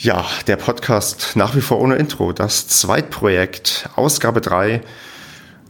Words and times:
Ja, 0.00 0.24
der 0.46 0.54
Podcast 0.54 1.32
nach 1.34 1.56
wie 1.56 1.60
vor 1.60 1.80
ohne 1.80 1.96
Intro. 1.96 2.32
Das 2.32 2.68
Zweitprojekt, 2.68 3.90
Ausgabe 3.96 4.40
3, 4.40 4.80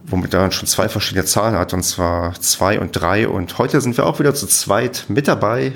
womit 0.05 0.35
er 0.35 0.51
schon 0.51 0.67
zwei 0.67 0.87
verschiedene 0.87 1.25
Zahlen 1.25 1.55
hat, 1.55 1.73
und 1.73 1.81
zwar 1.81 2.39
2 2.39 2.79
und 2.79 2.91
3. 2.91 3.27
Und 3.27 3.57
heute 3.57 3.81
sind 3.81 3.97
wir 3.97 4.05
auch 4.05 4.19
wieder 4.19 4.35
zu 4.35 4.45
zweit 4.45 5.05
mit 5.07 5.27
dabei. 5.27 5.73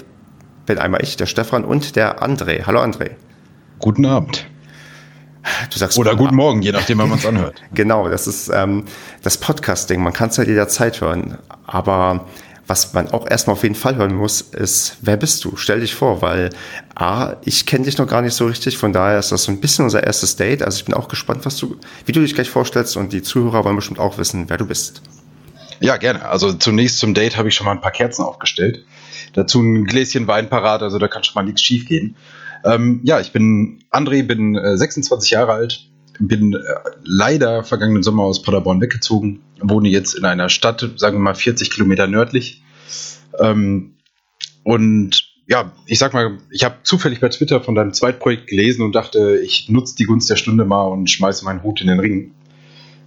Bin 0.68 0.78
einmal 0.78 1.02
ich, 1.02 1.18
der 1.18 1.26
Stefan 1.26 1.66
und 1.66 1.96
der 1.96 2.22
André. 2.22 2.68
Hallo 2.68 2.80
André. 2.80 3.16
Guten 3.80 4.06
Abend. 4.06 4.46
Du 5.72 5.80
sagst 5.80 5.98
Oder 5.98 6.16
guten 6.16 6.36
Morgen, 6.36 6.62
je 6.62 6.74
nachdem, 6.74 7.00
wann 7.00 7.10
man 7.10 7.18
es 7.18 7.26
anhört. 7.26 7.60
genau, 7.74 8.08
das 8.08 8.28
ist 8.28 8.52
ähm, 8.54 8.86
das 9.24 9.40
Podcast-Ding. 9.40 10.00
Man 10.00 10.14
kann 10.14 10.30
es 10.30 10.38
halt 10.38 10.48
jederzeit 10.48 11.02
hören. 11.02 11.40
Aber 11.66 12.28
was 12.68 12.94
man 12.94 13.10
auch 13.10 13.30
erstmal 13.30 13.56
auf 13.56 13.64
jeden 13.64 13.76
Fall 13.76 13.96
hören 13.96 14.16
muss, 14.16 14.42
ist, 14.42 14.98
wer 15.02 15.18
bist 15.18 15.44
du? 15.44 15.56
Stell 15.58 15.82
dich 15.82 15.96
vor, 15.96 16.22
weil 16.22 16.50
A, 16.96 17.36
ich 17.44 17.66
kenne 17.66 17.86
dich 17.86 17.98
noch 17.98 18.08
gar 18.08 18.22
nicht 18.22 18.34
so 18.34 18.46
richtig, 18.46 18.78
von 18.78 18.94
daher 18.94 19.20
ist 19.20 19.32
das 19.32 19.44
so 19.44 19.52
ein 19.52 19.60
bisschen 19.60 19.86
unser 19.86 20.04
erstes 20.04 20.36
Date. 20.36 20.64
Also 20.64 20.78
ich 20.78 20.86
bin 20.86 20.94
auch 20.94 21.08
gespannt, 21.08 21.46
was 21.46 21.58
du, 21.58 21.78
wie 22.06 22.12
du 22.12 22.22
dich 22.22 22.36
gleich 22.36 22.50
vorstellst 22.50 22.96
und 22.96 23.12
die 23.12 23.22
Zuhörer 23.22 23.66
wollen 23.66 23.76
bestimmt 23.76 24.00
auch 24.00 24.18
wissen, 24.18 24.50
wer 24.50 24.58
du 24.58 24.66
bist. 24.66 25.02
Ja, 25.80 25.98
gerne. 25.98 26.26
Also 26.26 26.54
zunächst 26.54 27.00
zum 27.00 27.14
Date 27.14 27.38
habe 27.38 27.50
ich 27.50 27.56
schon 27.56 27.66
mal 27.66 27.74
ein 27.74 27.82
paar 27.82 27.92
Kerzen 27.92 28.24
aufgestellt. 28.24 28.86
Dazu 29.34 29.62
ein 29.62 29.86
Gläschen 29.86 30.28
Wein 30.28 30.50
parat, 30.50 30.82
also 30.82 31.00
da 31.00 31.08
kann 31.08 31.24
schon 31.24 31.36
mal 31.36 31.44
nichts 31.44 31.62
schief 31.62 31.86
gehen. 31.86 32.16
Ähm, 32.64 33.02
ja, 33.04 33.20
ich 33.20 33.34
bin 33.34 33.84
André, 33.92 34.24
bin 34.24 34.56
äh, 34.56 34.78
26 34.78 35.32
Jahre 35.32 35.52
alt, 35.52 35.90
bin 36.20 36.54
äh, 36.54 36.60
leider 37.04 37.64
vergangenen 37.64 38.04
Sommer 38.04 38.24
aus 38.24 38.42
Paderborn 38.42 38.82
weggezogen, 38.82 39.42
wohne 39.62 39.90
jetzt 39.90 40.14
in 40.14 40.26
einer 40.26 40.50
Stadt, 40.50 40.88
sagen 40.98 41.18
wir 41.18 41.22
mal 41.22 41.36
40 41.36 41.72
Kilometer 41.72 42.08
nördlich. 42.08 42.64
Ähm, 43.40 43.96
und 44.64 45.34
ja, 45.48 45.72
ich 45.86 46.00
sag 46.00 46.14
mal, 46.14 46.38
ich 46.50 46.64
habe 46.64 46.78
zufällig 46.84 47.20
bei 47.20 47.30
Twitter 47.30 47.62
von 47.62 47.76
deinem 47.76 47.94
Zweitprojekt 47.94 48.48
gelesen 48.48 48.84
und 48.84 48.94
dachte, 48.94 49.40
ich 49.44 49.70
nutze 49.70 49.96
die 49.96 50.06
Gunst 50.06 50.30
der 50.30 50.36
Stunde 50.36 50.66
mal 50.66 50.86
und 50.86 51.10
schmeiße 51.10 51.44
meinen 51.44 51.64
Hut 51.64 51.82
in 51.82 51.88
den 51.88 52.00
Ring. 52.00 52.32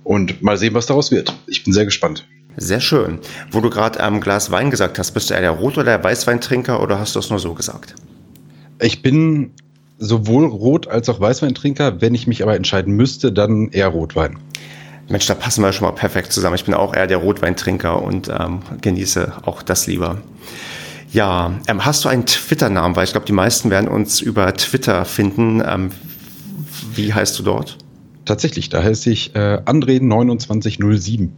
Und 0.05 0.43
mal 0.43 0.57
sehen, 0.57 0.75
was 0.75 0.87
daraus 0.87 1.11
wird. 1.11 1.35
Ich 1.47 1.65
bin 1.65 1.73
sehr 1.73 1.85
gespannt. 1.85 2.27
Sehr 2.57 2.81
schön. 2.81 3.19
Wo 3.51 3.61
du 3.61 3.71
gerade 3.71 4.01
am 4.01 4.15
ähm, 4.15 4.21
Glas 4.21 4.51
Wein 4.51 4.71
gesagt 4.71 4.99
hast, 4.99 5.13
bist 5.13 5.31
du 5.31 5.35
eher 5.35 5.41
der 5.41 5.51
Rot- 5.51 5.75
oder 5.75 5.85
der 5.85 6.05
Weißweintrinker 6.05 6.81
oder 6.81 6.99
hast 6.99 7.15
du 7.15 7.19
es 7.19 7.29
nur 7.29 7.39
so 7.39 7.55
gesagt? 7.55 7.95
Ich 8.81 9.03
bin 9.03 9.53
sowohl 9.99 10.47
Rot- 10.47 10.89
als 10.89 11.09
auch 11.09 11.21
Weißweintrinker. 11.21 12.01
Wenn 12.01 12.15
ich 12.15 12.27
mich 12.27 12.43
aber 12.43 12.57
entscheiden 12.57 12.95
müsste, 12.95 13.33
dann 13.33 13.69
eher 13.69 13.89
Rotwein. 13.89 14.39
Mensch, 15.09 15.27
da 15.27 15.35
passen 15.35 15.63
wir 15.63 15.73
schon 15.73 15.87
mal 15.87 15.95
perfekt 15.95 16.33
zusammen. 16.33 16.57
Ich 16.57 16.65
bin 16.65 16.75
auch 16.75 16.95
eher 16.95 17.07
der 17.07 17.19
Rotweintrinker 17.19 18.03
und 18.03 18.29
ähm, 18.29 18.61
genieße 18.81 19.35
auch 19.45 19.63
das 19.63 19.87
lieber. 19.87 20.19
Ja, 21.13 21.53
ähm, 21.69 21.85
hast 21.85 22.05
du 22.05 22.09
einen 22.09 22.27
Twitter-Namen? 22.27 22.97
Weil 22.97 23.05
ich 23.05 23.13
glaube, 23.13 23.27
die 23.27 23.33
meisten 23.33 23.71
werden 23.71 23.89
uns 23.89 24.21
über 24.21 24.53
Twitter 24.55 25.05
finden. 25.05 25.63
Ähm, 25.65 25.91
wie 26.95 27.15
heißt 27.15 27.39
du 27.39 27.45
dort? 27.45 27.79
Tatsächlich, 28.25 28.69
da 28.69 28.83
heiße 28.83 29.11
ich 29.11 29.35
äh, 29.37 29.61
André2907. 29.65 31.29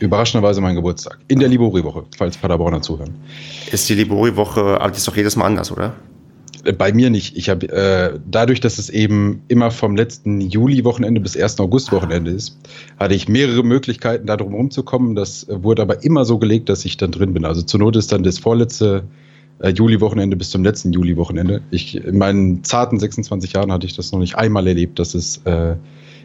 Überraschenderweise 0.00 0.60
mein 0.60 0.74
Geburtstag. 0.74 1.18
In 1.28 1.38
der 1.38 1.48
Libori-Woche, 1.48 2.02
falls 2.16 2.36
Paderborner 2.36 2.82
zuhören. 2.82 3.14
Ist 3.70 3.88
die 3.88 3.94
Libori-Woche, 3.94 4.80
aber 4.80 4.90
die 4.90 4.96
ist 4.96 5.06
doch 5.06 5.16
jedes 5.16 5.36
Mal 5.36 5.46
anders, 5.46 5.70
oder? 5.70 5.94
Bei 6.78 6.92
mir 6.92 7.10
nicht. 7.10 7.36
Ich 7.36 7.48
habe 7.48 7.68
äh, 7.68 8.18
dadurch, 8.30 8.60
dass 8.60 8.78
es 8.78 8.90
eben 8.90 9.42
immer 9.48 9.70
vom 9.70 9.96
letzten 9.96 10.40
Juli-Wochenende 10.40 11.20
bis 11.20 11.36
1. 11.36 11.58
August-Wochenende 11.58 12.30
ist, 12.30 12.58
hatte 12.98 13.14
ich 13.14 13.28
mehrere 13.28 13.64
Möglichkeiten, 13.64 14.26
da 14.26 14.36
drum 14.36 14.54
rumzukommen. 14.54 15.14
Das 15.16 15.46
wurde 15.48 15.82
aber 15.82 16.04
immer 16.04 16.24
so 16.24 16.38
gelegt, 16.38 16.68
dass 16.68 16.84
ich 16.84 16.96
dann 16.98 17.10
drin 17.10 17.32
bin. 17.32 17.44
Also 17.44 17.62
zur 17.62 17.80
Not 17.80 17.96
ist 17.96 18.12
dann 18.12 18.22
das 18.22 18.38
vorletzte 18.38 19.04
äh, 19.58 19.70
Juli-Wochenende 19.70 20.36
bis 20.36 20.50
zum 20.50 20.62
letzten 20.62 20.92
Juli-Wochenende. 20.92 21.62
Ich 21.70 21.96
in 21.96 22.18
meinen 22.18 22.62
zarten 22.64 22.98
26 22.98 23.54
Jahren 23.54 23.72
hatte 23.72 23.86
ich 23.86 23.96
das 23.96 24.12
noch 24.12 24.18
nicht 24.18 24.36
einmal 24.36 24.66
erlebt, 24.66 24.98
dass 24.98 25.14
es 25.14 25.38
äh, 25.44 25.76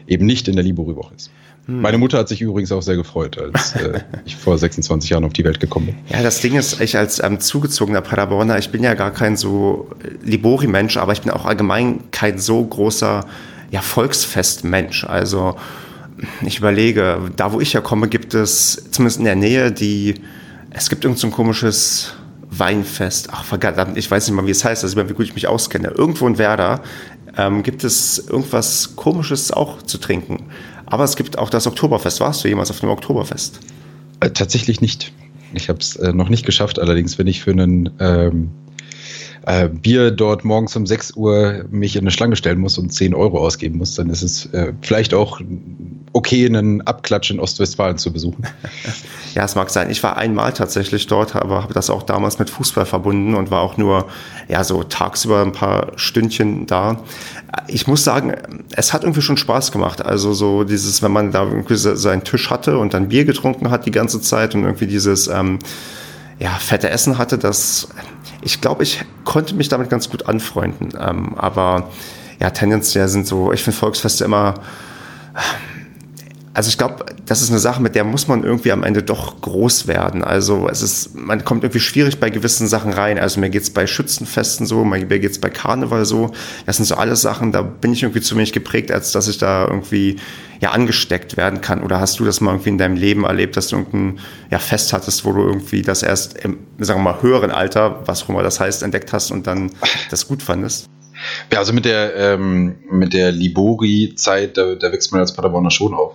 eben 0.08 0.26
nicht 0.26 0.48
in 0.48 0.56
der 0.56 0.64
Libori-Woche 0.64 1.14
ist. 1.14 1.30
Hm. 1.66 1.82
Meine 1.82 1.98
Mutter 1.98 2.18
hat 2.18 2.28
sich 2.28 2.40
übrigens 2.40 2.72
auch 2.72 2.80
sehr 2.80 2.96
gefreut, 2.96 3.38
als 3.38 3.74
äh, 3.74 4.00
ich 4.24 4.36
vor 4.36 4.58
26 4.58 5.10
Jahren 5.10 5.24
auf 5.24 5.34
die 5.34 5.44
Welt 5.44 5.60
gekommen 5.60 5.86
bin. 5.86 5.96
Ja, 6.08 6.22
das 6.22 6.40
Ding 6.40 6.56
ist, 6.56 6.80
ich 6.80 6.96
als 6.96 7.22
ähm, 7.22 7.40
zugezogener 7.40 8.00
Paderborner, 8.00 8.58
ich 8.58 8.70
bin 8.70 8.82
ja 8.82 8.94
gar 8.94 9.12
kein 9.12 9.36
so 9.36 9.88
Libori-Mensch, 10.24 10.96
aber 10.96 11.12
ich 11.12 11.20
bin 11.20 11.30
auch 11.30 11.44
allgemein 11.44 12.10
kein 12.10 12.38
so 12.38 12.64
großer 12.64 13.24
ja, 13.70 13.82
Volksfest-Mensch. 13.82 15.04
Also 15.04 15.56
ich 16.42 16.58
überlege, 16.58 17.30
da 17.36 17.52
wo 17.52 17.60
ich 17.60 17.74
herkomme, 17.74 18.08
gibt 18.08 18.34
es 18.34 18.88
zumindest 18.90 19.18
in 19.18 19.24
der 19.24 19.36
Nähe 19.36 19.70
die, 19.70 20.14
es 20.70 20.88
gibt 20.88 21.04
irgend 21.04 21.18
so 21.18 21.28
ein 21.28 21.32
komisches 21.32 22.14
Weinfest. 22.50 23.28
Ach 23.32 23.44
verdammt, 23.44 23.96
ich 23.96 24.10
weiß 24.10 24.26
nicht 24.26 24.36
mal, 24.36 24.46
wie 24.46 24.50
es 24.50 24.64
heißt, 24.64 24.82
also 24.84 24.96
wie 25.08 25.12
gut 25.12 25.26
ich 25.26 25.34
mich 25.34 25.46
auskenne. 25.46 25.88
Irgendwo 25.88 26.26
in 26.26 26.38
Werder 26.38 26.82
ähm, 27.36 27.62
gibt 27.62 27.84
es 27.84 28.18
irgendwas 28.18 28.96
Komisches 28.96 29.52
auch 29.52 29.82
zu 29.82 29.98
trinken. 29.98 30.46
Aber 30.86 31.04
es 31.04 31.16
gibt 31.16 31.38
auch 31.38 31.50
das 31.50 31.66
Oktoberfest. 31.66 32.20
Warst 32.20 32.42
du 32.42 32.48
jemals 32.48 32.70
auf 32.70 32.80
dem 32.80 32.88
Oktoberfest? 32.88 33.60
Äh, 34.20 34.30
tatsächlich 34.30 34.80
nicht. 34.80 35.12
Ich 35.52 35.68
habe 35.68 35.78
es 35.78 35.96
äh, 35.96 36.12
noch 36.12 36.28
nicht 36.28 36.44
geschafft, 36.44 36.78
allerdings, 36.78 37.18
wenn 37.18 37.26
ich 37.26 37.42
für 37.42 37.50
einen 37.52 37.90
ähm, 38.00 38.50
äh, 39.48 39.68
Bier 39.68 40.10
dort 40.10 40.44
morgens 40.44 40.76
um 40.76 40.86
6 40.86 41.12
Uhr 41.16 41.64
mich 41.70 41.96
in 41.96 42.02
eine 42.02 42.10
Schlange 42.10 42.36
stellen 42.36 42.58
muss 42.58 42.76
und 42.76 42.92
10 42.92 43.14
Euro 43.14 43.38
ausgeben 43.38 43.78
muss, 43.78 43.94
dann 43.94 44.10
ist 44.10 44.20
es 44.20 44.44
äh, 44.52 44.74
vielleicht 44.82 45.14
auch 45.14 45.40
okay, 46.12 46.44
einen 46.44 46.82
Abklatsch 46.82 47.30
in 47.30 47.40
Ostwestfalen 47.40 47.96
zu 47.98 48.12
besuchen. 48.12 48.44
Ja, 49.34 49.44
es 49.44 49.54
mag 49.54 49.70
sein. 49.70 49.88
Ich 49.90 50.02
war 50.02 50.16
einmal 50.16 50.52
tatsächlich 50.52 51.06
dort, 51.06 51.36
aber 51.36 51.62
habe 51.62 51.72
das 51.72 51.90
auch 51.90 52.02
damals 52.02 52.40
mit 52.40 52.50
Fußball 52.50 52.86
verbunden 52.86 53.34
und 53.34 53.52
war 53.52 53.60
auch 53.60 53.76
nur 53.76 54.06
ja 54.48 54.64
so 54.64 54.82
tagsüber 54.82 55.42
ein 55.42 55.52
paar 55.52 55.92
Stündchen 55.94 56.66
da. 56.66 57.04
Ich 57.68 57.86
muss 57.86 58.02
sagen, 58.02 58.34
es 58.74 58.92
hat 58.92 59.04
irgendwie 59.04 59.20
schon 59.20 59.36
Spaß 59.36 59.70
gemacht. 59.70 60.04
Also 60.04 60.32
so 60.32 60.64
dieses, 60.64 61.02
wenn 61.02 61.12
man 61.12 61.30
da 61.30 61.44
irgendwie 61.44 61.76
seinen 61.76 62.24
Tisch 62.24 62.50
hatte 62.50 62.78
und 62.78 62.94
dann 62.94 63.10
Bier 63.10 63.26
getrunken 63.26 63.70
hat 63.70 63.86
die 63.86 63.92
ganze 63.92 64.20
Zeit 64.20 64.56
und 64.56 64.64
irgendwie 64.64 64.86
dieses 64.86 65.28
ähm, 65.28 65.60
ja, 66.38 66.50
fette 66.50 66.90
Essen 66.90 67.18
hatte, 67.18 67.38
das 67.38 67.88
ich 68.40 68.60
glaube, 68.60 68.82
ich 68.82 69.04
konnte 69.24 69.54
mich 69.54 69.68
damit 69.68 69.90
ganz 69.90 70.08
gut 70.10 70.28
anfreunden. 70.28 70.90
Ähm, 70.98 71.34
aber 71.36 71.90
ja, 72.40 72.50
tendenziell 72.50 73.08
sind 73.08 73.26
so, 73.26 73.52
ich 73.52 73.62
finde 73.62 73.78
Volksfeste 73.78 74.24
immer 74.24 74.54
also 76.54 76.68
ich 76.68 76.78
glaube, 76.78 77.06
das 77.26 77.42
ist 77.42 77.50
eine 77.50 77.58
Sache, 77.58 77.80
mit 77.82 77.94
der 77.94 78.04
muss 78.04 78.28
man 78.28 78.42
irgendwie 78.42 78.72
am 78.72 78.82
Ende 78.82 79.02
doch 79.02 79.40
groß 79.40 79.86
werden. 79.86 80.24
Also 80.24 80.68
es 80.68 80.82
ist, 80.82 81.14
man 81.14 81.44
kommt 81.44 81.62
irgendwie 81.62 81.80
schwierig 81.80 82.18
bei 82.18 82.30
gewissen 82.30 82.66
Sachen 82.66 82.92
rein. 82.92 83.18
Also 83.18 83.40
mir 83.40 83.50
geht's 83.50 83.70
bei 83.70 83.86
Schützenfesten 83.86 84.66
so, 84.66 84.84
mir 84.84 85.04
geht's 85.06 85.38
bei 85.38 85.50
Karneval 85.50 86.04
so. 86.04 86.32
Das 86.66 86.76
sind 86.76 86.86
so 86.86 86.96
alles 86.96 87.20
Sachen, 87.20 87.52
da 87.52 87.62
bin 87.62 87.92
ich 87.92 88.02
irgendwie 88.02 88.20
zu 88.20 88.34
wenig 88.36 88.52
geprägt, 88.52 88.90
als 88.90 89.12
dass 89.12 89.28
ich 89.28 89.38
da 89.38 89.66
irgendwie 89.66 90.16
ja 90.60 90.70
angesteckt 90.70 91.36
werden 91.36 91.60
kann. 91.60 91.82
Oder 91.82 92.00
hast 92.00 92.18
du 92.18 92.24
das 92.24 92.40
mal 92.40 92.52
irgendwie 92.52 92.70
in 92.70 92.78
deinem 92.78 92.96
Leben 92.96 93.24
erlebt, 93.24 93.56
dass 93.56 93.68
du 93.68 93.76
irgendein 93.76 94.18
ja, 94.50 94.58
Fest 94.58 94.92
hattest, 94.92 95.24
wo 95.24 95.32
du 95.32 95.40
irgendwie 95.40 95.82
das 95.82 96.02
erst 96.02 96.38
im, 96.38 96.58
sagen 96.78 97.00
wir 97.00 97.12
mal, 97.12 97.22
höheren 97.22 97.50
Alter, 97.50 98.02
was 98.06 98.24
auch 98.24 98.30
immer 98.30 98.42
das 98.42 98.58
heißt, 98.58 98.82
entdeckt 98.82 99.12
hast 99.12 99.30
und 99.30 99.46
dann 99.46 99.70
das 100.10 100.26
gut 100.26 100.42
fandest? 100.42 100.88
Ja, 101.52 101.58
also 101.58 101.72
mit 101.72 101.84
der, 101.84 102.14
ähm, 102.16 102.76
mit 102.90 103.12
der 103.12 103.32
Libori-Zeit, 103.32 104.56
da, 104.56 104.74
da 104.74 104.92
wächst 104.92 105.12
man 105.12 105.20
als 105.20 105.32
Paderborner 105.32 105.70
schon 105.70 105.94
auf. 105.94 106.14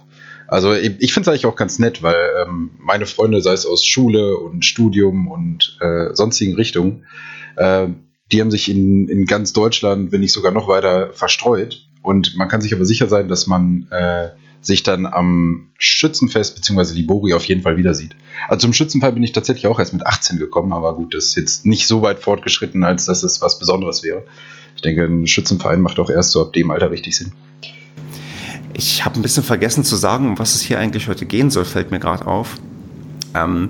Also 0.54 0.72
ich 0.72 1.12
finde 1.12 1.22
es 1.22 1.28
eigentlich 1.30 1.48
auch 1.48 1.56
ganz 1.56 1.80
nett, 1.80 2.04
weil 2.04 2.30
ähm, 2.46 2.70
meine 2.78 3.08
Freunde, 3.08 3.42
sei 3.42 3.54
es 3.54 3.66
aus 3.66 3.84
Schule 3.84 4.38
und 4.38 4.64
Studium 4.64 5.28
und 5.28 5.80
äh, 5.82 6.14
sonstigen 6.14 6.54
Richtungen, 6.54 7.08
äh, 7.56 7.88
die 8.32 8.40
haben 8.40 8.52
sich 8.52 8.70
in, 8.70 9.10
in 9.10 9.26
ganz 9.26 9.54
Deutschland, 9.54 10.12
wenn 10.12 10.20
nicht 10.20 10.32
sogar 10.32 10.52
noch 10.52 10.68
weiter, 10.68 11.12
verstreut. 11.12 11.88
Und 12.04 12.36
man 12.36 12.50
kann 12.50 12.62
sich 12.62 12.72
aber 12.72 12.86
sicher 12.86 13.08
sein, 13.08 13.30
dass 13.30 13.48
man 13.48 13.88
äh, 13.90 14.30
sich 14.62 14.84
dann 14.84 15.08
am 15.08 15.72
Schützenfest 15.80 16.54
bzw. 16.54 16.94
Libori 16.94 17.34
auf 17.34 17.46
jeden 17.46 17.64
Fall 17.64 17.78
wieder 17.78 17.96
sieht. 17.96 18.16
Also 18.48 18.68
zum 18.68 18.74
Schützenfest 18.74 19.16
bin 19.16 19.24
ich 19.24 19.32
tatsächlich 19.32 19.66
auch 19.66 19.80
erst 19.80 19.94
mit 19.94 20.06
18 20.06 20.38
gekommen, 20.38 20.72
aber 20.72 20.96
gut, 20.96 21.16
das 21.16 21.26
ist 21.26 21.36
jetzt 21.36 21.66
nicht 21.66 21.88
so 21.88 22.04
weit 22.04 22.20
fortgeschritten, 22.20 22.84
als 22.84 23.06
dass 23.06 23.24
es 23.24 23.42
was 23.42 23.58
Besonderes 23.58 24.04
wäre. 24.04 24.24
Ich 24.76 24.84
denke, 24.84 25.06
ein 25.06 25.26
Schützenverein 25.26 25.82
macht 25.82 25.98
auch 25.98 26.12
erst 26.12 26.30
so 26.30 26.44
ab 26.44 26.54
dem 26.54 26.70
Alter 26.70 26.92
richtig 26.92 27.16
Sinn. 27.16 27.32
Ich 28.74 29.06
habe 29.06 29.20
ein 29.20 29.22
bisschen 29.22 29.44
vergessen 29.44 29.84
zu 29.84 29.96
sagen, 29.96 30.28
um 30.28 30.40
was 30.40 30.56
es 30.56 30.62
hier 30.62 30.80
eigentlich 30.80 31.08
heute 31.08 31.26
gehen 31.26 31.52
soll, 31.52 31.66
fällt 31.66 31.92
mir 31.92 32.00
gerade 32.00 32.26
auf. 32.26 32.56
Ähm, 33.36 33.70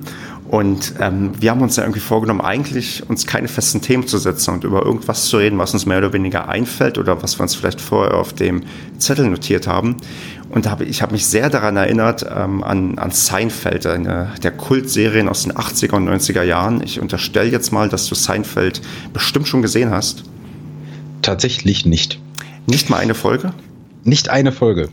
und 0.53 0.93
ähm, 0.99 1.31
wir 1.39 1.49
haben 1.49 1.61
uns 1.61 1.77
ja 1.77 1.83
irgendwie 1.83 1.99
vorgenommen, 1.99 2.41
eigentlich 2.41 3.09
uns 3.09 3.25
keine 3.25 3.47
festen 3.47 3.81
Themen 3.81 4.05
zu 4.05 4.19
setzen 4.19 4.53
und 4.53 4.63
über 4.63 4.85
irgendwas 4.85 5.25
zu 5.25 5.37
reden, 5.37 5.57
was 5.57 5.73
uns 5.73 5.85
mehr 5.85 5.97
oder 5.97 6.13
weniger 6.13 6.47
einfällt 6.47 6.97
oder 6.97 7.23
was 7.23 7.39
wir 7.39 7.43
uns 7.43 7.55
vielleicht 7.55 7.81
vorher 7.81 8.15
auf 8.15 8.33
dem 8.33 8.61
Zettel 8.99 9.27
notiert 9.27 9.65
haben. 9.67 9.97
Und 10.49 10.69
hab, 10.69 10.81
ich 10.81 11.01
habe 11.01 11.13
mich 11.13 11.25
sehr 11.25 11.49
daran 11.49 11.75
erinnert, 11.75 12.23
ähm, 12.29 12.63
an, 12.63 12.99
an 12.99 13.09
Seinfeld, 13.09 13.87
eine 13.87 14.31
der 14.43 14.51
Kultserien 14.51 15.27
aus 15.27 15.41
den 15.41 15.53
80er 15.53 15.95
und 15.95 16.07
90er 16.07 16.43
Jahren. 16.43 16.83
Ich 16.83 16.99
unterstelle 16.99 17.49
jetzt 17.49 17.71
mal, 17.71 17.89
dass 17.89 18.05
du 18.05 18.13
Seinfeld 18.13 18.79
bestimmt 19.11 19.47
schon 19.47 19.63
gesehen 19.63 19.89
hast. 19.89 20.23
Tatsächlich 21.23 21.87
nicht. 21.87 22.19
Nicht 22.67 22.91
mal 22.91 22.97
eine 22.97 23.15
Folge? 23.15 23.53
Nicht 24.03 24.29
eine 24.29 24.51
Folge. 24.51 24.89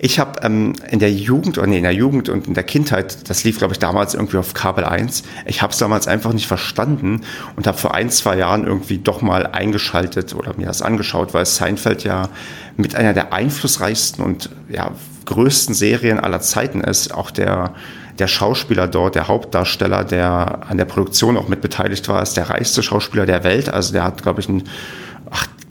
Ich 0.00 0.20
habe 0.20 0.40
ähm, 0.42 0.74
in 0.90 0.98
der 1.00 1.12
Jugend, 1.12 1.58
oder 1.58 1.66
nee, 1.66 1.78
in 1.78 1.82
der 1.82 1.94
Jugend 1.94 2.28
und 2.28 2.46
in 2.46 2.54
der 2.54 2.62
Kindheit, 2.62 3.28
das 3.28 3.42
lief, 3.42 3.58
glaube 3.58 3.72
ich, 3.72 3.78
damals 3.78 4.14
irgendwie 4.14 4.36
auf 4.36 4.54
Kabel 4.54 4.84
1. 4.84 5.24
Ich 5.46 5.60
habe 5.60 5.72
es 5.72 5.78
damals 5.78 6.06
einfach 6.06 6.32
nicht 6.32 6.46
verstanden 6.46 7.22
und 7.56 7.66
habe 7.66 7.76
vor 7.76 7.94
ein, 7.94 8.10
zwei 8.10 8.36
Jahren 8.36 8.64
irgendwie 8.64 8.98
doch 8.98 9.22
mal 9.22 9.46
eingeschaltet 9.46 10.34
oder 10.34 10.54
mir 10.56 10.66
das 10.66 10.82
angeschaut, 10.82 11.34
weil 11.34 11.46
Seinfeld 11.46 12.04
ja 12.04 12.28
mit 12.76 12.94
einer 12.94 13.12
der 13.12 13.32
einflussreichsten 13.32 14.24
und 14.24 14.50
ja, 14.68 14.92
größten 15.24 15.74
Serien 15.74 16.20
aller 16.20 16.40
Zeiten 16.40 16.80
ist. 16.80 17.12
Auch 17.12 17.30
der, 17.32 17.74
der 18.18 18.28
Schauspieler 18.28 18.86
dort, 18.86 19.16
der 19.16 19.26
Hauptdarsteller, 19.26 20.04
der 20.04 20.60
an 20.68 20.76
der 20.76 20.84
Produktion 20.84 21.36
auch 21.36 21.48
mit 21.48 21.60
beteiligt 21.60 22.08
war, 22.08 22.22
ist 22.22 22.36
der 22.36 22.50
reichste 22.50 22.82
Schauspieler 22.84 23.26
der 23.26 23.42
Welt. 23.42 23.68
Also 23.68 23.92
der 23.92 24.04
hat, 24.04 24.22
glaube 24.22 24.40
ich, 24.40 24.48
einen 24.48 24.68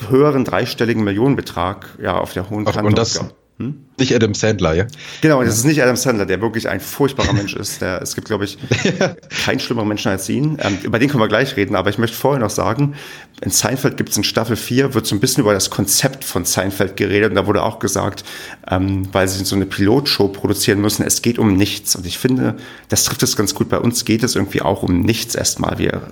höheren 0.10 0.46
dreistelligen 0.46 1.04
Millionenbetrag 1.04 1.98
ja, 2.02 2.18
auf 2.18 2.34
der 2.34 2.50
hohen 2.50 2.66
Kante. 2.66 2.84
Und 2.84 2.98
das, 2.98 3.20
hm? 3.60 3.86
Nicht 3.98 4.14
Adam 4.14 4.36
Sandler, 4.36 4.76
ja? 4.76 4.86
Genau, 5.22 5.44
das 5.44 5.58
ist 5.58 5.64
nicht 5.64 5.82
Adam 5.82 5.96
Sandler, 5.96 6.28
der 6.28 6.40
wirklich 6.42 6.70
ein 6.70 6.80
furchtbarer 6.80 7.34
Mensch 7.34 7.56
ist. 7.56 7.82
Der, 7.82 8.00
es 8.04 8.14
gibt, 8.14 8.28
glaube 8.28 8.46
ich, 8.46 8.60
keinen 9.46 9.60
schlimmeren 9.60 9.88
Menschen 9.88 10.10
als 10.12 10.30
ihn. 10.30 10.60
Ähm, 10.62 10.78
über 10.84 11.00
den 11.00 11.10
können 11.10 11.24
wir 11.24 11.28
gleich 11.28 11.58
reden, 11.58 11.76
aber 11.76 11.90
ich 11.90 11.98
möchte 11.98 12.16
vorher 12.16 12.40
noch 12.40 12.52
sagen, 12.52 12.94
in 13.42 13.50
Seinfeld 13.50 13.98
gibt 13.98 14.10
es 14.10 14.18
in 14.18 14.24
Staffel 14.24 14.56
4, 14.56 14.94
wird 14.94 15.08
so 15.08 15.16
ein 15.16 15.20
bisschen 15.20 15.42
über 15.42 15.54
das 15.54 15.72
Konzept 15.72 16.24
von 16.24 16.46
Seinfeld 16.46 16.98
geredet 16.98 17.32
und 17.32 17.36
da 17.36 17.48
wurde 17.48 17.64
auch 17.64 17.80
gesagt, 17.80 18.24
ähm, 18.70 19.10
weil 19.12 19.28
sie 19.28 19.44
so 19.44 19.56
eine 19.56 19.66
Pilotshow 19.66 20.28
produzieren 20.28 20.80
müssen, 20.80 21.04
es 21.04 21.24
geht 21.24 21.40
um 21.40 21.56
nichts. 21.56 21.96
Und 21.96 22.06
ich 22.06 22.20
finde, 22.20 22.58
das 22.90 23.06
trifft 23.06 23.24
es 23.24 23.36
ganz 23.36 23.56
gut. 23.56 23.70
Bei 23.70 23.80
uns 23.80 24.06
geht 24.06 24.22
es 24.22 24.36
irgendwie 24.36 24.62
auch 24.62 24.84
um 24.84 25.02
nichts 25.02 25.34
erstmal. 25.34 25.80
Wir 25.80 26.04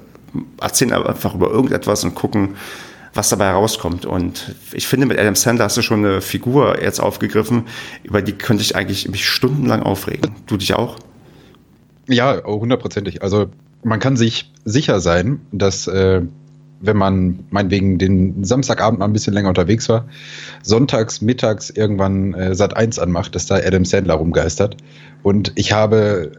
erzählen 0.60 0.94
einfach 0.94 1.36
über 1.36 1.52
irgendetwas 1.52 2.04
und 2.04 2.16
gucken, 2.16 2.56
was 3.16 3.30
dabei 3.30 3.46
herauskommt. 3.46 4.06
Und 4.06 4.56
ich 4.74 4.88
finde, 4.88 5.06
mit 5.06 5.18
Adam 5.18 5.36
Sandler 5.36 5.66
hast 5.66 5.78
du 5.78 5.82
schon 5.82 6.06
eine 6.06 6.22
Figur 6.22 6.82
jetzt 6.82 7.00
aufgegriffen, 7.00 7.64
über 8.04 8.22
die 8.22 8.34
könnte 8.34 8.62
ich 8.62 8.76
eigentlich 8.76 9.10
mich 9.10 9.28
stundenlang 9.28 9.82
aufregen. 9.82 10.36
Du 10.46 10.58
dich 10.58 10.76
auch? 10.76 10.98
Ja, 12.08 12.44
hundertprozentig. 12.44 13.24
Also 13.24 13.48
man 13.84 14.00
kann 14.00 14.18
sich 14.18 14.52
sicher 14.66 15.00
sein, 15.00 15.40
dass 15.52 15.88
äh, 15.88 16.22
wenn 16.82 16.98
man 16.98 17.46
meinetwegen 17.50 17.98
den 17.98 18.44
Samstagabend 18.44 19.00
mal 19.00 19.06
ein 19.06 19.14
bisschen 19.14 19.34
länger 19.34 19.50
unterwegs 19.50 19.88
war, 19.90 20.06
sonntags, 20.62 21.22
mittags 21.22 21.70
irgendwann 21.70 22.34
äh, 22.34 22.54
Sat 22.54 22.76
1 22.76 23.00
anmacht, 23.00 23.34
dass 23.34 23.48
da 23.48 23.56
Adam 23.56 23.86
Sandler 23.86 24.16
rumgeistert. 24.16 24.78
Und 25.24 25.54
ich 25.56 25.72
habe 25.72 26.32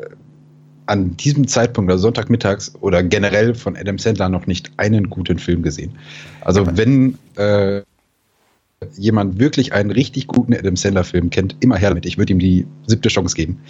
an 0.86 1.16
diesem 1.16 1.46
Zeitpunkt, 1.48 1.90
also 1.90 2.02
Sonntagmittags 2.02 2.74
oder 2.80 3.02
generell 3.02 3.54
von 3.54 3.76
Adam 3.76 3.98
Sandler 3.98 4.28
noch 4.28 4.46
nicht 4.46 4.70
einen 4.76 5.10
guten 5.10 5.38
Film 5.38 5.62
gesehen. 5.62 5.92
Also 6.40 6.62
okay. 6.62 6.70
wenn 6.74 7.18
äh, 7.36 7.82
jemand 8.96 9.38
wirklich 9.38 9.72
einen 9.72 9.90
richtig 9.90 10.26
guten 10.26 10.54
Adam 10.54 10.76
Sandler-Film 10.76 11.30
kennt, 11.30 11.56
immer 11.60 11.76
her 11.76 11.88
damit. 11.88 12.04
Ich 12.04 12.18
würde 12.18 12.32
ihm 12.32 12.38
die 12.38 12.66
siebte 12.86 13.08
Chance 13.08 13.34
geben. 13.34 13.60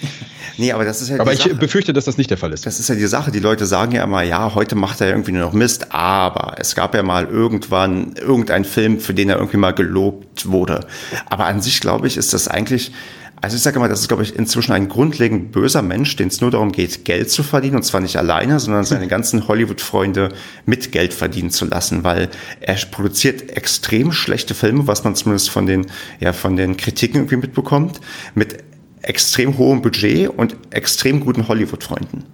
Nee, 0.59 0.73
aber 0.73 0.87
das 0.87 1.03
ist 1.03 1.11
ja 1.11 1.21
Aber 1.21 1.35
ich 1.35 1.41
Sache. 1.41 1.55
befürchte, 1.55 1.93
dass 1.93 2.07
das 2.07 2.17
nicht 2.17 2.31
der 2.31 2.39
Fall 2.39 2.51
ist. 2.51 2.65
Das 2.65 2.81
ist 2.81 2.89
ja 2.89 2.95
die 2.95 3.07
Sache. 3.07 3.31
Die 3.31 3.41
Leute 3.41 3.67
sagen 3.67 3.93
ja 3.93 4.03
immer, 4.05 4.23
ja, 4.23 4.55
heute 4.55 4.75
macht 4.75 5.03
er 5.03 5.09
irgendwie 5.09 5.33
nur 5.33 5.43
noch 5.43 5.53
Mist, 5.53 5.93
aber 5.93 6.55
es 6.59 6.75
gab 6.75 6.95
ja 6.95 7.03
mal 7.03 7.27
irgendwann 7.27 8.15
irgendeinen 8.15 8.65
Film, 8.65 8.99
für 8.99 9.13
den 9.13 9.29
er 9.29 9.37
irgendwie 9.37 9.59
mal 9.59 9.73
gelobt 9.73 10.49
wurde. 10.49 10.87
Aber 11.27 11.45
an 11.45 11.61
sich, 11.61 11.83
glaube 11.83 12.07
ich, 12.07 12.17
ist 12.17 12.33
das 12.33 12.49
eigentlich 12.49 12.93
also 13.41 13.57
ich 13.57 13.63
sage 13.63 13.79
mal, 13.79 13.89
das 13.89 14.01
ist, 14.01 14.09
glaube 14.09 14.23
ich, 14.23 14.35
inzwischen 14.35 14.73
ein 14.73 14.89
grundlegend 14.89 15.53
böser 15.53 15.83
Mensch, 15.83 16.17
den 16.17 16.29
es 16.29 16.41
nur 16.41 16.51
darum 16.51 16.73
geht, 16.73 17.05
Geld 17.05 17.31
zu 17.31 17.43
verdienen. 17.43 17.77
Und 17.77 17.83
zwar 17.83 18.01
nicht 18.01 18.17
alleine, 18.17 18.59
sondern 18.61 18.85
seine 18.87 19.09
ganzen 19.09 19.47
Hollywood-Freunde 19.47 20.31
mit 20.65 20.91
Geld 20.93 21.13
verdienen 21.13 21.51
zu 21.51 21.67
lassen, 21.67 22.03
weil 22.03 22.31
er 22.61 22.75
produziert 22.91 23.51
extrem 23.57 24.13
schlechte 24.13 24.55
Filme, 24.55 24.87
was 24.87 25.05
man 25.05 25.15
zumindest 25.15 25.51
von 25.51 25.67
den, 25.67 25.87
ja, 26.19 26.33
von 26.33 26.57
den 26.57 26.77
Kritiken 26.77 27.21
irgendwie 27.21 27.37
mitbekommt, 27.37 28.01
mit 28.35 28.65
extrem 29.03 29.59
hohem 29.59 29.83
Budget 29.83 30.29
und 30.29 30.57
extrem 30.71 31.21
guten 31.21 31.47
Hollywood-Freunden. 31.47 32.25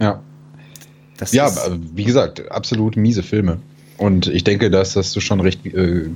Ja. 0.00 0.22
Das 1.18 1.32
ja, 1.32 1.50
wie 1.94 2.04
gesagt, 2.04 2.50
absolut 2.50 2.96
miese 2.96 3.22
Filme. 3.22 3.58
Und 3.96 4.26
ich 4.26 4.44
denke, 4.44 4.70
dass 4.70 4.92
das 4.92 5.12
du 5.12 5.20
schon 5.20 5.40
recht 5.40 5.64
äh, 5.64 6.10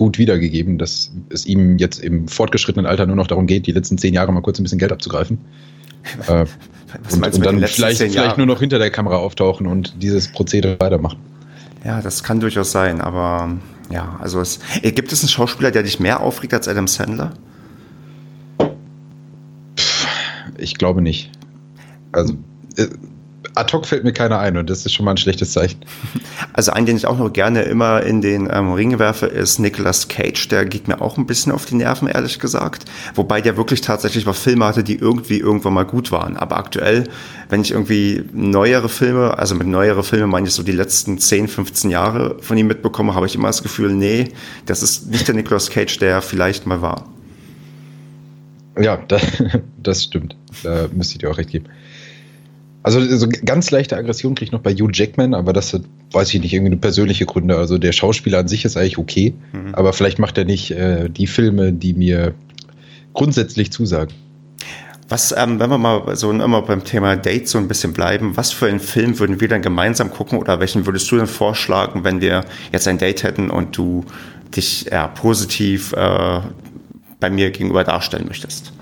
gut 0.00 0.16
wiedergegeben, 0.16 0.78
dass 0.78 1.12
es 1.28 1.44
ihm 1.44 1.76
jetzt 1.76 1.98
im 1.98 2.26
fortgeschrittenen 2.26 2.86
Alter 2.86 3.04
nur 3.04 3.16
noch 3.16 3.26
darum 3.26 3.46
geht, 3.46 3.66
die 3.66 3.72
letzten 3.72 3.98
zehn 3.98 4.14
Jahre 4.14 4.32
mal 4.32 4.40
kurz 4.40 4.58
ein 4.58 4.62
bisschen 4.62 4.78
Geld 4.78 4.92
abzugreifen. 4.92 5.36
äh, 6.26 6.46
und, 7.12 7.34
und 7.34 7.44
dann 7.44 7.62
vielleicht, 7.66 7.98
vielleicht 7.98 8.38
nur 8.38 8.46
noch 8.46 8.60
hinter 8.60 8.78
der 8.78 8.90
Kamera 8.90 9.16
auftauchen 9.16 9.66
und 9.66 10.02
dieses 10.02 10.28
Prozedere 10.32 10.80
weitermachen. 10.80 11.18
Ja, 11.84 12.00
das 12.00 12.24
kann 12.24 12.40
durchaus 12.40 12.72
sein, 12.72 13.02
aber 13.02 13.58
ja, 13.90 14.18
also 14.22 14.40
es, 14.40 14.60
gibt 14.80 15.12
es 15.12 15.20
einen 15.20 15.28
Schauspieler, 15.28 15.70
der 15.70 15.82
dich 15.82 16.00
mehr 16.00 16.20
aufregt 16.20 16.54
als 16.54 16.66
Adam 16.66 16.88
Sandler? 16.88 17.34
Ich 20.56 20.76
glaube 20.76 21.02
nicht. 21.02 21.30
Also, 22.12 22.38
äh, 22.78 22.86
ad 23.60 23.72
hoc 23.72 23.86
fällt 23.86 24.04
mir 24.04 24.12
keiner 24.12 24.38
ein 24.38 24.56
und 24.56 24.68
das 24.68 24.84
ist 24.84 24.92
schon 24.92 25.04
mal 25.04 25.12
ein 25.12 25.16
schlechtes 25.16 25.52
Zeichen. 25.52 25.80
Also 26.52 26.72
einen, 26.72 26.86
den 26.86 26.96
ich 26.96 27.06
auch 27.06 27.16
noch 27.16 27.32
gerne 27.32 27.62
immer 27.62 28.02
in 28.02 28.20
den 28.20 28.48
ähm, 28.52 28.72
Ring 28.72 28.98
werfe, 28.98 29.26
ist 29.26 29.60
Nicolas 29.60 30.08
Cage. 30.08 30.48
Der 30.48 30.64
geht 30.64 30.88
mir 30.88 31.00
auch 31.00 31.16
ein 31.16 31.26
bisschen 31.26 31.52
auf 31.52 31.64
die 31.64 31.76
Nerven, 31.76 32.08
ehrlich 32.08 32.38
gesagt. 32.38 32.86
Wobei 33.14 33.40
der 33.40 33.56
wirklich 33.56 33.82
tatsächlich 33.82 34.26
mal 34.26 34.32
Filme 34.32 34.64
hatte, 34.64 34.82
die 34.82 34.96
irgendwie 34.96 35.38
irgendwann 35.38 35.74
mal 35.74 35.84
gut 35.84 36.10
waren. 36.10 36.36
Aber 36.36 36.56
aktuell, 36.56 37.04
wenn 37.48 37.60
ich 37.60 37.70
irgendwie 37.70 38.24
neuere 38.32 38.88
Filme, 38.88 39.38
also 39.38 39.54
mit 39.54 39.68
neuere 39.68 40.02
Filme 40.02 40.26
meine 40.26 40.48
ich 40.48 40.54
so 40.54 40.62
die 40.62 40.72
letzten 40.72 41.18
10, 41.18 41.48
15 41.48 41.90
Jahre 41.90 42.36
von 42.40 42.58
ihm 42.58 42.66
mitbekomme, 42.66 43.14
habe 43.14 43.26
ich 43.26 43.34
immer 43.36 43.48
das 43.48 43.62
Gefühl, 43.62 43.92
nee, 43.92 44.28
das 44.66 44.82
ist 44.82 45.08
nicht 45.10 45.28
der 45.28 45.34
Nicolas 45.34 45.70
Cage, 45.70 45.98
der 45.98 46.20
vielleicht 46.20 46.66
mal 46.66 46.82
war. 46.82 47.06
Ja, 48.78 48.98
das 49.82 50.04
stimmt. 50.04 50.36
Da 50.62 50.88
müsste 50.92 51.14
ich 51.14 51.18
dir 51.18 51.30
auch 51.30 51.38
recht 51.38 51.50
geben. 51.50 51.66
Also 52.82 53.00
so 53.16 53.28
ganz 53.44 53.70
leichte 53.70 53.96
Aggression 53.96 54.34
kriege 54.34 54.46
ich 54.46 54.52
noch 54.52 54.62
bei 54.62 54.72
Hugh 54.72 54.90
Jackman, 54.92 55.34
aber 55.34 55.52
das 55.52 55.74
hat, 55.74 55.82
weiß 56.12 56.32
ich 56.32 56.40
nicht, 56.40 56.54
irgendwie 56.54 56.72
eine 56.72 56.80
persönliche 56.80 57.26
Gründe. 57.26 57.56
Also 57.56 57.76
der 57.76 57.92
Schauspieler 57.92 58.38
an 58.38 58.48
sich 58.48 58.64
ist 58.64 58.76
eigentlich 58.76 58.96
okay, 58.96 59.34
mhm. 59.52 59.74
aber 59.74 59.92
vielleicht 59.92 60.18
macht 60.18 60.38
er 60.38 60.46
nicht 60.46 60.70
äh, 60.70 61.10
die 61.10 61.26
Filme, 61.26 61.72
die 61.72 61.92
mir 61.92 62.34
grundsätzlich 63.12 63.70
zusagen. 63.70 64.14
Was, 65.10 65.34
ähm, 65.36 65.58
wenn 65.58 65.68
wir 65.68 65.76
mal 65.76 66.16
so 66.16 66.30
immer 66.30 66.62
beim 66.62 66.84
Thema 66.84 67.16
Date 67.16 67.48
so 67.48 67.58
ein 67.58 67.68
bisschen 67.68 67.92
bleiben, 67.92 68.36
was 68.36 68.52
für 68.52 68.66
einen 68.66 68.80
Film 68.80 69.18
würden 69.18 69.40
wir 69.40 69.48
dann 69.48 69.60
gemeinsam 69.60 70.10
gucken 70.10 70.38
oder 70.38 70.60
welchen 70.60 70.86
würdest 70.86 71.10
du 71.10 71.16
denn 71.16 71.26
vorschlagen, 71.26 72.04
wenn 72.04 72.20
wir 72.20 72.44
jetzt 72.72 72.86
ein 72.86 72.96
Date 72.96 73.24
hätten 73.24 73.50
und 73.50 73.76
du 73.76 74.04
dich 74.56 74.84
ja, 74.84 75.08
positiv 75.08 75.92
äh, 75.92 76.40
bei 77.18 77.28
mir 77.28 77.50
gegenüber 77.50 77.84
darstellen 77.84 78.26
möchtest? 78.28 78.72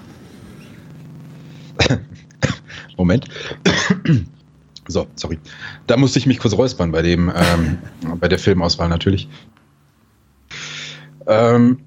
Moment. 2.97 3.27
so, 4.89 5.07
sorry. 5.15 5.39
Da 5.87 5.97
musste 5.97 6.19
ich 6.19 6.27
mich 6.27 6.39
kurz 6.39 6.55
räuspern 6.55 6.93
bei 6.93 7.03
dem, 7.03 7.33
ähm, 7.35 7.79
bei 8.21 8.29
der 8.29 8.39
Filmauswahl 8.39 8.89
natürlich. 8.89 9.29
Ähm, 11.27 11.79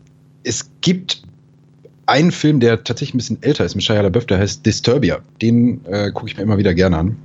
es 0.43 0.69
gibt 0.81 1.23
einen 2.05 2.31
Film, 2.31 2.59
der 2.59 2.83
tatsächlich 2.83 3.15
ein 3.15 3.17
bisschen 3.17 3.43
älter 3.43 3.65
ist 3.65 3.75
mit 3.75 3.83
Shia 3.83 4.01
LaBeouf, 4.01 4.25
der 4.25 4.39
heißt 4.39 4.65
Disturbia. 4.65 5.19
Den 5.41 5.85
äh, 5.85 6.11
gucke 6.11 6.27
ich 6.29 6.37
mir 6.37 6.43
immer 6.43 6.57
wieder 6.57 6.73
gerne 6.73 6.97
an. 6.97 7.15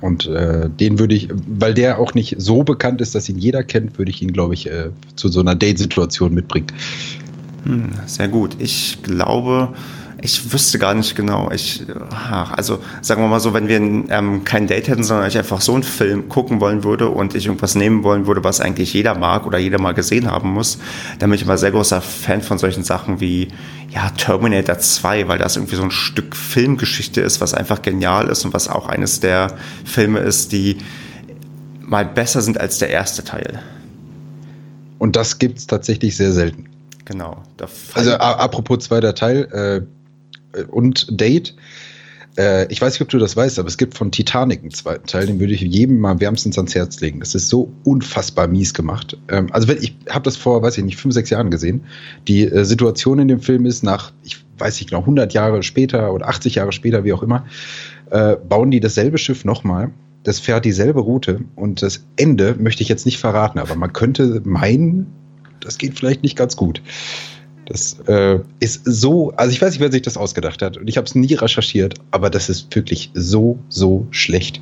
Und 0.00 0.26
äh, 0.26 0.68
den 0.68 0.98
würde 0.98 1.14
ich, 1.14 1.28
weil 1.46 1.74
der 1.74 2.00
auch 2.00 2.12
nicht 2.12 2.34
so 2.38 2.64
bekannt 2.64 3.00
ist, 3.00 3.14
dass 3.14 3.28
ihn 3.28 3.38
jeder 3.38 3.62
kennt, 3.62 3.98
würde 3.98 4.10
ich 4.10 4.20
ihn, 4.20 4.32
glaube 4.32 4.54
ich, 4.54 4.68
äh, 4.68 4.90
zu 5.14 5.28
so 5.28 5.40
einer 5.40 5.54
Date-Situation 5.54 6.34
mitbringen. 6.34 6.66
Hm, 7.64 7.90
sehr 8.06 8.26
gut. 8.26 8.56
Ich 8.58 8.98
glaube, 9.04 9.72
ich 10.22 10.52
wüsste 10.52 10.78
gar 10.78 10.94
nicht 10.94 11.16
genau. 11.16 11.50
Ich, 11.50 11.84
also 12.56 12.78
sagen 13.00 13.22
wir 13.22 13.28
mal 13.28 13.40
so, 13.40 13.52
wenn 13.54 13.66
wir 13.66 13.76
ähm, 13.76 14.44
kein 14.44 14.68
Date 14.68 14.86
hätten, 14.86 15.02
sondern 15.02 15.26
ich 15.26 15.36
einfach 15.36 15.60
so 15.60 15.74
einen 15.74 15.82
Film 15.82 16.28
gucken 16.28 16.60
wollen 16.60 16.84
würde 16.84 17.08
und 17.08 17.34
ich 17.34 17.46
irgendwas 17.46 17.74
nehmen 17.74 18.04
wollen 18.04 18.26
würde, 18.28 18.44
was 18.44 18.60
eigentlich 18.60 18.92
jeder 18.94 19.16
mag 19.16 19.46
oder 19.46 19.58
jeder 19.58 19.80
mal 19.80 19.94
gesehen 19.94 20.30
haben 20.30 20.50
muss, 20.50 20.78
dann 21.18 21.28
bin 21.28 21.36
ich 21.36 21.42
immer 21.42 21.58
sehr 21.58 21.72
großer 21.72 22.00
Fan 22.00 22.40
von 22.40 22.58
solchen 22.58 22.84
Sachen 22.84 23.20
wie 23.20 23.48
ja, 23.90 24.10
Terminator 24.10 24.78
2, 24.78 25.26
weil 25.26 25.38
das 25.38 25.56
irgendwie 25.56 25.74
so 25.74 25.82
ein 25.82 25.90
Stück 25.90 26.36
Filmgeschichte 26.36 27.20
ist, 27.20 27.40
was 27.40 27.52
einfach 27.52 27.82
genial 27.82 28.28
ist 28.28 28.44
und 28.44 28.54
was 28.54 28.68
auch 28.68 28.88
eines 28.88 29.18
der 29.18 29.56
Filme 29.84 30.20
ist, 30.20 30.52
die 30.52 30.78
mal 31.80 32.04
besser 32.04 32.42
sind 32.42 32.60
als 32.60 32.78
der 32.78 32.90
erste 32.90 33.24
Teil. 33.24 33.60
Und 34.98 35.16
das 35.16 35.40
gibt 35.40 35.58
es 35.58 35.66
tatsächlich 35.66 36.16
sehr 36.16 36.30
selten. 36.32 36.68
Genau. 37.04 37.42
also 37.94 38.12
apropos 38.12 38.84
zweiter 38.84 39.16
Teil, 39.16 39.48
äh, 39.50 40.01
und 40.70 41.20
Date. 41.20 41.54
Äh, 42.36 42.70
ich 42.72 42.80
weiß 42.80 42.94
nicht, 42.94 43.02
ob 43.02 43.08
du 43.08 43.18
das 43.18 43.36
weißt, 43.36 43.58
aber 43.58 43.68
es 43.68 43.76
gibt 43.76 43.96
von 43.96 44.10
Titanic 44.10 44.60
einen 44.60 44.70
zweiten 44.70 45.06
Teil, 45.06 45.26
den 45.26 45.38
würde 45.38 45.52
ich 45.52 45.60
jedem 45.60 46.00
mal 46.00 46.18
wärmstens 46.20 46.56
ans 46.56 46.74
Herz 46.74 47.00
legen. 47.00 47.20
Das 47.20 47.34
ist 47.34 47.48
so 47.48 47.70
unfassbar 47.84 48.46
mies 48.46 48.74
gemacht. 48.74 49.18
Ähm, 49.28 49.48
also 49.52 49.70
ich 49.72 49.96
habe 50.08 50.24
das 50.24 50.36
vor, 50.36 50.62
weiß 50.62 50.78
ich 50.78 50.84
nicht, 50.84 50.96
fünf, 50.96 51.14
sechs 51.14 51.30
Jahren 51.30 51.50
gesehen. 51.50 51.84
Die 52.28 52.44
äh, 52.44 52.64
Situation 52.64 53.18
in 53.18 53.28
dem 53.28 53.40
Film 53.40 53.66
ist 53.66 53.82
nach, 53.82 54.12
ich 54.22 54.38
weiß 54.58 54.78
nicht 54.80 54.90
genau, 54.90 55.00
100 55.00 55.34
Jahre 55.34 55.62
später 55.62 56.12
oder 56.12 56.28
80 56.28 56.56
Jahre 56.56 56.72
später, 56.72 57.04
wie 57.04 57.12
auch 57.12 57.22
immer, 57.22 57.44
äh, 58.10 58.36
bauen 58.36 58.70
die 58.70 58.80
dasselbe 58.80 59.18
Schiff 59.18 59.44
nochmal. 59.44 59.90
Das 60.24 60.38
fährt 60.38 60.64
dieselbe 60.64 61.00
Route 61.00 61.40
und 61.56 61.82
das 61.82 62.04
Ende 62.16 62.54
möchte 62.56 62.82
ich 62.82 62.88
jetzt 62.88 63.06
nicht 63.06 63.18
verraten, 63.18 63.58
aber 63.58 63.74
man 63.74 63.92
könnte 63.92 64.40
meinen, 64.44 65.06
das 65.58 65.78
geht 65.78 65.98
vielleicht 65.98 66.22
nicht 66.22 66.36
ganz 66.36 66.56
gut. 66.56 66.80
Das 67.66 67.98
äh, 68.06 68.40
ist 68.60 68.82
so, 68.84 69.32
also 69.36 69.52
ich 69.52 69.62
weiß 69.62 69.70
nicht, 69.72 69.80
wer 69.80 69.92
sich 69.92 70.02
das 70.02 70.16
ausgedacht 70.16 70.62
hat 70.62 70.76
und 70.76 70.88
ich 70.88 70.96
habe 70.96 71.06
es 71.06 71.14
nie 71.14 71.32
recherchiert, 71.34 71.94
aber 72.10 72.28
das 72.28 72.48
ist 72.48 72.74
wirklich 72.74 73.10
so, 73.14 73.58
so 73.68 74.06
schlecht. 74.10 74.60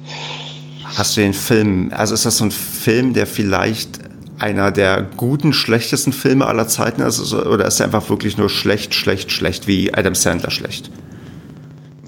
Hast 0.84 1.16
du 1.16 1.22
den 1.22 1.32
Film, 1.32 1.90
also 1.94 2.14
ist 2.14 2.26
das 2.26 2.38
so 2.38 2.44
ein 2.44 2.50
Film, 2.50 3.14
der 3.14 3.26
vielleicht 3.26 4.00
einer 4.38 4.70
der 4.70 5.02
guten, 5.16 5.52
schlechtesten 5.52 6.12
Filme 6.12 6.46
aller 6.46 6.66
Zeiten 6.66 7.02
ist 7.02 7.32
oder 7.32 7.66
ist 7.66 7.80
er 7.80 7.86
einfach 7.86 8.08
wirklich 8.08 8.36
nur 8.36 8.48
schlecht, 8.48 8.94
schlecht, 8.94 9.30
schlecht 9.30 9.66
wie 9.66 9.92
Adam 9.92 10.14
Sandler 10.14 10.50
schlecht? 10.50 10.90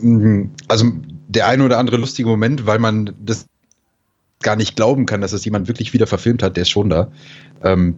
Mhm. 0.01 0.51
Also 0.69 0.93
der 1.29 1.47
eine 1.47 1.65
oder 1.65 1.79
andere 1.79 1.97
lustige 1.97 2.29
Moment, 2.29 2.67
weil 2.67 2.79
man 2.79 3.15
das 3.21 3.47
gar 4.43 4.57
nicht 4.57 4.77
glauben 4.77 5.07
kann, 5.07 5.21
dass 5.21 5.33
es 5.33 5.45
jemand 5.45 5.69
wirklich 5.69 5.93
wieder 5.93 6.07
verfilmt 6.07 6.43
hat, 6.43 6.57
der 6.57 6.63
ist 6.63 6.71
schon 6.71 6.91
da. 6.91 7.11
Ähm, 7.63 7.97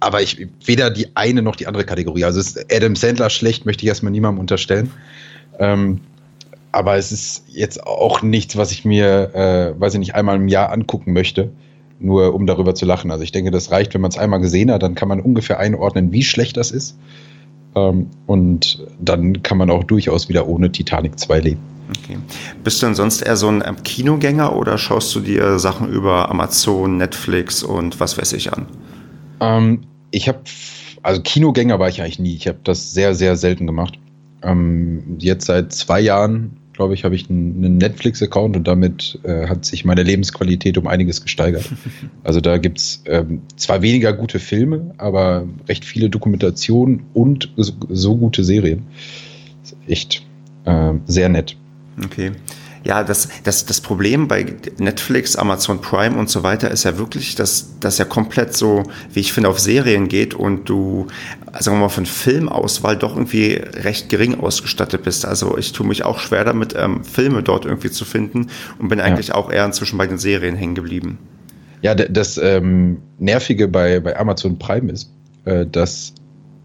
aber 0.00 0.22
ich 0.22 0.46
weder 0.64 0.90
die 0.90 1.08
eine 1.16 1.42
noch 1.42 1.56
die 1.56 1.66
andere 1.66 1.84
Kategorie. 1.84 2.24
Also 2.24 2.40
ist 2.40 2.72
Adam 2.72 2.96
Sandler 2.96 3.30
schlecht, 3.30 3.66
möchte 3.66 3.84
ich 3.84 3.88
erstmal 3.88 4.12
niemandem 4.12 4.40
unterstellen. 4.40 4.90
Ähm, 5.58 6.00
aber 6.72 6.96
es 6.96 7.12
ist 7.12 7.44
jetzt 7.48 7.86
auch 7.86 8.22
nichts, 8.22 8.56
was 8.56 8.72
ich 8.72 8.84
mir, 8.84 9.34
äh, 9.34 9.80
weiß 9.80 9.94
ich 9.94 10.00
nicht, 10.00 10.14
einmal 10.14 10.36
im 10.36 10.48
Jahr 10.48 10.70
angucken 10.70 11.12
möchte, 11.12 11.50
nur 11.98 12.34
um 12.34 12.46
darüber 12.46 12.74
zu 12.74 12.86
lachen. 12.86 13.10
Also 13.10 13.24
ich 13.24 13.32
denke, 13.32 13.50
das 13.50 13.70
reicht, 13.70 13.94
wenn 13.94 14.00
man 14.00 14.10
es 14.10 14.18
einmal 14.18 14.40
gesehen 14.40 14.70
hat, 14.70 14.82
dann 14.82 14.94
kann 14.94 15.08
man 15.08 15.20
ungefähr 15.20 15.58
einordnen, 15.58 16.12
wie 16.12 16.22
schlecht 16.22 16.56
das 16.56 16.70
ist. 16.70 16.96
Ähm, 17.74 18.08
und 18.26 18.86
dann 19.00 19.42
kann 19.42 19.58
man 19.58 19.70
auch 19.70 19.84
durchaus 19.84 20.28
wieder 20.28 20.46
ohne 20.46 20.70
Titanic 20.70 21.18
2 21.18 21.40
leben. 21.40 21.60
Okay. 22.04 22.18
Bist 22.62 22.82
du 22.82 22.86
denn 22.86 22.94
sonst 22.94 23.22
eher 23.22 23.36
so 23.36 23.48
ein 23.48 23.62
ähm, 23.66 23.82
Kinogänger 23.82 24.54
oder 24.54 24.76
schaust 24.76 25.14
du 25.14 25.20
dir 25.20 25.58
Sachen 25.58 25.88
über 25.88 26.30
Amazon, 26.30 26.98
Netflix 26.98 27.62
und 27.62 27.98
was 27.98 28.18
weiß 28.18 28.34
ich 28.34 28.52
an? 28.52 28.66
Ähm, 29.40 29.80
ich 30.10 30.28
habe, 30.28 30.40
also 31.02 31.20
Kinogänger 31.22 31.78
war 31.78 31.88
ich 31.88 32.00
eigentlich 32.00 32.18
nie. 32.18 32.34
Ich 32.34 32.48
habe 32.48 32.58
das 32.64 32.92
sehr, 32.92 33.14
sehr 33.14 33.36
selten 33.36 33.66
gemacht. 33.66 33.98
Ähm, 34.42 35.16
jetzt 35.18 35.46
seit 35.46 35.72
zwei 35.72 36.00
Jahren, 36.00 36.56
glaube 36.72 36.94
ich, 36.94 37.04
habe 37.04 37.14
ich 37.14 37.28
einen 37.28 37.78
Netflix-Account 37.78 38.56
und 38.56 38.68
damit 38.68 39.18
äh, 39.24 39.48
hat 39.48 39.64
sich 39.64 39.84
meine 39.84 40.02
Lebensqualität 40.02 40.78
um 40.78 40.86
einiges 40.86 41.22
gesteigert. 41.22 41.68
Also 42.24 42.40
da 42.40 42.58
gibt 42.58 42.78
es 42.78 43.02
ähm, 43.06 43.40
zwar 43.56 43.80
weniger 43.80 44.12
gute 44.12 44.38
Filme, 44.38 44.94
aber 44.98 45.46
recht 45.66 45.84
viele 45.84 46.10
Dokumentationen 46.10 47.04
und 47.14 47.50
so, 47.56 47.72
so 47.88 48.16
gute 48.16 48.44
Serien. 48.44 48.82
echt 49.86 50.22
äh, 50.66 50.92
sehr 51.06 51.30
nett. 51.30 51.56
Okay. 52.04 52.32
Ja, 52.84 53.02
das, 53.04 53.28
das, 53.44 53.66
das 53.66 53.80
Problem 53.80 54.28
bei 54.28 54.54
Netflix, 54.78 55.36
Amazon 55.36 55.80
Prime 55.80 56.16
und 56.16 56.30
so 56.30 56.42
weiter 56.42 56.70
ist 56.70 56.84
ja 56.84 56.98
wirklich, 56.98 57.34
dass 57.34 57.78
das 57.80 57.98
ja 57.98 58.04
komplett 58.04 58.54
so, 58.54 58.84
wie 59.12 59.20
ich 59.20 59.32
finde, 59.32 59.48
auf 59.48 59.58
Serien 59.58 60.08
geht 60.08 60.34
und 60.34 60.68
du, 60.68 61.06
sagen 61.58 61.76
wir 61.76 61.82
mal, 61.82 61.88
von 61.88 62.06
Filmauswahl 62.06 62.96
doch 62.96 63.14
irgendwie 63.14 63.54
recht 63.54 64.08
gering 64.08 64.40
ausgestattet 64.40 65.02
bist. 65.02 65.26
Also 65.26 65.58
ich 65.58 65.72
tue 65.72 65.86
mich 65.86 66.04
auch 66.04 66.20
schwer 66.20 66.44
damit, 66.44 66.74
ähm, 66.76 67.04
Filme 67.04 67.42
dort 67.42 67.64
irgendwie 67.64 67.90
zu 67.90 68.04
finden 68.04 68.48
und 68.78 68.88
bin 68.88 69.00
eigentlich 69.00 69.28
ja. 69.28 69.34
auch 69.34 69.50
eher 69.50 69.64
inzwischen 69.64 69.98
bei 69.98 70.06
den 70.06 70.18
Serien 70.18 70.56
hängen 70.56 70.74
geblieben. 70.74 71.18
Ja, 71.82 71.94
das 71.94 72.38
ähm, 72.38 72.98
Nervige 73.18 73.68
bei, 73.68 74.00
bei 74.00 74.18
Amazon 74.18 74.58
Prime 74.58 74.90
ist, 74.90 75.10
äh, 75.44 75.64
dass 75.64 76.12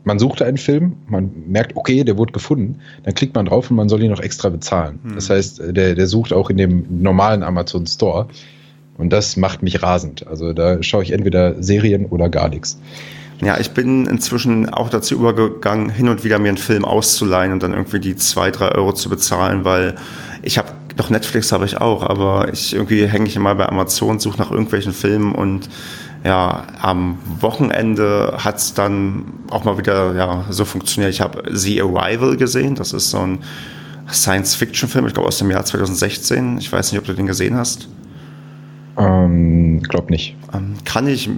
man 0.04 0.20
sucht 0.20 0.42
einen 0.42 0.58
Film, 0.58 0.98
man 1.08 1.32
merkt, 1.48 1.76
okay, 1.76 2.04
der 2.04 2.18
wurde 2.18 2.34
gefunden, 2.34 2.80
dann 3.04 3.14
klickt 3.14 3.36
man 3.36 3.46
drauf 3.46 3.70
und 3.70 3.78
man 3.78 3.90
soll 3.90 4.04
ihn 4.04 4.12
noch 4.12 4.20
extra 4.20 4.50
bezahlen. 4.50 5.00
Hm. 5.04 5.16
Das 5.16 5.30
heißt, 5.30 5.62
der, 5.72 5.96
der 5.96 6.08
sucht 6.08 6.34
auch 6.34 6.50
in 6.50 6.58
dem 6.58 6.86
normalen 7.02 7.44
Amazon 7.44 7.88
Store. 7.88 8.28
Und 8.98 9.12
das 9.12 9.38
macht 9.38 9.64
mich 9.64 9.82
rasend. 9.82 10.28
Also 10.28 10.54
da 10.54 10.82
schaue 10.84 11.04
ich 11.04 11.12
entweder 11.12 11.62
Serien 11.64 12.06
oder 12.06 12.30
gar 12.30 12.50
nichts. 12.50 12.78
Ja, 13.42 13.60
ich 13.60 13.72
bin 13.72 14.06
inzwischen 14.06 14.70
auch 14.70 14.90
dazu 14.90 15.16
übergegangen, 15.16 15.90
hin 15.90 16.08
und 16.08 16.24
wieder 16.24 16.40
mir 16.40 16.50
einen 16.50 16.58
Film 16.58 16.86
auszuleihen 16.86 17.52
und 17.52 17.64
dann 17.64 17.74
irgendwie 17.74 18.00
die 18.00 18.16
zwei, 18.16 18.52
drei 18.52 18.70
Euro 18.70 18.94
zu 18.94 19.10
bezahlen, 19.10 19.66
weil 19.66 19.96
ich 20.44 20.58
habe, 20.58 20.70
doch 20.96 21.10
Netflix 21.10 21.52
habe 21.52 21.66
ich 21.66 21.82
auch, 21.82 22.04
aber 22.04 22.54
ich 22.54 22.74
irgendwie 22.74 23.08
hänge 23.08 23.28
ich 23.28 23.36
immer 23.36 23.56
bei 23.56 23.68
Amazon, 23.68 24.20
suche 24.20 24.38
nach 24.38 24.52
irgendwelchen 24.52 24.94
Filmen 24.94 25.34
und 25.34 25.68
ja, 26.24 26.68
am 26.80 27.18
Wochenende 27.42 28.38
hat 28.38 28.58
es 28.58 28.74
dann 28.74 29.26
auch 29.50 29.66
mal 29.66 29.78
wieder 29.78 30.16
ja, 30.16 30.46
so 30.50 30.64
funktioniert. 30.64 31.14
Ich 31.14 31.20
habe 31.20 31.44
The 31.52 31.82
Arrival 31.82 32.38
gesehen. 32.38 32.76
Das 32.76 32.94
ist 32.94 33.10
so 33.10 33.20
ein 33.20 33.40
Science-Fiction-Film, 34.10 35.08
ich 35.08 35.14
glaube 35.14 35.28
aus 35.28 35.38
dem 35.38 35.52
Jahr 35.52 35.66
2016. 35.66 36.58
Ich 36.60 36.72
weiß 36.72 36.92
nicht, 36.92 37.00
ob 37.00 37.06
du 37.06 37.14
den 37.14 37.26
gesehen 37.26 37.58
hast. 37.58 37.90
Ähm, 38.98 39.82
glaub 39.84 40.10
nicht. 40.10 40.36
Ähm, 40.54 40.76
kann 40.86 41.08
ich 41.08 41.30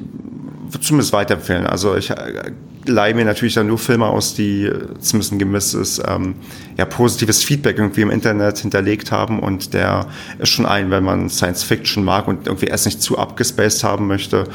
zumindest 0.81 1.13
weiterempfehlen. 1.13 1.65
Also 1.65 1.95
ich 1.95 2.11
äh, 2.11 2.51
leihe 2.87 3.13
mir 3.13 3.25
natürlich 3.25 3.53
dann 3.53 3.67
nur 3.67 3.77
Filme 3.77 4.05
aus, 4.05 4.33
die 4.33 4.71
zumindest 4.99 5.33
ein 5.33 5.39
gewisses 5.39 6.01
ähm, 6.07 6.35
ja, 6.77 6.85
positives 6.85 7.43
Feedback 7.43 7.77
irgendwie 7.77 8.01
im 8.01 8.09
Internet 8.09 8.59
hinterlegt 8.59 9.11
haben 9.11 9.39
und 9.39 9.73
der 9.73 10.07
ist 10.39 10.49
schon 10.49 10.65
ein, 10.65 10.91
wenn 10.91 11.03
man 11.03 11.29
Science 11.29 11.63
Fiction 11.63 12.03
mag 12.03 12.27
und 12.27 12.47
irgendwie 12.47 12.67
erst 12.67 12.85
nicht 12.85 13.01
zu 13.01 13.17
abgespaced 13.17 13.83
haben 13.83 14.07
möchte, 14.07 14.45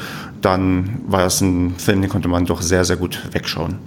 dann 0.41 1.01
war 1.07 1.21
das 1.21 1.41
ein 1.41 1.75
Film, 1.77 2.01
den 2.01 2.09
konnte 2.09 2.27
man 2.27 2.45
doch 2.45 2.61
sehr, 2.61 2.85
sehr 2.85 2.97
gut 2.97 3.21
wegschauen. 3.31 3.77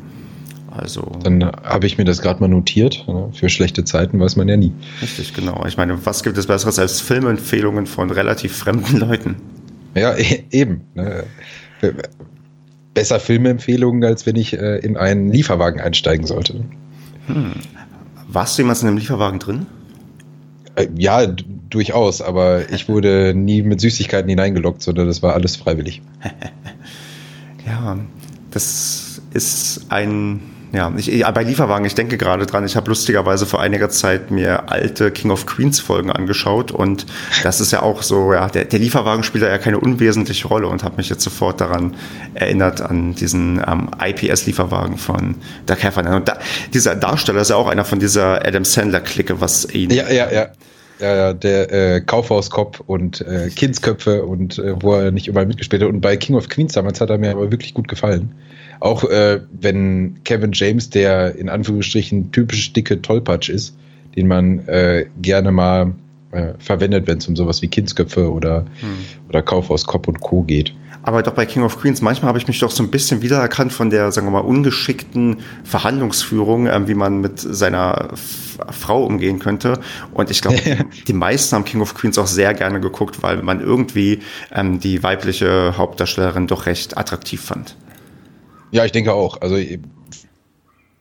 Also 0.77 1.13
dann 1.23 1.45
habe 1.45 1.87
ich 1.87 1.99
mir 1.99 2.05
das 2.05 2.21
gerade 2.21 2.41
mal 2.41 2.49
notiert. 2.49 3.05
Ne? 3.07 3.31
Für 3.33 3.49
schlechte 3.49 3.85
Zeiten 3.85 4.19
weiß 4.19 4.35
man 4.37 4.49
ja 4.49 4.57
nie. 4.57 4.73
Richtig, 5.01 5.33
genau. 5.33 5.65
Ich 5.67 5.77
meine, 5.77 6.05
was 6.05 6.25
gibt 6.25 6.37
es 6.37 6.49
Besseres 6.49 6.81
als 6.81 7.01
Filmempfehlungen 7.01 7.87
von 7.87 8.11
relativ 8.11 8.57
fremden 8.57 8.97
Leuten? 8.99 9.37
Ja, 9.95 10.15
e 10.17 10.45
eben. 10.51 10.83
Besser 12.95 13.21
Filmempfehlungen, 13.21 14.05
als 14.05 14.25
wenn 14.27 14.37
ich 14.37 14.59
äh, 14.59 14.79
in 14.79 14.97
einen 14.97 15.31
Lieferwagen 15.31 15.81
einsteigen 15.81 16.27
sollte. 16.27 16.65
Hm. 17.27 17.53
Warst 18.29 18.57
du 18.57 18.63
jemals 18.63 18.83
in 18.83 18.89
einem 18.89 18.99
Lieferwagen 18.99 19.39
drin? 19.39 19.67
Äh, 20.77 20.89
ja, 20.97 21.27
durchaus, 21.27 22.23
aber 22.23 22.71
ich 22.71 22.89
wurde 22.89 23.35
nie 23.35 23.63
mit 23.63 23.81
Süßigkeiten 23.81 24.29
hineingelockt, 24.29 24.83
sondern 24.83 25.07
das 25.07 25.23
war 25.23 25.35
alles 25.35 25.57
freiwillig. 25.57 26.03
ja, 27.67 27.99
das 28.51 29.21
ist 29.33 29.87
ein 29.89 30.41
ja, 30.75 30.93
ich, 30.97 31.25
bei 31.25 31.43
Lieferwagen, 31.43 31.87
ich 31.87 31.95
denke 31.95 32.19
gerade 32.19 32.47
dran, 32.47 32.67
ich 32.67 32.77
habe 32.77 32.89
lustigerweise 32.89 33.47
vor 33.47 33.61
einiger 33.61 33.91
Zeit 33.91 34.31
mir 34.31 34.71
alte 34.71 35.11
King 35.11 35.31
of 35.31 35.47
Queens 35.47 35.81
Folgen 35.81 36.11
angeschaut 36.11 36.73
und 36.73 37.07
das 37.43 37.61
ist 37.61 37.73
ja 37.73 37.83
auch 37.83 38.03
so, 38.03 38.33
ja, 38.33 38.49
der, 38.49 38.65
der 38.65 38.79
Lieferwagen 38.79 39.23
spielt 39.23 39.45
ja 39.45 39.57
keine 39.59 39.79
unwesentliche 39.79 40.49
Rolle 40.49 40.67
und 40.67 40.83
habe 40.83 40.97
mich 40.97 41.09
jetzt 41.09 41.23
sofort 41.23 41.61
daran 41.61 41.95
erinnert 42.35 42.81
an 42.81 43.15
diesen 43.15 43.63
ähm, 43.67 43.91
IPS-Lieferwagen 43.99 44.99
von 44.99 45.37
Doug 45.67 45.83
Heffernan. 45.83 46.15
Und 46.15 46.29
da, 46.29 46.39
dieser 46.73 46.97
Darsteller 46.97 47.43
ist 47.43 47.51
ja 47.51 47.57
auch 47.57 47.69
einer 47.69 47.85
von 47.85 48.01
dieser 48.01 48.45
Adam 48.45 48.65
Sandler-Clique, 48.65 49.41
was 49.41 49.73
ihn... 49.73 49.91
Ja, 49.91 50.11
ja, 50.11 50.31
ja. 50.31 50.49
Ja, 51.01 51.17
ja, 51.17 51.33
der 51.33 51.73
äh, 51.73 52.01
Kaufhauskopf 52.01 52.79
und 52.79 53.21
äh, 53.21 53.51
Kindsköpfe 53.51 54.25
und 54.25 54.61
äh, 54.61 54.81
wo 54.81 54.95
er 54.95 55.11
nicht 55.11 55.27
überall 55.27 55.47
mitgespielt 55.47 55.83
hat. 55.83 55.89
Und 55.89 56.01
bei 56.01 56.17
King 56.17 56.37
of 56.37 56.49
Queens 56.49 56.73
damals 56.73 57.01
hat 57.01 57.11
er 57.11 57.19
mir 57.19 57.33
aber 57.33 57.51
wirklich 57.51 57.75
gut 57.75 57.89
gefallen. 57.89 58.33
Auch 58.81 59.05
äh, 59.05 59.41
wenn 59.53 60.23
Kevin 60.25 60.53
James, 60.53 60.91
der 60.91 61.37
in 61.37 61.49
Anführungsstrichen 61.49 62.33
typisch 62.33 62.73
dicke 62.73 63.01
Tollpatsch 63.01 63.49
ist, 63.49 63.77
den 64.17 64.29
man 64.29 64.61
äh, 64.69 65.07
gerne 65.21 65.53
mal 65.53 65.95
äh, 66.33 66.55
verwendet, 66.59 67.07
wenn 67.07 67.19
es 67.19 67.29
um 67.29 67.37
sowas 67.37 67.63
wie 67.63 67.69
Kindsköpfe 67.69 68.31
oder, 68.31 68.67
hm. 68.81 68.97
oder 69.29 69.43
Kaufhaus 69.43 69.87
Cop 69.87 70.09
und 70.09 70.21
Co. 70.21 70.43
geht. 70.43 70.75
Aber 71.07 71.23
doch 71.23 71.35
bei 71.35 71.45
King 71.45 71.65
of 71.65 71.79
Queens, 71.79 72.01
manchmal 72.01 72.31
habe 72.31 72.39
ich 72.39 72.49
mich 72.49 72.59
doch 72.61 72.71
so 72.71 72.83
ein 72.83 72.91
bisschen 72.91 73.21
wiedererkannt 73.21 73.75
von 73.75 73.91
der, 73.91 74.11
sagen 74.11 74.27
wir 74.27 74.31
mal, 74.31 74.39
ungeschickten 74.39 75.37
Verhandlungsführung, 75.63 76.67
äh, 76.67 76.89
wie 76.89 76.95
man 76.95 77.21
mit 77.21 77.39
seiner 77.39 78.09
F 78.13 78.59
Frau 78.71 79.05
umgehen 79.05 79.41
könnte. 79.41 79.81
Und 80.13 80.31
ich 80.31 80.41
glaube, 80.41 80.59
die 81.09 81.13
meisten 81.13 81.57
haben 81.57 81.65
King 81.65 81.81
of 81.81 81.95
Queens 81.95 82.17
auch 82.19 82.27
sehr 82.27 82.55
gerne 82.55 82.81
geguckt, 82.81 83.23
weil 83.23 83.43
man 83.43 83.61
irgendwie 83.61 84.21
ähm, 84.53 84.79
die 84.79 85.03
weibliche 85.03 85.77
Hauptdarstellerin 85.77 86.47
doch 86.47 86.67
recht 86.67 86.97
attraktiv 86.97 87.43
fand. 87.43 87.77
Ja, 88.75 88.85
ich 88.85 88.91
denke 88.91 89.13
auch. 89.13 89.41
Also 89.41 89.57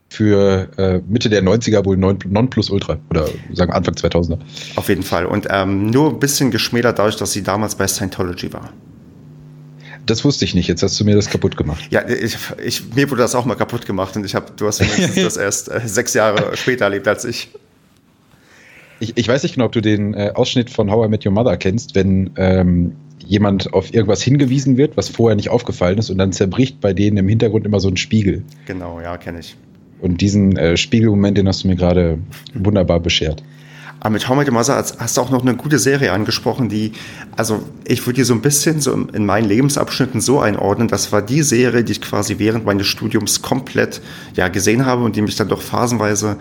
für 0.07 0.69
äh, 0.77 1.01
Mitte 1.07 1.27
der 1.27 1.41
90er 1.43 1.83
wohl 1.85 1.97
non, 1.97 2.49
plus 2.49 2.69
ultra 2.69 2.99
oder 3.09 3.27
sagen 3.51 3.73
Anfang 3.73 3.95
2000er. 3.95 4.37
Auf 4.75 4.89
jeden 4.89 5.01
Fall. 5.01 5.25
Und 5.25 5.47
ähm, 5.49 5.87
nur 5.87 6.11
ein 6.11 6.19
bisschen 6.19 6.51
geschmälert 6.51 6.99
dadurch, 6.99 7.15
dass 7.15 7.31
sie 7.31 7.41
damals 7.41 7.73
bei 7.73 7.87
Scientology 7.87 8.53
war. 8.53 8.71
Das 10.05 10.23
wusste 10.23 10.45
ich 10.45 10.53
nicht. 10.53 10.67
Jetzt 10.67 10.83
hast 10.83 10.99
du 10.99 11.03
mir 11.03 11.15
das 11.15 11.31
kaputt 11.31 11.57
gemacht. 11.57 11.87
Ja, 11.89 12.07
ich, 12.07 12.37
ich, 12.63 12.93
mir 12.93 13.09
wurde 13.09 13.23
das 13.23 13.33
auch 13.33 13.45
mal 13.45 13.55
kaputt 13.55 13.87
gemacht 13.87 14.15
und 14.15 14.23
ich 14.23 14.35
habe, 14.35 14.51
du 14.55 14.67
hast 14.67 14.79
das 14.79 15.37
erst 15.37 15.71
äh, 15.71 15.81
sechs 15.83 16.13
Jahre 16.13 16.55
später 16.55 16.85
erlebt 16.85 17.07
als 17.07 17.25
ich. 17.25 17.49
Ich, 18.99 19.17
ich 19.17 19.27
weiß 19.27 19.41
nicht 19.41 19.55
genau, 19.55 19.65
ob 19.65 19.71
du 19.71 19.81
den 19.81 20.13
äh, 20.13 20.31
Ausschnitt 20.35 20.69
von 20.69 20.91
How 20.91 21.07
I 21.07 21.09
Met 21.09 21.25
Your 21.25 21.31
Mother 21.31 21.57
kennst, 21.57 21.95
wenn 21.95 22.29
ähm, 22.35 22.95
jemand 23.27 23.73
auf 23.73 23.93
irgendwas 23.93 24.21
hingewiesen 24.21 24.77
wird, 24.77 24.97
was 24.97 25.09
vorher 25.09 25.35
nicht 25.35 25.49
aufgefallen 25.49 25.97
ist, 25.97 26.09
und 26.09 26.17
dann 26.17 26.31
zerbricht 26.31 26.79
bei 26.81 26.93
denen 26.93 27.17
im 27.17 27.27
Hintergrund 27.27 27.65
immer 27.65 27.79
so 27.79 27.89
ein 27.89 27.97
Spiegel. 27.97 28.43
Genau, 28.65 28.99
ja, 29.01 29.17
kenne 29.17 29.39
ich. 29.39 29.55
Und 30.01 30.21
diesen 30.21 30.57
äh, 30.57 30.75
Spiegelmoment, 30.75 31.37
den 31.37 31.47
hast 31.47 31.63
du 31.63 31.67
mir 31.67 31.75
gerade 31.75 32.19
wunderbar 32.53 32.99
beschert. 32.99 33.43
Aber 34.03 34.09
mit 34.09 34.27
How 34.27 34.35
I 34.35 34.39
Met 34.39 34.47
Your 34.49 34.53
Mother 34.55 34.75
hast 34.75 35.15
du 35.15 35.21
auch 35.21 35.29
noch 35.29 35.43
eine 35.43 35.55
gute 35.55 35.79
Serie 35.79 36.11
angesprochen, 36.11 36.67
die, 36.67 36.91
also 37.37 37.63
ich 37.85 38.05
würde 38.05 38.17
die 38.17 38.23
so 38.25 38.33
ein 38.33 38.41
bisschen 38.41 38.81
so 38.81 38.91
in 38.91 39.25
meinen 39.25 39.47
Lebensabschnitten 39.47 40.19
so 40.19 40.41
einordnen. 40.41 40.89
Das 40.89 41.13
war 41.13 41.21
die 41.21 41.41
Serie, 41.41 41.85
die 41.85 41.93
ich 41.93 42.01
quasi 42.01 42.37
während 42.37 42.65
meines 42.65 42.85
Studiums 42.87 43.41
komplett 43.41 44.01
ja, 44.35 44.49
gesehen 44.49 44.85
habe 44.85 45.05
und 45.05 45.15
die 45.15 45.21
mich 45.21 45.37
dann 45.37 45.47
doch 45.47 45.61
phasenweise 45.61 46.35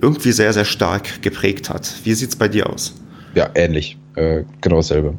irgendwie 0.00 0.30
sehr, 0.30 0.52
sehr 0.52 0.64
stark 0.64 1.20
geprägt 1.20 1.70
hat. 1.70 1.92
Wie 2.04 2.14
sieht 2.14 2.28
es 2.28 2.36
bei 2.36 2.46
dir 2.46 2.70
aus? 2.70 2.94
Ja, 3.34 3.50
ähnlich. 3.56 3.98
Äh, 4.14 4.44
genau 4.60 4.76
dasselbe. 4.76 5.14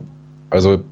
Also 0.50 0.84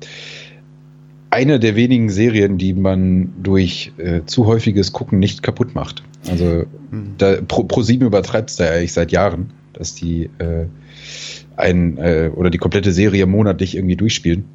eine 1.29 1.59
der 1.59 1.75
wenigen 1.75 2.09
Serien, 2.09 2.57
die 2.57 2.73
man 2.73 3.33
durch 3.41 3.91
äh, 3.97 4.21
zu 4.25 4.45
häufiges 4.45 4.93
Gucken 4.93 5.19
nicht 5.19 5.43
kaputt 5.43 5.75
macht. 5.75 6.03
Also 6.27 6.65
mhm. 6.91 7.15
da, 7.17 7.35
Pro, 7.47 7.63
Pro7 7.63 8.05
übertreibt 8.05 8.49
es 8.49 8.55
da 8.55 8.69
eigentlich 8.69 8.93
seit 8.93 9.11
Jahren, 9.11 9.51
dass 9.73 9.93
die 9.93 10.29
äh, 10.39 10.65
ein 11.55 11.97
äh, 11.97 12.31
oder 12.33 12.49
die 12.49 12.57
komplette 12.57 12.91
Serie 12.91 13.25
monatlich 13.25 13.75
irgendwie 13.75 13.95
durchspielen. 13.95 14.45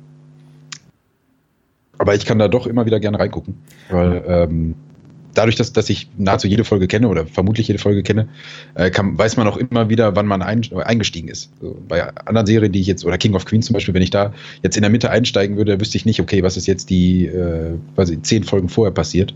Aber 1.98 2.14
ich 2.14 2.24
kann 2.24 2.38
da 2.38 2.48
doch 2.48 2.66
immer 2.66 2.86
wieder 2.86 3.00
gerne 3.00 3.18
reingucken, 3.18 3.54
weil 3.90 4.24
ähm, 4.26 4.74
dadurch, 5.34 5.56
dass, 5.56 5.72
dass 5.72 5.88
ich 5.90 6.08
nahezu 6.16 6.48
jede 6.48 6.64
Folge 6.64 6.88
kenne 6.88 7.08
oder 7.08 7.26
vermutlich 7.26 7.68
jede 7.68 7.78
Folge 7.78 8.02
kenne, 8.02 8.28
äh, 8.74 8.90
kann, 8.90 9.16
weiß 9.16 9.36
man 9.36 9.46
auch 9.46 9.56
immer 9.56 9.88
wieder, 9.88 10.16
wann 10.16 10.26
man 10.26 10.42
ein, 10.42 10.62
eingestiegen 10.72 11.28
ist. 11.28 11.50
So, 11.60 11.76
bei 11.88 12.08
anderen 12.26 12.46
Serien, 12.46 12.72
die 12.72 12.80
ich 12.80 12.86
jetzt, 12.86 13.04
oder 13.04 13.18
King 13.18 13.34
of 13.34 13.44
Queens 13.44 13.66
zum 13.66 13.74
Beispiel, 13.74 13.94
wenn 13.94 14.02
ich 14.02 14.10
da 14.10 14.32
jetzt 14.62 14.76
in 14.76 14.82
der 14.82 14.90
Mitte 14.90 15.10
einsteigen 15.10 15.56
würde, 15.56 15.80
wüsste 15.80 15.96
ich 15.96 16.04
nicht, 16.04 16.20
okay, 16.20 16.42
was 16.42 16.56
ist 16.56 16.66
jetzt 16.66 16.90
die, 16.90 17.26
äh, 17.26 17.74
ich, 17.96 18.22
zehn 18.22 18.44
Folgen 18.44 18.68
vorher 18.68 18.92
passiert. 18.92 19.34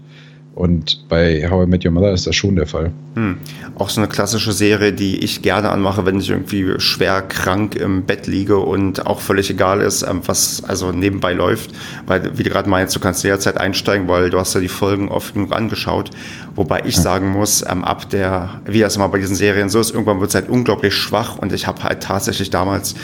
Und 0.57 1.07
bei 1.11 1.47
How 1.51 1.67
I 1.67 1.69
Met 1.69 1.85
Your 1.85 1.93
Mother 1.93 2.13
ist 2.13 2.27
das 2.27 2.35
schon 2.35 2.57
der 2.57 2.67
Fall. 2.67 2.91
Hm. 3.15 3.37
Auch 3.75 3.91
so 3.91 4.01
eine 4.01 4.09
klassische 4.09 4.53
Serie, 4.53 4.95
die 4.95 5.19
ich 5.19 5.43
gerne 5.43 5.69
anmache, 5.69 6.07
wenn 6.07 6.19
ich 6.19 6.31
irgendwie 6.31 6.81
schwer 6.81 7.21
krank 7.21 7.75
im 7.75 8.05
Bett 8.05 8.27
liege 8.27 8.57
und 8.57 9.07
auch 9.07 9.21
völlig 9.21 9.51
egal 9.51 9.83
ist, 9.83 10.01
ähm, 10.01 10.23
was 10.25 10.65
also 10.65 10.93
nebenbei 10.93 11.35
läuft. 11.35 11.73
Weil, 12.07 12.39
wie 12.39 12.43
du 12.43 12.49
gerade 12.49 12.71
meinst, 12.71 12.97
du 12.97 13.01
kannst 13.01 13.23
jederzeit 13.23 13.59
einsteigen, 13.59 14.09
weil 14.09 14.31
du 14.31 14.39
hast 14.39 14.55
ja 14.55 14.61
die 14.63 14.69
Folgen 14.69 15.11
oft 15.11 15.35
genug 15.35 15.53
angeschaut. 15.55 16.09
Wobei 16.55 16.85
ich 16.87 16.97
ja. 16.97 17.03
sagen 17.03 17.33
muss, 17.33 17.63
ähm, 17.69 17.85
ab 17.85 18.09
der, 18.09 18.63
wie 18.65 18.81
das 18.81 18.97
immer 18.97 19.11
bei 19.11 19.19
diesen 19.19 19.37
Serien 19.37 19.69
so 19.69 19.79
ist, 19.79 19.91
irgendwann 19.91 20.21
wird 20.21 20.31
es 20.31 20.37
halt 20.37 20.49
unglaublich 20.49 20.95
schwach 20.95 21.37
und 21.37 21.53
ich 21.53 21.67
habe 21.67 21.83
halt 21.83 22.03
tatsächlich 22.03 22.49
damals 22.49 22.95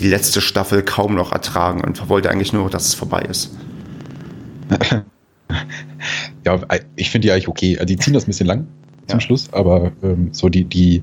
die 0.00 0.08
letzte 0.08 0.40
Staffel 0.40 0.82
kaum 0.82 1.14
noch 1.14 1.32
ertragen 1.32 1.82
und 1.84 2.08
wollte 2.08 2.30
eigentlich 2.30 2.54
nur, 2.54 2.70
dass 2.70 2.86
es 2.86 2.94
vorbei 2.94 3.20
ist. 3.28 3.54
ja, 6.44 6.60
ich 6.96 7.10
finde 7.10 7.26
die 7.26 7.32
eigentlich 7.32 7.48
okay. 7.48 7.78
Die 7.84 7.96
ziehen 7.96 8.14
das 8.14 8.24
ein 8.24 8.28
bisschen 8.28 8.46
lang 8.46 8.66
zum 9.06 9.18
ja. 9.18 9.20
Schluss, 9.20 9.52
aber 9.52 9.92
ähm, 10.02 10.28
so 10.32 10.48
die, 10.48 10.64
die 10.64 11.02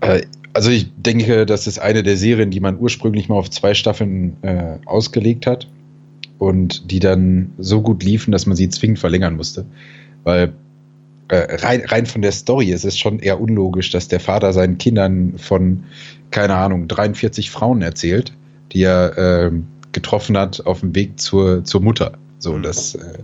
äh, 0.00 0.22
also 0.52 0.70
ich 0.70 0.90
denke, 0.96 1.44
das 1.44 1.66
ist 1.66 1.78
eine 1.78 2.02
der 2.02 2.16
Serien, 2.16 2.50
die 2.50 2.60
man 2.60 2.78
ursprünglich 2.78 3.28
mal 3.28 3.34
auf 3.36 3.50
zwei 3.50 3.74
Staffeln 3.74 4.36
äh, 4.42 4.78
ausgelegt 4.86 5.46
hat 5.46 5.68
und 6.38 6.90
die 6.90 6.98
dann 6.98 7.52
so 7.58 7.82
gut 7.82 8.02
liefen, 8.02 8.32
dass 8.32 8.46
man 8.46 8.56
sie 8.56 8.70
zwingend 8.70 8.98
verlängern 8.98 9.36
musste. 9.36 9.66
Weil 10.24 10.54
äh, 11.28 11.56
rein, 11.56 11.82
rein 11.84 12.06
von 12.06 12.22
der 12.22 12.32
Story 12.32 12.70
ist 12.70 12.84
es 12.84 12.98
schon 12.98 13.18
eher 13.18 13.40
unlogisch, 13.40 13.90
dass 13.90 14.08
der 14.08 14.20
Vater 14.20 14.52
seinen 14.54 14.78
Kindern 14.78 15.34
von, 15.36 15.84
keine 16.30 16.54
Ahnung, 16.54 16.88
43 16.88 17.50
Frauen 17.50 17.82
erzählt, 17.82 18.32
die 18.72 18.82
er 18.82 19.18
äh, 19.18 19.50
getroffen 19.92 20.38
hat 20.38 20.64
auf 20.66 20.80
dem 20.80 20.94
Weg 20.94 21.20
zur, 21.20 21.64
zur 21.64 21.82
Mutter. 21.82 22.12
So, 22.38 22.54
mhm. 22.54 22.62
das, 22.62 22.94
äh, 22.94 23.18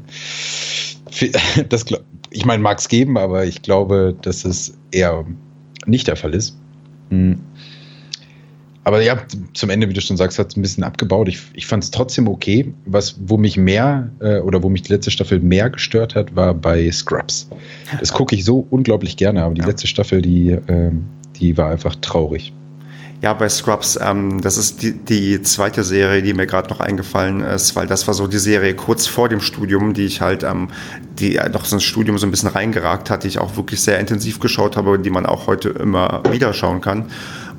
das 1.68 1.84
ich 2.30 2.44
meine, 2.44 2.62
mag 2.62 2.78
es 2.78 2.88
geben, 2.88 3.18
aber 3.18 3.44
ich 3.44 3.62
glaube, 3.62 4.16
dass 4.22 4.44
es 4.44 4.74
eher 4.90 5.24
nicht 5.86 6.06
der 6.06 6.16
Fall 6.16 6.34
ist. 6.34 6.56
Mhm. 7.10 7.40
Aber 8.84 9.00
ja, 9.00 9.16
zum 9.54 9.70
Ende, 9.70 9.88
wie 9.88 9.92
du 9.92 10.00
schon 10.00 10.16
sagst, 10.16 10.40
hat 10.40 10.48
es 10.50 10.56
ein 10.56 10.62
bisschen 10.62 10.82
abgebaut. 10.82 11.28
Ich, 11.28 11.40
ich 11.54 11.66
fand 11.66 11.84
es 11.84 11.92
trotzdem 11.92 12.26
okay. 12.26 12.74
Was, 12.84 13.14
wo 13.24 13.36
mich 13.36 13.56
mehr 13.56 14.10
äh, 14.18 14.38
oder 14.38 14.62
wo 14.62 14.68
mich 14.68 14.82
die 14.82 14.92
letzte 14.92 15.12
Staffel 15.12 15.38
mehr 15.38 15.70
gestört 15.70 16.16
hat, 16.16 16.34
war 16.34 16.52
bei 16.54 16.90
Scrubs. 16.90 17.48
Das 18.00 18.12
gucke 18.12 18.34
ich 18.34 18.44
so 18.44 18.66
unglaublich 18.70 19.16
gerne, 19.16 19.44
aber 19.44 19.54
die 19.54 19.60
ja. 19.60 19.66
letzte 19.66 19.86
Staffel, 19.86 20.22
die, 20.22 20.50
äh, 20.50 20.90
die 21.36 21.56
war 21.56 21.70
einfach 21.70 21.94
traurig. 21.96 22.52
Ja, 23.22 23.34
bei 23.34 23.48
Scrubs, 23.48 23.96
ähm, 24.02 24.40
das 24.40 24.56
ist 24.56 24.82
die, 24.82 24.94
die 24.94 25.40
zweite 25.42 25.84
Serie, 25.84 26.22
die 26.22 26.34
mir 26.34 26.48
gerade 26.48 26.68
noch 26.70 26.80
eingefallen 26.80 27.40
ist, 27.40 27.76
weil 27.76 27.86
das 27.86 28.08
war 28.08 28.14
so 28.14 28.26
die 28.26 28.40
Serie 28.40 28.74
kurz 28.74 29.06
vor 29.06 29.28
dem 29.28 29.40
Studium, 29.40 29.94
die 29.94 30.06
ich 30.06 30.20
halt, 30.20 30.42
ähm, 30.42 30.70
die 31.20 31.38
noch 31.52 31.64
so 31.64 31.76
ins 31.76 31.84
Studium 31.84 32.18
so 32.18 32.26
ein 32.26 32.32
bisschen 32.32 32.48
reingeragt 32.48 33.10
hat, 33.10 33.22
die 33.22 33.28
ich 33.28 33.38
auch 33.38 33.56
wirklich 33.56 33.80
sehr 33.80 34.00
intensiv 34.00 34.40
geschaut 34.40 34.76
habe 34.76 34.90
und 34.90 35.04
die 35.04 35.10
man 35.10 35.24
auch 35.24 35.46
heute 35.46 35.68
immer 35.68 36.24
wieder 36.32 36.52
schauen 36.52 36.80
kann. 36.80 37.04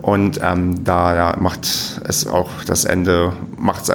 Und 0.02 0.42
ähm, 0.44 0.84
da 0.84 1.16
ja, 1.16 1.38
macht 1.40 1.66
es 2.04 2.28
auch 2.28 2.50
das 2.66 2.84
Ende, 2.84 3.32
macht 3.58 3.84
es 3.84 3.92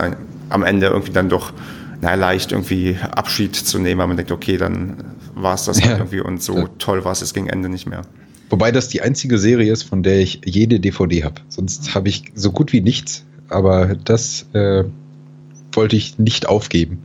am 0.48 0.62
Ende 0.62 0.87
irgendwie 0.87 1.12
dann 1.12 1.28
doch 1.28 1.52
na, 2.00 2.14
leicht 2.14 2.52
irgendwie 2.52 2.96
Abschied 3.11 3.54
zu 3.54 3.78
nehmen, 3.78 4.00
weil 4.00 4.07
man 4.07 4.16
denkt, 4.16 4.33
okay, 4.33 4.57
dann 4.57 5.04
war 5.35 5.52
es 5.52 5.66
das 5.66 5.81
ja. 5.81 5.88
halt 5.88 5.98
irgendwie 5.98 6.20
und 6.20 6.42
so 6.42 6.66
toll 6.78 7.04
war 7.04 7.12
es 7.12 7.20
jetzt 7.20 7.35
gegen 7.35 7.48
Ende 7.48 7.68
nicht 7.68 7.87
mehr. 7.87 8.02
Wobei 8.50 8.72
das 8.72 8.88
die 8.88 9.02
einzige 9.02 9.38
Serie 9.38 9.72
ist, 9.72 9.82
von 9.82 10.02
der 10.02 10.20
ich 10.20 10.40
jede 10.44 10.80
DVD 10.80 11.24
habe. 11.24 11.40
Sonst 11.48 11.94
habe 11.94 12.08
ich 12.08 12.24
so 12.34 12.50
gut 12.50 12.72
wie 12.72 12.80
nichts. 12.80 13.24
Aber 13.48 13.94
das 13.94 14.46
äh, 14.52 14.84
wollte 15.72 15.96
ich 15.96 16.18
nicht 16.18 16.48
aufgeben, 16.48 17.02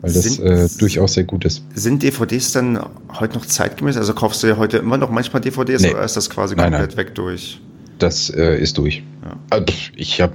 weil 0.00 0.12
das 0.12 0.24
sind, 0.24 0.44
äh, 0.44 0.68
durchaus 0.78 1.14
sehr 1.14 1.24
gut 1.24 1.44
ist. 1.44 1.62
Sind 1.74 2.02
DVDs 2.02 2.52
dann 2.52 2.78
heute 3.18 3.38
noch 3.38 3.46
zeitgemäß? 3.46 3.96
Also 3.96 4.12
kaufst 4.14 4.42
du 4.42 4.48
ja 4.48 4.56
heute 4.56 4.78
immer 4.78 4.98
noch 4.98 5.10
manchmal 5.10 5.40
DVDs 5.40 5.82
nee. 5.82 5.90
oder 5.90 6.04
ist 6.04 6.16
das 6.16 6.28
quasi 6.28 6.54
komplett 6.54 6.72
nein, 6.72 6.88
nein. 6.88 6.96
weg 6.96 7.14
durch? 7.14 7.60
Das 7.98 8.30
äh, 8.30 8.58
ist 8.58 8.78
durch. 8.78 9.02
Ja. 9.24 9.36
Also, 9.50 9.66
ich 9.96 10.20
habe 10.20 10.34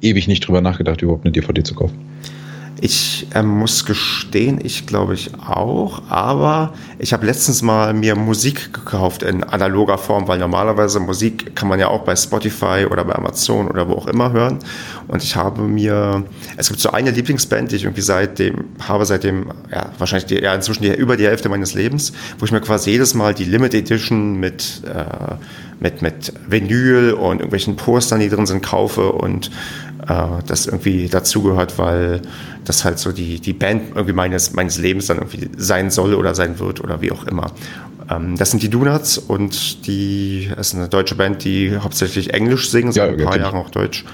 ewig 0.00 0.28
nicht 0.28 0.46
drüber 0.46 0.60
nachgedacht, 0.60 1.00
überhaupt 1.00 1.24
eine 1.24 1.32
DVD 1.32 1.62
zu 1.62 1.74
kaufen. 1.74 1.96
Ich 2.80 3.28
äh, 3.34 3.42
muss 3.42 3.84
gestehen, 3.86 4.58
ich 4.62 4.86
glaube 4.86 5.14
ich 5.14 5.30
auch, 5.34 6.02
aber 6.08 6.74
ich 6.98 7.12
habe 7.12 7.24
letztens 7.24 7.62
mal 7.62 7.94
mir 7.94 8.16
Musik 8.16 8.74
gekauft 8.74 9.22
in 9.22 9.44
analoger 9.44 9.96
Form, 9.96 10.26
weil 10.26 10.38
normalerweise 10.38 11.00
Musik 11.00 11.54
kann 11.54 11.68
man 11.68 11.78
ja 11.78 11.88
auch 11.88 12.02
bei 12.02 12.16
Spotify 12.16 12.86
oder 12.90 13.04
bei 13.04 13.14
Amazon 13.14 13.68
oder 13.68 13.88
wo 13.88 13.94
auch 13.94 14.06
immer 14.06 14.32
hören. 14.32 14.58
Und 15.06 15.22
ich 15.22 15.36
habe 15.36 15.62
mir, 15.62 16.24
es 16.56 16.68
gibt 16.68 16.80
so 16.80 16.90
eine 16.90 17.10
Lieblingsband, 17.10 17.70
die 17.70 17.76
ich 17.76 17.84
irgendwie 17.84 18.02
seitdem 18.02 18.64
habe, 18.80 19.06
seitdem, 19.06 19.52
ja, 19.70 19.90
wahrscheinlich 19.98 20.26
die, 20.26 20.42
ja, 20.42 20.54
inzwischen 20.54 20.82
die, 20.82 20.94
über 20.94 21.16
die 21.16 21.26
Hälfte 21.26 21.48
meines 21.48 21.74
Lebens, 21.74 22.12
wo 22.38 22.44
ich 22.44 22.52
mir 22.52 22.60
quasi 22.60 22.90
jedes 22.90 23.14
Mal 23.14 23.34
die 23.34 23.44
Limited 23.44 23.74
Edition 23.74 24.34
mit, 24.40 24.82
äh, 24.84 25.34
mit, 25.80 26.02
mit 26.02 26.32
Vinyl 26.48 27.12
und 27.12 27.36
irgendwelchen 27.36 27.76
Postern, 27.76 28.20
die 28.20 28.28
drin 28.28 28.46
sind, 28.46 28.62
kaufe 28.62 29.12
und 29.12 29.50
äh, 30.08 30.42
das 30.46 30.66
irgendwie 30.66 31.08
dazugehört, 31.08 31.78
weil 31.78 32.22
das 32.64 32.84
halt 32.84 32.98
so 32.98 33.12
die, 33.12 33.40
die 33.40 33.52
Band 33.52 33.90
irgendwie 33.94 34.12
meines, 34.12 34.52
meines 34.52 34.78
Lebens 34.78 35.06
dann 35.06 35.18
irgendwie 35.18 35.48
sein 35.56 35.90
soll 35.90 36.14
oder 36.14 36.34
sein 36.34 36.58
wird 36.58 36.82
oder 36.82 37.00
wie 37.00 37.12
auch 37.12 37.24
immer. 37.26 37.52
Ähm, 38.10 38.36
das 38.36 38.50
sind 38.50 38.62
die 38.62 38.68
Donuts 38.68 39.18
und 39.18 39.86
die, 39.86 40.50
das 40.54 40.68
ist 40.68 40.74
eine 40.74 40.88
deutsche 40.88 41.14
Band, 41.14 41.44
die 41.44 41.76
hauptsächlich 41.76 42.34
Englisch 42.34 42.70
singen, 42.70 42.92
seit 42.92 43.10
ja, 43.10 43.16
ein 43.16 43.24
paar 43.24 43.38
Jahren 43.38 43.56
auch 43.56 43.70
Deutsch. 43.70 44.04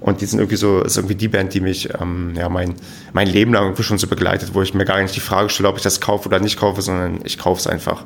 Und 0.00 0.22
die 0.22 0.26
sind 0.26 0.38
irgendwie 0.38 0.56
so, 0.56 0.82
ist 0.82 0.96
irgendwie 0.96 1.14
die 1.14 1.28
Band, 1.28 1.52
die 1.52 1.60
mich 1.60 1.90
ähm, 2.00 2.32
ja 2.34 2.48
mein, 2.48 2.74
mein 3.12 3.28
Leben 3.28 3.52
lang 3.52 3.64
irgendwie 3.64 3.82
schon 3.82 3.98
so 3.98 4.06
begleitet, 4.06 4.54
wo 4.54 4.62
ich 4.62 4.72
mir 4.72 4.86
gar 4.86 5.00
nicht 5.02 5.14
die 5.14 5.20
Frage 5.20 5.50
stelle, 5.50 5.68
ob 5.68 5.76
ich 5.76 5.82
das 5.82 6.00
kaufe 6.00 6.28
oder 6.28 6.40
nicht 6.40 6.58
kaufe, 6.58 6.80
sondern 6.80 7.20
ich 7.24 7.38
kaufe 7.38 7.60
es 7.60 7.66
einfach. 7.66 8.04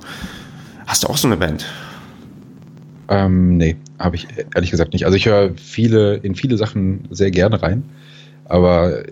Hast 0.87 1.05
du 1.05 1.09
auch 1.09 1.17
so 1.17 1.29
eine 1.29 1.37
Band? 1.37 1.65
Ähm, 3.09 3.57
nee, 3.57 3.77
habe 3.99 4.17
ich 4.17 4.27
ehrlich 4.55 4.71
gesagt 4.71 4.93
nicht. 4.93 5.05
Also 5.05 5.17
ich 5.17 5.27
höre 5.27 5.53
viele, 5.57 6.17
in 6.17 6.35
viele 6.35 6.57
Sachen 6.57 7.07
sehr 7.11 7.31
gerne 7.31 7.63
rein, 7.63 7.83
aber 8.47 9.05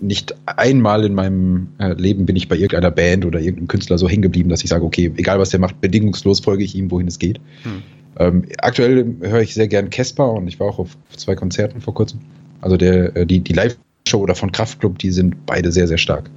nicht 0.00 0.34
einmal 0.46 1.04
in 1.04 1.14
meinem 1.14 1.68
äh, 1.78 1.92
Leben 1.94 2.26
bin 2.26 2.36
ich 2.36 2.48
bei 2.48 2.56
irgendeiner 2.56 2.90
Band 2.90 3.24
oder 3.24 3.40
irgendeinem 3.40 3.68
Künstler 3.68 3.98
so 3.98 4.08
hängen 4.08 4.22
geblieben, 4.22 4.48
dass 4.48 4.64
ich 4.64 4.70
sage, 4.70 4.84
okay, 4.84 5.12
egal 5.16 5.38
was 5.38 5.50
der 5.50 5.60
macht, 5.60 5.80
bedingungslos 5.80 6.40
folge 6.40 6.64
ich 6.64 6.74
ihm, 6.74 6.90
wohin 6.90 7.06
es 7.06 7.18
geht. 7.18 7.40
Hm. 7.62 7.82
Ähm, 8.18 8.44
aktuell 8.58 9.16
höre 9.20 9.40
ich 9.40 9.54
sehr 9.54 9.68
gern 9.68 9.90
Casper 9.90 10.32
und 10.32 10.48
ich 10.48 10.60
war 10.60 10.68
auch 10.68 10.78
auf 10.78 10.96
zwei 11.16 11.34
Konzerten 11.34 11.80
vor 11.80 11.94
kurzem. 11.94 12.20
Also 12.60 12.76
der, 12.76 13.16
äh, 13.16 13.26
die, 13.26 13.40
die 13.40 13.52
Live-Show 13.52 14.18
oder 14.18 14.34
von 14.34 14.52
Kraftklub, 14.52 14.98
die 14.98 15.10
sind 15.10 15.46
beide 15.46 15.70
sehr, 15.72 15.86
sehr 15.86 15.98
stark. 15.98 16.28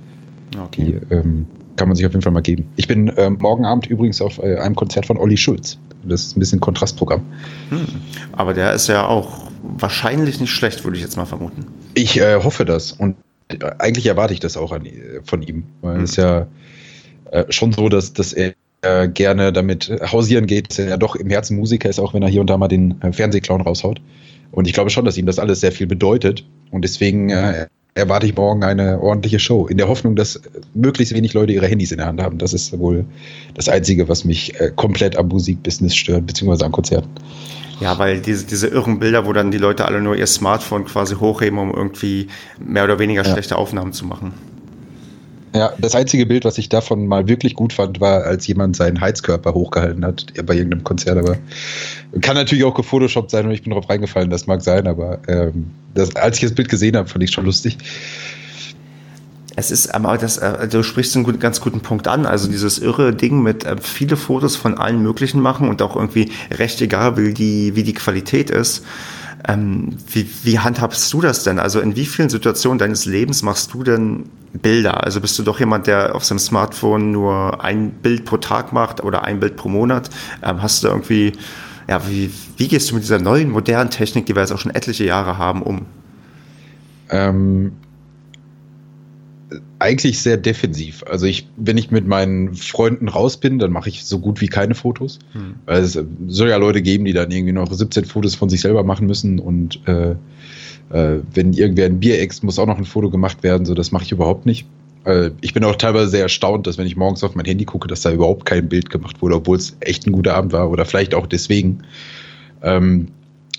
Okay. 0.57 0.99
Die 1.09 1.13
ähm, 1.13 1.45
kann 1.75 1.87
man 1.87 1.95
sich 1.95 2.05
auf 2.05 2.13
jeden 2.13 2.21
Fall 2.21 2.31
mal 2.31 2.41
geben. 2.41 2.67
Ich 2.77 2.87
bin 2.87 3.11
ähm, 3.17 3.37
morgen 3.41 3.65
Abend 3.65 3.87
übrigens 3.87 4.21
auf 4.21 4.37
äh, 4.37 4.57
einem 4.57 4.75
Konzert 4.75 5.05
von 5.05 5.17
Olli 5.17 5.37
Schulz. 5.37 5.77
Das 6.07 6.23
ist 6.23 6.37
ein 6.37 6.39
bisschen 6.39 6.59
Kontrastprogramm. 6.59 7.21
Hm. 7.69 7.85
Aber 8.33 8.53
der 8.53 8.73
ist 8.73 8.87
ja 8.87 9.05
auch 9.05 9.49
wahrscheinlich 9.61 10.39
nicht 10.39 10.51
schlecht, 10.51 10.83
würde 10.83 10.97
ich 10.97 11.03
jetzt 11.03 11.17
mal 11.17 11.25
vermuten. 11.25 11.65
Ich 11.93 12.19
äh, 12.19 12.35
hoffe 12.43 12.65
das. 12.65 12.91
Und 12.91 13.15
äh, 13.49 13.71
eigentlich 13.79 14.05
erwarte 14.05 14.33
ich 14.33 14.39
das 14.39 14.57
auch 14.57 14.71
an, 14.71 14.85
äh, 14.85 15.21
von 15.23 15.41
ihm. 15.41 15.63
Weil 15.81 15.95
hm. 15.95 16.03
es 16.03 16.11
ist 16.11 16.17
ja 16.17 16.47
äh, 17.31 17.45
schon 17.49 17.71
so, 17.71 17.89
dass, 17.89 18.13
dass 18.13 18.33
er 18.33 18.53
gerne 19.13 19.51
damit 19.51 19.89
hausieren 20.11 20.45
geht, 20.45 20.69
dass 20.69 20.77
er 20.77 20.89
ja 20.89 20.97
doch 20.97 21.15
im 21.15 21.31
Herzen 21.31 21.57
Musiker 21.57 21.89
ist, 21.89 21.97
auch 21.97 22.13
wenn 22.13 22.21
er 22.21 22.29
hier 22.29 22.41
und 22.41 22.51
da 22.51 22.57
mal 22.57 22.67
den 22.67 22.99
Fernsehclown 23.13 23.61
raushaut. 23.61 23.99
Und 24.51 24.67
ich 24.67 24.73
glaube 24.73 24.91
schon, 24.91 25.05
dass 25.05 25.17
ihm 25.17 25.25
das 25.25 25.39
alles 25.39 25.59
sehr 25.59 25.71
viel 25.71 25.87
bedeutet. 25.87 26.45
Und 26.69 26.83
deswegen 26.83 27.31
äh, 27.31 27.65
erwarte 27.95 28.27
ich 28.27 28.35
morgen 28.35 28.63
eine 28.63 28.99
ordentliche 28.99 29.39
Show. 29.39 29.67
In 29.67 29.77
der 29.77 29.87
Hoffnung, 29.87 30.17
dass 30.17 30.39
möglichst 30.73 31.13
wenig 31.13 31.33
Leute 31.33 31.53
ihre 31.53 31.67
Handys 31.67 31.91
in 31.91 31.97
der 31.97 32.07
Hand 32.07 32.21
haben. 32.21 32.37
Das 32.37 32.53
ist 32.53 32.77
wohl 32.77 33.05
das 33.53 33.69
Einzige, 33.69 34.09
was 34.09 34.25
mich 34.25 34.59
äh, 34.59 34.71
komplett 34.75 35.15
am 35.15 35.29
Musikbusiness 35.29 35.95
stört, 35.95 36.27
beziehungsweise 36.27 36.65
an 36.65 36.73
Konzerten. 36.73 37.09
Ja, 37.79 37.97
weil 37.97 38.19
diese, 38.19 38.45
diese 38.45 38.67
irren 38.67 38.99
Bilder, 38.99 39.25
wo 39.25 39.33
dann 39.33 39.49
die 39.49 39.57
Leute 39.57 39.85
alle 39.85 40.01
nur 40.01 40.15
ihr 40.15 40.27
Smartphone 40.27 40.85
quasi 40.85 41.15
hochheben, 41.15 41.57
um 41.57 41.73
irgendwie 41.73 42.27
mehr 42.59 42.83
oder 42.83 42.99
weniger 42.99 43.23
ja. 43.23 43.31
schlechte 43.31 43.57
Aufnahmen 43.57 43.93
zu 43.93 44.05
machen. 44.05 44.33
Ja, 45.55 45.71
das 45.77 45.95
einzige 45.95 46.25
Bild, 46.25 46.43
was 46.43 46.57
ich 46.57 46.67
davon 46.67 47.07
mal 47.07 47.29
wirklich 47.29 47.53
gut 47.53 47.71
fand, 47.71 48.01
war, 48.01 48.25
als 48.25 48.45
jemand 48.45 48.75
seinen 48.75 48.99
Heizkörper 48.99 49.53
hochgehalten 49.53 50.03
hat 50.03 50.25
bei 50.45 50.53
irgendeinem 50.53 50.83
Konzert. 50.83 51.17
Aber 51.17 51.37
kann 52.19 52.35
natürlich 52.35 52.65
auch 52.65 52.73
gefotoshoppt 52.73 53.31
sein 53.31 53.45
und 53.45 53.51
ich 53.51 53.63
bin 53.63 53.69
darauf 53.69 53.89
reingefallen, 53.89 54.29
das 54.29 54.47
mag 54.47 54.61
sein, 54.61 54.85
aber 54.85 55.19
ähm, 55.29 55.67
das, 55.93 56.13
als 56.17 56.37
ich 56.37 56.43
das 56.43 56.55
Bild 56.55 56.67
gesehen 56.67 56.97
habe, 56.97 57.07
fand 57.07 57.23
ich 57.23 57.31
schon 57.31 57.45
lustig. 57.45 57.77
Es 59.55 59.71
ist, 59.71 59.95
aber 59.95 60.17
das, 60.17 60.37
äh, 60.39 60.67
du 60.67 60.83
sprichst 60.83 61.15
einen 61.15 61.39
ganz 61.39 61.61
guten 61.61 61.79
Punkt 61.79 62.09
an. 62.09 62.25
Also 62.25 62.49
dieses 62.49 62.77
irre 62.77 63.15
Ding 63.15 63.41
mit 63.41 63.63
äh, 63.63 63.77
viele 63.79 64.17
Fotos 64.17 64.57
von 64.57 64.77
allen 64.77 65.01
möglichen 65.01 65.39
machen 65.39 65.69
und 65.69 65.81
auch 65.81 65.95
irgendwie 65.95 66.31
recht 66.51 66.81
egal, 66.81 67.15
wie 67.15 67.33
die, 67.33 67.77
wie 67.77 67.83
die 67.83 67.93
Qualität 67.93 68.49
ist. 68.49 68.83
Ähm, 69.47 69.95
wie, 70.09 70.27
wie 70.43 70.59
handhabst 70.59 71.11
du 71.13 71.21
das 71.21 71.43
denn? 71.43 71.59
Also 71.59 71.79
in 71.79 71.95
wie 71.95 72.05
vielen 72.05 72.29
Situationen 72.29 72.79
deines 72.79 73.05
Lebens 73.05 73.43
machst 73.43 73.73
du 73.73 73.83
denn 73.83 74.29
Bilder? 74.53 75.03
Also 75.03 75.21
bist 75.21 75.37
du 75.37 75.43
doch 75.43 75.59
jemand, 75.59 75.87
der 75.87 76.15
auf 76.15 76.25
seinem 76.25 76.39
Smartphone 76.39 77.11
nur 77.11 77.63
ein 77.63 77.91
Bild 77.91 78.25
pro 78.25 78.37
Tag 78.37 78.73
macht 78.73 79.03
oder 79.03 79.23
ein 79.23 79.39
Bild 79.39 79.55
pro 79.55 79.69
Monat? 79.69 80.09
Ähm, 80.41 80.61
hast 80.61 80.83
du 80.83 80.87
irgendwie, 80.87 81.33
ja, 81.87 82.07
wie, 82.07 82.31
wie 82.57 82.67
gehst 82.67 82.89
du 82.89 82.95
mit 82.95 83.03
dieser 83.03 83.19
neuen, 83.19 83.51
modernen 83.51 83.91
Technik, 83.91 84.25
die 84.25 84.35
wir 84.35 84.41
jetzt 84.41 84.51
auch 84.51 84.59
schon 84.59 84.73
etliche 84.73 85.05
Jahre 85.05 85.37
haben, 85.37 85.61
um? 85.61 85.85
Ähm, 87.09 87.73
eigentlich 89.79 90.19
sehr 90.21 90.37
defensiv. 90.37 91.03
Also 91.07 91.25
ich, 91.25 91.47
wenn 91.55 91.77
ich 91.77 91.91
mit 91.91 92.07
meinen 92.07 92.55
Freunden 92.55 93.07
raus 93.07 93.37
bin, 93.37 93.59
dann 93.59 93.71
mache 93.71 93.89
ich 93.89 94.05
so 94.05 94.19
gut 94.19 94.41
wie 94.41 94.47
keine 94.47 94.75
Fotos. 94.75 95.19
Hm. 95.33 95.55
Weil 95.65 95.83
es 95.83 95.99
soll 96.27 96.49
ja 96.49 96.57
Leute 96.57 96.81
geben, 96.81 97.05
die 97.05 97.13
dann 97.13 97.31
irgendwie 97.31 97.53
noch 97.53 97.71
17 97.71 98.05
Fotos 98.05 98.35
von 98.35 98.49
sich 98.49 98.61
selber 98.61 98.83
machen 98.83 99.05
müssen 99.07 99.39
und 99.39 99.87
äh, 99.87 100.15
äh, 100.91 101.19
wenn 101.33 101.53
irgendwer 101.53 101.85
ein 101.85 101.99
Bier 101.99 102.19
ext, 102.19 102.43
muss 102.43 102.59
auch 102.59 102.67
noch 102.67 102.77
ein 102.77 102.85
Foto 102.85 103.09
gemacht 103.09 103.43
werden. 103.43 103.65
So, 103.65 103.73
das 103.73 103.91
mache 103.91 104.03
ich 104.03 104.11
überhaupt 104.11 104.45
nicht. 104.45 104.65
Äh, 105.03 105.31
ich 105.41 105.53
bin 105.53 105.63
auch 105.63 105.75
teilweise 105.75 106.09
sehr 106.09 106.23
erstaunt, 106.23 106.67
dass 106.67 106.77
wenn 106.77 106.87
ich 106.87 106.95
morgens 106.95 107.23
auf 107.23 107.35
mein 107.35 107.45
Handy 107.45 107.65
gucke, 107.65 107.87
dass 107.87 108.01
da 108.01 108.11
überhaupt 108.11 108.45
kein 108.45 108.69
Bild 108.69 108.89
gemacht 108.89 109.21
wurde, 109.21 109.35
obwohl 109.35 109.57
es 109.57 109.77
echt 109.79 110.05
ein 110.07 110.11
guter 110.11 110.35
Abend 110.35 110.53
war 110.53 110.69
oder 110.69 110.85
vielleicht 110.85 111.13
auch 111.13 111.27
deswegen. 111.27 111.83
Ähm, 112.61 113.07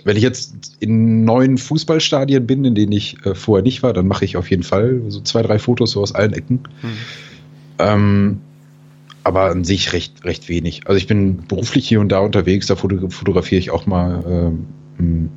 wenn 0.06 0.16
ich 0.16 0.22
jetzt 0.22 0.76
in 0.78 1.24
neuen 1.24 1.58
Fußballstadien 1.58 2.46
bin, 2.46 2.64
in 2.64 2.76
denen 2.76 2.92
ich 2.92 3.16
äh, 3.26 3.34
vorher 3.34 3.64
nicht 3.64 3.82
war, 3.82 3.92
dann 3.92 4.06
mache 4.06 4.24
ich 4.24 4.36
auf 4.36 4.48
jeden 4.48 4.62
Fall 4.62 5.02
so 5.08 5.20
zwei, 5.20 5.42
drei 5.42 5.58
Fotos 5.58 5.90
so 5.90 6.00
aus 6.00 6.14
allen 6.14 6.32
Ecken. 6.32 6.60
Mhm. 6.80 6.88
Ähm, 7.80 8.40
aber 9.24 9.50
an 9.50 9.64
sich 9.64 9.92
recht, 9.92 10.24
recht 10.24 10.48
wenig. 10.48 10.82
Also 10.86 10.96
ich 10.96 11.08
bin 11.08 11.38
beruflich 11.48 11.88
hier 11.88 11.98
und 12.00 12.10
da 12.10 12.20
unterwegs, 12.20 12.68
da 12.68 12.76
fotografiere 12.76 13.58
ich 13.58 13.72
auch 13.72 13.86
mal 13.86 14.54
ähm, 15.00 15.28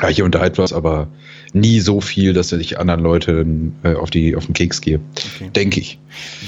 ja, 0.00 0.08
hier 0.08 0.24
und 0.24 0.34
da 0.34 0.44
etwas, 0.44 0.72
aber 0.72 1.06
nie 1.52 1.78
so 1.78 2.00
viel, 2.00 2.32
dass 2.32 2.50
ich 2.50 2.80
anderen 2.80 3.00
Leuten 3.00 3.76
äh, 3.84 3.94
auf, 3.94 4.10
die, 4.10 4.34
auf 4.34 4.44
den 4.46 4.54
Keks 4.54 4.80
gehe. 4.80 4.98
Okay. 5.36 5.50
Denke 5.54 5.78
ich. 5.78 6.00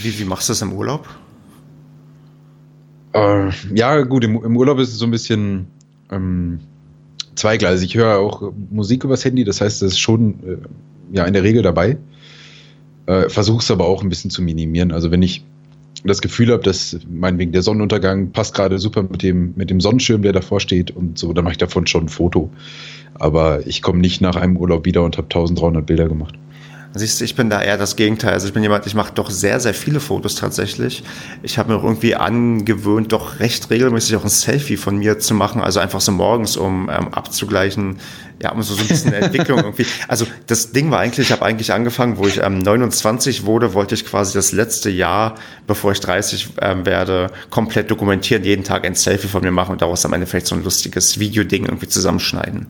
Wie, 0.02 0.18
wie 0.18 0.24
machst 0.24 0.48
du 0.48 0.50
das 0.50 0.62
im 0.62 0.72
Urlaub? 0.72 1.08
Äh, 3.12 3.50
ja, 3.72 4.02
gut, 4.02 4.24
im, 4.24 4.42
im, 4.42 4.56
Urlaub 4.56 4.80
ist 4.80 4.88
es 4.88 4.98
so 4.98 5.04
ein 5.04 5.12
bisschen 5.12 5.68
ähm, 6.10 6.58
zweigleisig. 7.34 7.90
Ich 7.90 7.94
höre 7.96 8.18
auch 8.18 8.52
Musik 8.70 9.04
übers 9.04 9.24
Handy, 9.24 9.44
das 9.44 9.60
heißt, 9.60 9.82
das 9.82 9.92
ist 9.92 9.98
schon 9.98 10.34
äh, 10.44 11.16
ja 11.16 11.24
in 11.24 11.32
der 11.32 11.42
Regel 11.42 11.62
dabei. 11.62 11.98
Äh, 13.06 13.28
Versuche 13.28 13.62
es 13.62 13.70
aber 13.70 13.86
auch 13.86 14.02
ein 14.02 14.08
bisschen 14.08 14.30
zu 14.30 14.42
minimieren. 14.42 14.92
Also 14.92 15.10
wenn 15.10 15.22
ich 15.22 15.44
das 16.04 16.20
Gefühl 16.20 16.52
habe, 16.52 16.62
dass 16.62 16.98
meinetwegen 17.08 17.52
der 17.52 17.62
Sonnenuntergang 17.62 18.30
passt 18.30 18.54
gerade 18.54 18.78
super 18.78 19.02
mit 19.02 19.22
dem, 19.22 19.54
mit 19.56 19.70
dem 19.70 19.80
Sonnenschirm, 19.80 20.22
der 20.22 20.32
davor 20.32 20.60
steht 20.60 20.90
und 20.90 21.18
so, 21.18 21.32
dann 21.32 21.44
mache 21.44 21.52
ich 21.52 21.58
davon 21.58 21.86
schon 21.86 22.04
ein 22.04 22.08
Foto. 22.08 22.50
Aber 23.14 23.66
ich 23.66 23.80
komme 23.80 24.00
nicht 24.00 24.20
nach 24.20 24.36
einem 24.36 24.56
Urlaub 24.56 24.84
wieder 24.84 25.02
und 25.02 25.16
habe 25.16 25.26
1300 25.26 25.86
Bilder 25.86 26.08
gemacht. 26.08 26.34
Siehst 26.96 27.20
du, 27.20 27.24
ich 27.24 27.34
bin 27.34 27.50
da 27.50 27.60
eher 27.60 27.76
das 27.76 27.96
Gegenteil. 27.96 28.34
Also 28.34 28.46
ich 28.46 28.54
bin 28.54 28.62
jemand, 28.62 28.86
ich 28.86 28.94
mache 28.94 29.12
doch 29.12 29.28
sehr, 29.28 29.58
sehr 29.58 29.74
viele 29.74 29.98
Fotos 29.98 30.36
tatsächlich. 30.36 31.02
Ich 31.42 31.58
habe 31.58 31.74
mir 31.74 31.82
irgendwie 31.82 32.14
angewöhnt, 32.14 33.12
doch 33.12 33.40
recht 33.40 33.68
regelmäßig 33.68 34.14
auch 34.14 34.22
ein 34.22 34.28
Selfie 34.28 34.76
von 34.76 34.98
mir 34.98 35.18
zu 35.18 35.34
machen. 35.34 35.60
Also 35.60 35.80
einfach 35.80 36.00
so 36.00 36.12
morgens, 36.12 36.56
um 36.56 36.88
ähm, 36.88 37.12
abzugleichen, 37.12 37.96
ja, 38.42 38.52
um 38.52 38.62
so, 38.62 38.74
so 38.74 38.82
ein 38.82 38.88
bisschen 38.88 39.12
Entwicklung 39.12 39.58
irgendwie. 39.62 39.86
Also 40.08 40.26
das 40.46 40.72
Ding 40.72 40.90
war 40.90 41.00
eigentlich, 41.00 41.28
ich 41.28 41.32
habe 41.32 41.44
eigentlich 41.44 41.72
angefangen, 41.72 42.18
wo 42.18 42.26
ich 42.26 42.38
ähm, 42.42 42.58
29 42.58 43.46
wurde, 43.46 43.74
wollte 43.74 43.94
ich 43.94 44.04
quasi 44.04 44.34
das 44.34 44.52
letzte 44.52 44.90
Jahr, 44.90 45.36
bevor 45.66 45.92
ich 45.92 46.00
30 46.00 46.50
ähm, 46.60 46.86
werde, 46.86 47.30
komplett 47.50 47.90
dokumentieren, 47.90 48.44
jeden 48.44 48.64
Tag 48.64 48.84
ein 48.84 48.94
Selfie 48.94 49.28
von 49.28 49.42
mir 49.42 49.50
machen 49.50 49.72
und 49.72 49.82
daraus 49.82 50.04
am 50.04 50.12
Ende 50.12 50.26
vielleicht 50.26 50.46
so 50.46 50.54
ein 50.54 50.64
lustiges 50.64 51.18
Videoding 51.18 51.64
irgendwie 51.64 51.88
zusammenschneiden. 51.88 52.66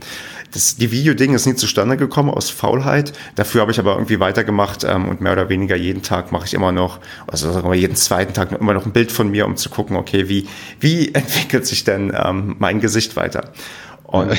Das, 0.52 0.76
die 0.76 0.92
Videoding 0.92 1.34
ist 1.34 1.46
nie 1.46 1.56
zustande 1.56 1.96
gekommen 1.96 2.30
aus 2.30 2.48
Faulheit. 2.48 3.12
Dafür 3.34 3.62
habe 3.62 3.72
ich 3.72 3.80
aber 3.80 3.94
irgendwie 3.94 4.20
weitergemacht 4.20 4.84
ähm, 4.84 5.08
und 5.08 5.20
mehr 5.20 5.32
oder 5.32 5.48
weniger 5.48 5.74
jeden 5.74 6.02
Tag 6.02 6.30
mache 6.30 6.46
ich 6.46 6.54
immer 6.54 6.70
noch, 6.70 7.00
also 7.26 7.50
sagen 7.50 7.68
wir 7.68 7.74
jeden 7.74 7.96
zweiten 7.96 8.34
Tag 8.34 8.52
immer 8.52 8.72
noch 8.72 8.86
ein 8.86 8.92
Bild 8.92 9.10
von 9.10 9.30
mir, 9.30 9.46
um 9.46 9.56
zu 9.56 9.68
gucken, 9.68 9.96
okay, 9.96 10.28
wie, 10.28 10.46
wie 10.78 11.08
entwickelt 11.14 11.66
sich 11.66 11.82
denn 11.82 12.12
ähm, 12.14 12.54
mein 12.60 12.80
Gesicht 12.80 13.16
weiter? 13.16 13.50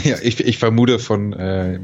Ja, 0.03 0.17
ich, 0.21 0.39
ich 0.39 0.57
vermute 0.57 0.99
von 0.99 1.33
äh, 1.33 1.79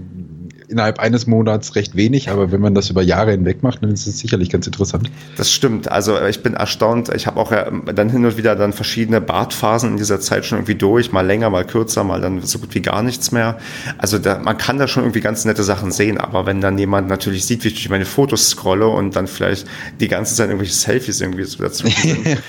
innerhalb 0.72 1.00
eines 1.00 1.28
Monats 1.28 1.76
recht 1.76 1.96
wenig, 1.96 2.30
aber 2.30 2.52
wenn 2.52 2.62
man 2.62 2.74
das 2.74 2.90
über 2.90 3.02
Jahre 3.02 3.32
hinweg 3.32 3.62
macht, 3.62 3.84
dann 3.84 3.92
ist 3.92 4.08
es 4.08 4.20
sicherlich 4.20 4.50
ganz 4.50 4.66
interessant. 4.66 5.12
Das 5.36 5.52
stimmt. 5.52 5.92
Also 5.92 6.20
ich 6.26 6.42
bin 6.42 6.54
erstaunt. 6.54 7.10
Ich 7.14 7.28
habe 7.28 7.40
auch 7.40 7.52
ja 7.52 7.70
dann 7.70 8.10
hin 8.10 8.26
und 8.26 8.38
wieder 8.38 8.56
dann 8.56 8.74
verschiedene 8.74 9.22
Bartphasen 9.22 9.92
in 9.92 9.98
dieser 9.98 10.20
Zeit 10.20 10.46
schon 10.46 10.58
irgendwie 10.60 10.76
durch, 10.76 11.12
mal 11.12 11.26
länger, 11.26 11.50
mal 11.50 11.66
kürzer, 11.66 12.04
mal 12.04 12.22
dann 12.22 12.42
so 12.42 12.60
gut 12.60 12.74
wie 12.74 12.82
gar 12.82 13.04
nichts 13.04 13.32
mehr. 13.32 13.60
Also 13.98 14.18
da, 14.18 14.40
man 14.40 14.58
kann 14.58 14.80
da 14.80 14.88
schon 14.88 15.04
irgendwie 15.04 15.22
ganz 15.22 15.46
nette 15.46 15.64
Sachen 15.64 15.92
sehen, 15.92 16.18
aber 16.18 16.46
wenn 16.46 16.62
dann 16.62 16.78
jemand 16.78 17.08
natürlich 17.08 17.46
sieht, 17.46 17.64
wie 17.64 17.68
ich 17.68 17.76
durch 17.76 17.90
meine 17.90 18.06
Fotos 18.06 18.50
scrolle 18.50 18.88
und 18.88 19.16
dann 19.16 19.28
vielleicht 19.28 19.68
die 20.00 20.08
ganze 20.08 20.36
Zeit 20.36 20.48
irgendwelche 20.48 20.74
Selfies 20.74 21.22
irgendwie 21.22 21.44
so 21.44 21.62
dazu 21.62 21.88
sind, 22.02 22.42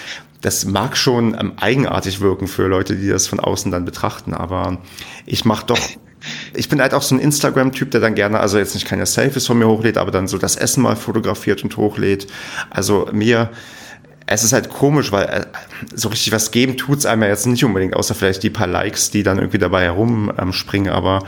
das 0.42 0.64
mag 0.64 0.96
schon 0.96 1.36
ähm, 1.38 1.52
eigenartig 1.56 2.20
wirken 2.20 2.48
für 2.48 2.66
Leute, 2.66 2.96
die 2.96 3.08
das 3.08 3.26
von 3.26 3.40
außen 3.40 3.72
dann 3.72 3.84
betrachten, 3.84 4.34
aber 4.34 4.78
ich 5.24 5.44
mache 5.44 5.66
doch 5.66 5.78
ich 6.54 6.68
bin 6.68 6.80
halt 6.80 6.94
auch 6.94 7.02
so 7.02 7.14
ein 7.14 7.18
Instagram-Typ, 7.18 7.90
der 7.90 8.00
dann 8.00 8.14
gerne, 8.14 8.40
also 8.40 8.58
jetzt 8.58 8.74
nicht 8.74 8.86
keine 8.86 9.06
Selfies 9.06 9.46
von 9.46 9.58
mir 9.58 9.68
hochlädt, 9.68 9.98
aber 9.98 10.10
dann 10.10 10.28
so 10.28 10.38
das 10.38 10.56
Essen 10.56 10.82
mal 10.82 10.96
fotografiert 10.96 11.64
und 11.64 11.76
hochlädt. 11.76 12.26
Also 12.70 13.08
mir, 13.12 13.50
es 14.26 14.44
ist 14.44 14.52
halt 14.52 14.68
komisch, 14.68 15.12
weil 15.12 15.24
äh, 15.24 15.46
so 15.94 16.08
richtig 16.08 16.32
was 16.32 16.50
geben 16.50 16.76
tut's 16.76 17.06
einem 17.06 17.22
ja 17.22 17.28
jetzt 17.28 17.46
nicht 17.46 17.64
unbedingt, 17.64 17.94
außer 17.94 18.14
vielleicht 18.14 18.42
die 18.42 18.50
paar 18.50 18.66
Likes, 18.66 19.10
die 19.10 19.22
dann 19.22 19.38
irgendwie 19.38 19.58
dabei 19.58 19.84
herumspringen. 19.84 20.88
Ähm, 20.88 20.94
aber 20.94 21.24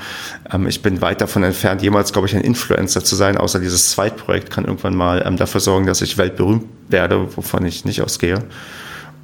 ähm, 0.53 0.67
ich 0.67 0.83
bin 0.83 1.01
weit 1.01 1.21
davon 1.21 1.43
entfernt, 1.43 1.83
jemals, 1.83 2.13
glaube 2.13 2.29
ich, 2.29 2.35
ein 2.35 2.43
Influencer 2.43 3.05
zu 3.05 3.17
sein, 3.17 3.37
außer 3.37 3.61
dieses 3.61 3.91
Zweitprojekt 3.91 4.51
kann 4.51 4.65
irgendwann 4.65 4.95
mal 4.95 5.23
ähm, 5.27 5.37
dafür 5.37 5.61
sorgen, 5.61 5.87
dass 5.87 6.03
ich 6.03 6.19
weltberühmt 6.19 6.65
werde, 6.89 7.37
wovon 7.37 7.65
ich 7.67 7.85
nicht 7.85 8.01
ausgehe. 8.03 8.45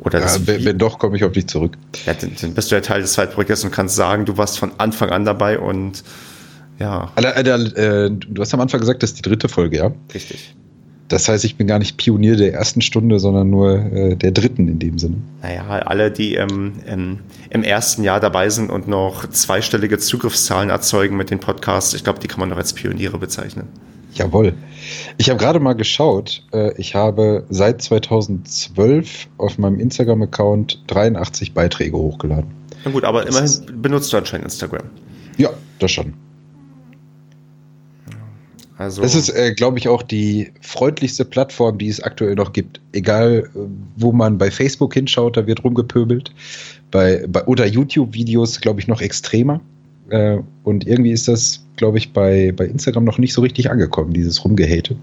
Oder 0.03 0.21
ja, 0.21 0.47
wenn, 0.47 0.65
wenn, 0.65 0.79
doch, 0.79 0.99
komme 0.99 1.17
ich 1.17 1.25
auf 1.25 1.33
dich 1.33 1.47
zurück. 1.47 1.77
Ja, 2.07 2.15
dann, 2.15 2.55
bist 2.55 2.71
du 2.71 2.75
ja 2.75 2.81
Teil 2.81 3.03
des 3.03 3.13
Zweitprojektes 3.13 3.65
und 3.65 3.71
kannst 3.71 3.97
sagen, 3.97 4.25
du 4.25 4.39
warst 4.39 4.59
von 4.59 4.73
Anfang 4.79 5.11
an 5.11 5.25
dabei 5.25 5.59
und 5.59 6.03
ja. 6.79 7.13
Alter, 7.15 7.77
äh, 7.77 8.11
du 8.11 8.41
hast 8.41 8.55
am 8.55 8.61
Anfang 8.61 8.81
gesagt, 8.81 9.03
das 9.03 9.11
ist 9.11 9.19
die 9.19 9.29
dritte 9.29 9.49
Folge, 9.49 9.77
ja? 9.77 9.93
Richtig. 10.15 10.55
Das 11.09 11.29
heißt, 11.29 11.45
ich 11.45 11.57
bin 11.57 11.67
gar 11.67 11.81
nicht 11.81 11.97
Pionier 11.97 12.37
der 12.37 12.55
ersten 12.55 12.81
Stunde, 12.81 13.19
sondern 13.19 13.51
nur 13.51 13.79
äh, 13.93 14.17
der 14.17 14.31
dritten 14.31 14.69
in 14.69 14.79
dem 14.79 14.99
Sinne. 14.99 15.17
Naja, 15.43 15.67
alle, 15.69 16.11
die 16.11 16.35
im, 16.35 16.75
im, 16.87 17.19
im, 17.51 17.63
ersten 17.65 18.05
Jahr 18.05 18.21
dabei 18.21 18.49
sind 18.49 18.71
und 18.71 18.87
noch 18.87 19.29
zweistellige 19.29 19.99
Zugriffszahlen 19.99 20.71
erzeugen 20.71 21.17
mit 21.17 21.31
den 21.31 21.41
Podcasts, 21.41 21.95
ich 21.95 22.05
glaube, 22.05 22.21
die 22.21 22.29
kann 22.29 22.39
man 22.39 22.49
noch 22.49 22.57
als 22.57 22.73
Pioniere 22.73 23.19
bezeichnen. 23.19 23.67
Jawohl. 24.15 24.55
Ich 25.19 25.31
habe 25.31 25.39
gerade 25.39 25.61
mal 25.61 25.75
geschaut. 25.75 26.43
Äh, 26.53 26.73
ich 26.77 26.95
habe 26.95 27.45
seit 27.51 27.83
2012 27.83 29.29
auf 29.39 29.59
meinem 29.59 29.79
Instagram-Account 29.79 30.83
83 30.89 31.55
Beiträge 31.55 31.97
hochgeladen. 31.97 32.51
Na 32.85 32.91
gut, 32.91 33.05
aber 33.05 33.25
das 33.25 33.59
immerhin 33.59 33.83
benutzt 33.83 34.13
du 34.13 34.17
anscheinend 34.17 34.47
Instagram. 34.47 34.85
Ja, 35.37 35.51
das 35.79 35.91
schon. 35.93 36.15
Also 38.81 39.03
das 39.03 39.15
ist, 39.15 39.29
äh, 39.29 39.53
glaube 39.53 39.79
ich, 39.79 39.89
auch 39.89 40.03
die 40.03 40.53
freundlichste 40.63 41.27
Plattform, 41.27 41.77
die 41.77 41.89
es 41.89 42.03
aktuell 42.03 42.35
noch 42.35 42.55
gibt. 42.55 42.81
Egal, 42.93 43.51
äh, 43.55 43.59
wo 43.97 44.11
man 44.13 44.39
bei 44.39 44.51
Facebook 44.51 44.95
hinschaut, 44.95 45.37
da 45.37 45.47
wird 45.47 45.63
rumgepöbelt. 45.63 46.33
Bei, 46.91 47.27
bei, 47.29 47.45
oder 47.45 47.67
YouTube-Videos, 47.67 48.63
glaube 48.63 48.81
ich, 48.81 48.89
noch 48.89 49.03
extremer. 49.03 49.61
Äh, 50.11 50.39
und 50.65 50.87
irgendwie 50.87 51.13
ist 51.13 51.29
das, 51.29 51.65
glaube 51.77 51.99
ich, 51.99 52.13
bei, 52.13 52.53
bei 52.55 52.67
Instagram 52.67 53.05
noch 53.05 53.19
nicht 53.19 53.33
so 53.33 53.41
richtig 53.41 53.71
angekommen, 53.71 54.13
dieses 54.13 54.45
Rumgehate. 54.45 54.97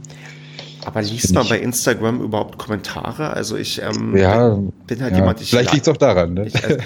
Aber 0.86 1.02
liest 1.02 1.34
man 1.34 1.48
bei 1.50 1.60
Instagram 1.60 2.22
überhaupt 2.22 2.58
Kommentare? 2.58 3.32
Also 3.32 3.58
ich 3.58 3.82
ähm, 3.82 4.16
ja, 4.16 4.58
bin 4.88 5.02
halt 5.02 5.12
ja, 5.14 5.20
jemand, 5.20 5.42
ich 5.42 5.50
Vielleicht 5.50 5.74
liegt 5.74 5.86
es 5.86 5.94
auch 5.94 5.98
daran, 5.98 6.34
ne? 6.34 6.48
Ich, 6.48 6.56
also, 6.64 6.78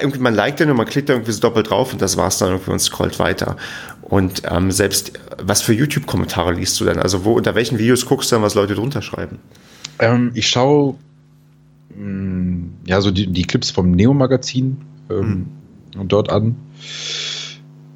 irgendwie 0.00 0.18
man 0.18 0.34
liked 0.34 0.60
den 0.60 0.70
und 0.70 0.78
man 0.78 0.86
klickt 0.86 1.10
da 1.10 1.12
irgendwie 1.12 1.32
so 1.32 1.40
doppelt 1.40 1.68
drauf 1.68 1.92
und 1.92 2.00
das 2.00 2.16
war's 2.16 2.38
dann 2.38 2.52
irgendwie 2.52 2.70
und 2.70 2.78
scrollt 2.78 3.18
weiter. 3.18 3.56
Und 4.00 4.42
ähm, 4.50 4.70
selbst, 4.70 5.12
was 5.42 5.60
für 5.60 5.74
YouTube-Kommentare 5.74 6.54
liest 6.54 6.80
du 6.80 6.86
denn? 6.86 6.98
Also 6.98 7.24
wo, 7.26 7.34
unter 7.34 7.54
welchen 7.54 7.78
Videos 7.78 8.06
guckst 8.06 8.32
du 8.32 8.36
dann, 8.36 8.42
was 8.42 8.54
Leute 8.54 8.74
drunter 8.74 9.02
schreiben? 9.02 9.38
Ähm, 9.98 10.30
ich 10.34 10.48
schaue 10.48 10.94
ja 12.86 13.00
so 13.02 13.10
die, 13.10 13.26
die 13.26 13.42
Clips 13.42 13.70
vom 13.70 13.90
Neo-Magazin. 13.90 14.78
Ähm, 15.10 15.20
hm 15.20 15.46
dort 16.04 16.30
an. 16.30 16.56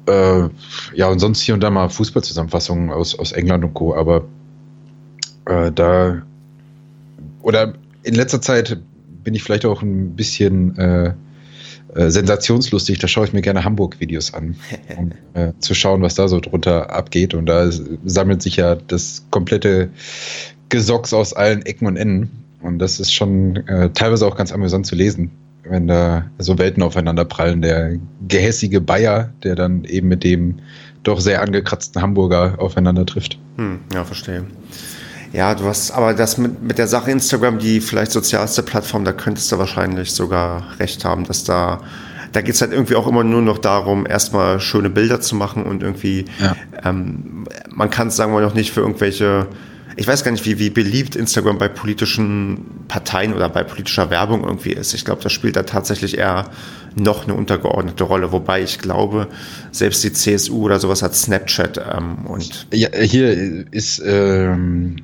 Äh, 0.07 0.49
ja, 0.93 1.07
und 1.07 1.19
sonst 1.19 1.41
hier 1.41 1.53
und 1.53 1.61
da 1.61 1.69
mal 1.69 1.89
Fußballzusammenfassungen 1.89 2.91
aus, 2.91 3.17
aus 3.17 3.31
England 3.31 3.63
und 3.63 3.73
Co. 3.73 3.95
Aber 3.95 4.25
äh, 5.45 5.71
da 5.71 6.21
oder 7.41 7.73
in 8.03 8.15
letzter 8.15 8.41
Zeit 8.41 8.79
bin 9.23 9.33
ich 9.33 9.43
vielleicht 9.43 9.65
auch 9.65 9.81
ein 9.81 10.15
bisschen 10.15 10.77
äh, 10.77 11.13
äh, 11.95 12.09
sensationslustig. 12.09 12.99
Da 12.99 13.07
schaue 13.07 13.25
ich 13.25 13.33
mir 13.33 13.41
gerne 13.41 13.63
Hamburg-Videos 13.63 14.33
an, 14.33 14.55
um 14.97 15.11
äh, 15.33 15.53
zu 15.59 15.73
schauen, 15.73 16.01
was 16.01 16.15
da 16.15 16.27
so 16.27 16.39
drunter 16.39 16.91
abgeht. 16.91 17.33
Und 17.33 17.45
da 17.45 17.69
sammelt 18.03 18.41
sich 18.41 18.57
ja 18.57 18.75
das 18.75 19.25
komplette 19.31 19.89
Gesocks 20.69 21.13
aus 21.13 21.33
allen 21.33 21.65
Ecken 21.65 21.87
und 21.87 21.97
Enden. 21.97 22.31
Und 22.61 22.79
das 22.79 22.99
ist 22.99 23.13
schon 23.13 23.57
äh, 23.67 23.91
teilweise 23.91 24.25
auch 24.25 24.35
ganz 24.35 24.51
amüsant 24.51 24.87
zu 24.87 24.95
lesen, 24.95 25.31
wenn 25.69 25.87
da 25.87 26.25
so 26.39 26.57
Welten 26.57 26.83
aufeinander 26.83 27.25
prallen. 27.25 27.61
Der 27.61 27.97
gehässige 28.27 28.81
Bayer, 28.81 29.33
der 29.43 29.55
dann 29.55 29.83
eben 29.83 30.07
mit 30.07 30.23
dem 30.23 30.59
doch 31.03 31.19
sehr 31.19 31.41
angekratzten 31.41 32.01
Hamburger 32.01 32.55
aufeinander 32.57 33.05
trifft. 33.05 33.37
Hm, 33.57 33.79
ja, 33.93 34.03
verstehe. 34.03 34.45
Ja, 35.33 35.53
du 35.53 35.65
hast 35.65 35.91
aber 35.91 36.13
das 36.13 36.37
mit, 36.37 36.63
mit 36.63 36.77
der 36.77 36.87
Sache 36.87 37.11
Instagram, 37.11 37.59
die 37.59 37.81
vielleicht 37.81 38.11
sozialste 38.11 38.63
Plattform, 38.63 39.03
da 39.03 39.11
könntest 39.11 39.51
du 39.51 39.57
wahrscheinlich 39.57 40.11
sogar 40.11 40.63
recht 40.79 41.03
haben, 41.03 41.25
dass 41.25 41.43
da, 41.43 41.81
da 42.31 42.41
geht 42.41 42.55
es 42.55 42.61
halt 42.61 42.71
irgendwie 42.71 42.95
auch 42.95 43.05
immer 43.05 43.23
nur 43.23 43.41
noch 43.41 43.57
darum, 43.57 44.05
erstmal 44.05 44.59
schöne 44.59 44.89
Bilder 44.89 45.19
zu 45.19 45.35
machen 45.35 45.63
und 45.63 45.83
irgendwie, 45.83 46.25
ja. 46.39 46.55
ähm, 46.83 47.45
man 47.69 47.89
kann 47.89 48.07
es 48.07 48.15
sagen 48.15 48.33
wir 48.33 48.41
noch 48.41 48.53
nicht 48.53 48.71
für 48.71 48.79
irgendwelche 48.81 49.47
ich 49.95 50.07
weiß 50.07 50.23
gar 50.23 50.31
nicht, 50.31 50.45
wie, 50.45 50.59
wie 50.59 50.69
beliebt 50.69 51.15
Instagram 51.15 51.57
bei 51.57 51.67
politischen 51.67 52.65
Parteien 52.87 53.33
oder 53.33 53.49
bei 53.49 53.63
politischer 53.63 54.09
Werbung 54.09 54.43
irgendwie 54.43 54.73
ist. 54.73 54.93
Ich 54.93 55.05
glaube, 55.05 55.21
das 55.23 55.31
spielt 55.31 55.55
da 55.55 55.63
tatsächlich 55.63 56.17
eher 56.17 56.49
noch 56.95 57.23
eine 57.23 57.33
untergeordnete 57.33 58.03
Rolle. 58.03 58.31
Wobei 58.31 58.61
ich 58.61 58.79
glaube, 58.79 59.27
selbst 59.71 60.03
die 60.03 60.11
CSU 60.11 60.63
oder 60.63 60.79
sowas 60.79 61.01
hat 61.01 61.15
Snapchat 61.15 61.79
ähm, 61.93 62.25
und. 62.25 62.67
Ja, 62.73 62.89
hier 62.97 63.65
ist 63.71 64.01
ähm, 64.05 64.97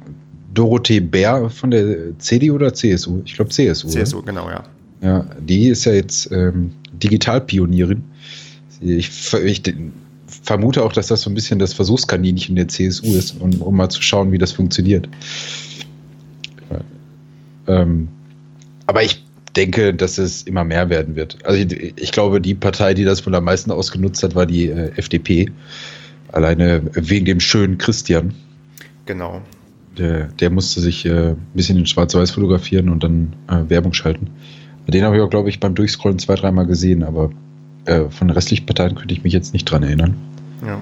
Dorothee 0.54 1.00
Bär 1.00 1.50
von 1.50 1.72
der 1.72 2.18
CDU 2.20 2.56
oder 2.56 2.74
CSU? 2.74 3.22
Ich 3.26 3.36
glaube 3.36 3.52
CSU. 3.52 3.88
CSU, 3.88 4.18
oder? 4.18 4.28
genau, 4.28 4.50
ja. 4.50 4.64
Ja, 5.02 5.26
die 5.40 5.70
ist 5.70 5.86
ja 5.86 5.94
jetzt 5.94 6.32
ähm, 6.32 6.74
Digitalpionierin. 6.94 8.04
Ich, 8.82 9.34
ich 9.34 9.64
vermute 10.42 10.84
auch, 10.84 10.94
dass 10.94 11.08
das 11.08 11.22
so 11.22 11.30
ein 11.30 11.34
bisschen 11.34 11.60
das 11.60 11.74
Versuchskaninchen 11.74 12.56
der 12.56 12.68
CSU 12.68 13.16
ist, 13.16 13.40
um, 13.40 13.62
um 13.62 13.76
mal 13.76 13.90
zu 13.90 14.02
schauen, 14.02 14.32
wie 14.32 14.38
das 14.38 14.52
funktioniert. 14.52 15.08
Ähm, 17.68 18.08
aber 18.88 19.04
ich 19.04 19.24
denke, 19.56 19.94
dass 19.94 20.18
es 20.18 20.44
immer 20.44 20.64
mehr 20.64 20.90
werden 20.90 21.16
wird. 21.16 21.38
Also 21.46 21.60
ich, 21.60 21.94
ich, 21.98 22.12
glaube, 22.12 22.42
die 22.42 22.56
Partei, 22.56 22.94
die 22.94 23.04
das 23.04 23.26
wohl 23.26 23.36
am 23.36 23.44
meisten 23.44 23.72
ausgenutzt 23.72 24.24
hat, 24.24 24.36
war 24.36 24.46
die 24.46 24.70
äh, 24.70 24.92
FDP. 24.96 25.52
Alleine 26.32 26.82
wegen 26.94 27.26
dem 27.26 27.40
schönen 27.40 27.78
Christian. 27.78 28.34
Genau. 29.06 29.42
Der, 29.98 30.28
der 30.28 30.50
musste 30.50 30.80
sich 30.80 31.06
äh, 31.06 31.32
ein 31.32 31.38
bisschen 31.54 31.78
in 31.78 31.86
Schwarz-Weiß 31.86 32.32
fotografieren 32.32 32.90
und 32.90 33.04
dann 33.04 33.34
äh, 33.50 33.70
Werbung 33.70 33.94
schalten. 33.94 34.30
Den 34.88 35.04
habe 35.04 35.16
ich 35.16 35.22
auch, 35.22 35.30
glaube 35.30 35.50
ich, 35.50 35.60
beim 35.60 35.76
Durchscrollen 35.76 36.20
zwei, 36.20 36.36
dreimal 36.36 36.66
gesehen, 36.66 37.04
aber 37.04 37.30
äh, 37.86 38.10
von 38.10 38.28
den 38.28 38.36
restlichen 38.36 38.66
Parteien 38.66 38.96
könnte 38.96 39.14
ich 39.14 39.24
mich 39.24 39.34
jetzt 39.34 39.54
nicht 39.54 39.66
dran 39.66 39.84
erinnern. 39.84 40.16
Ja. 40.66 40.82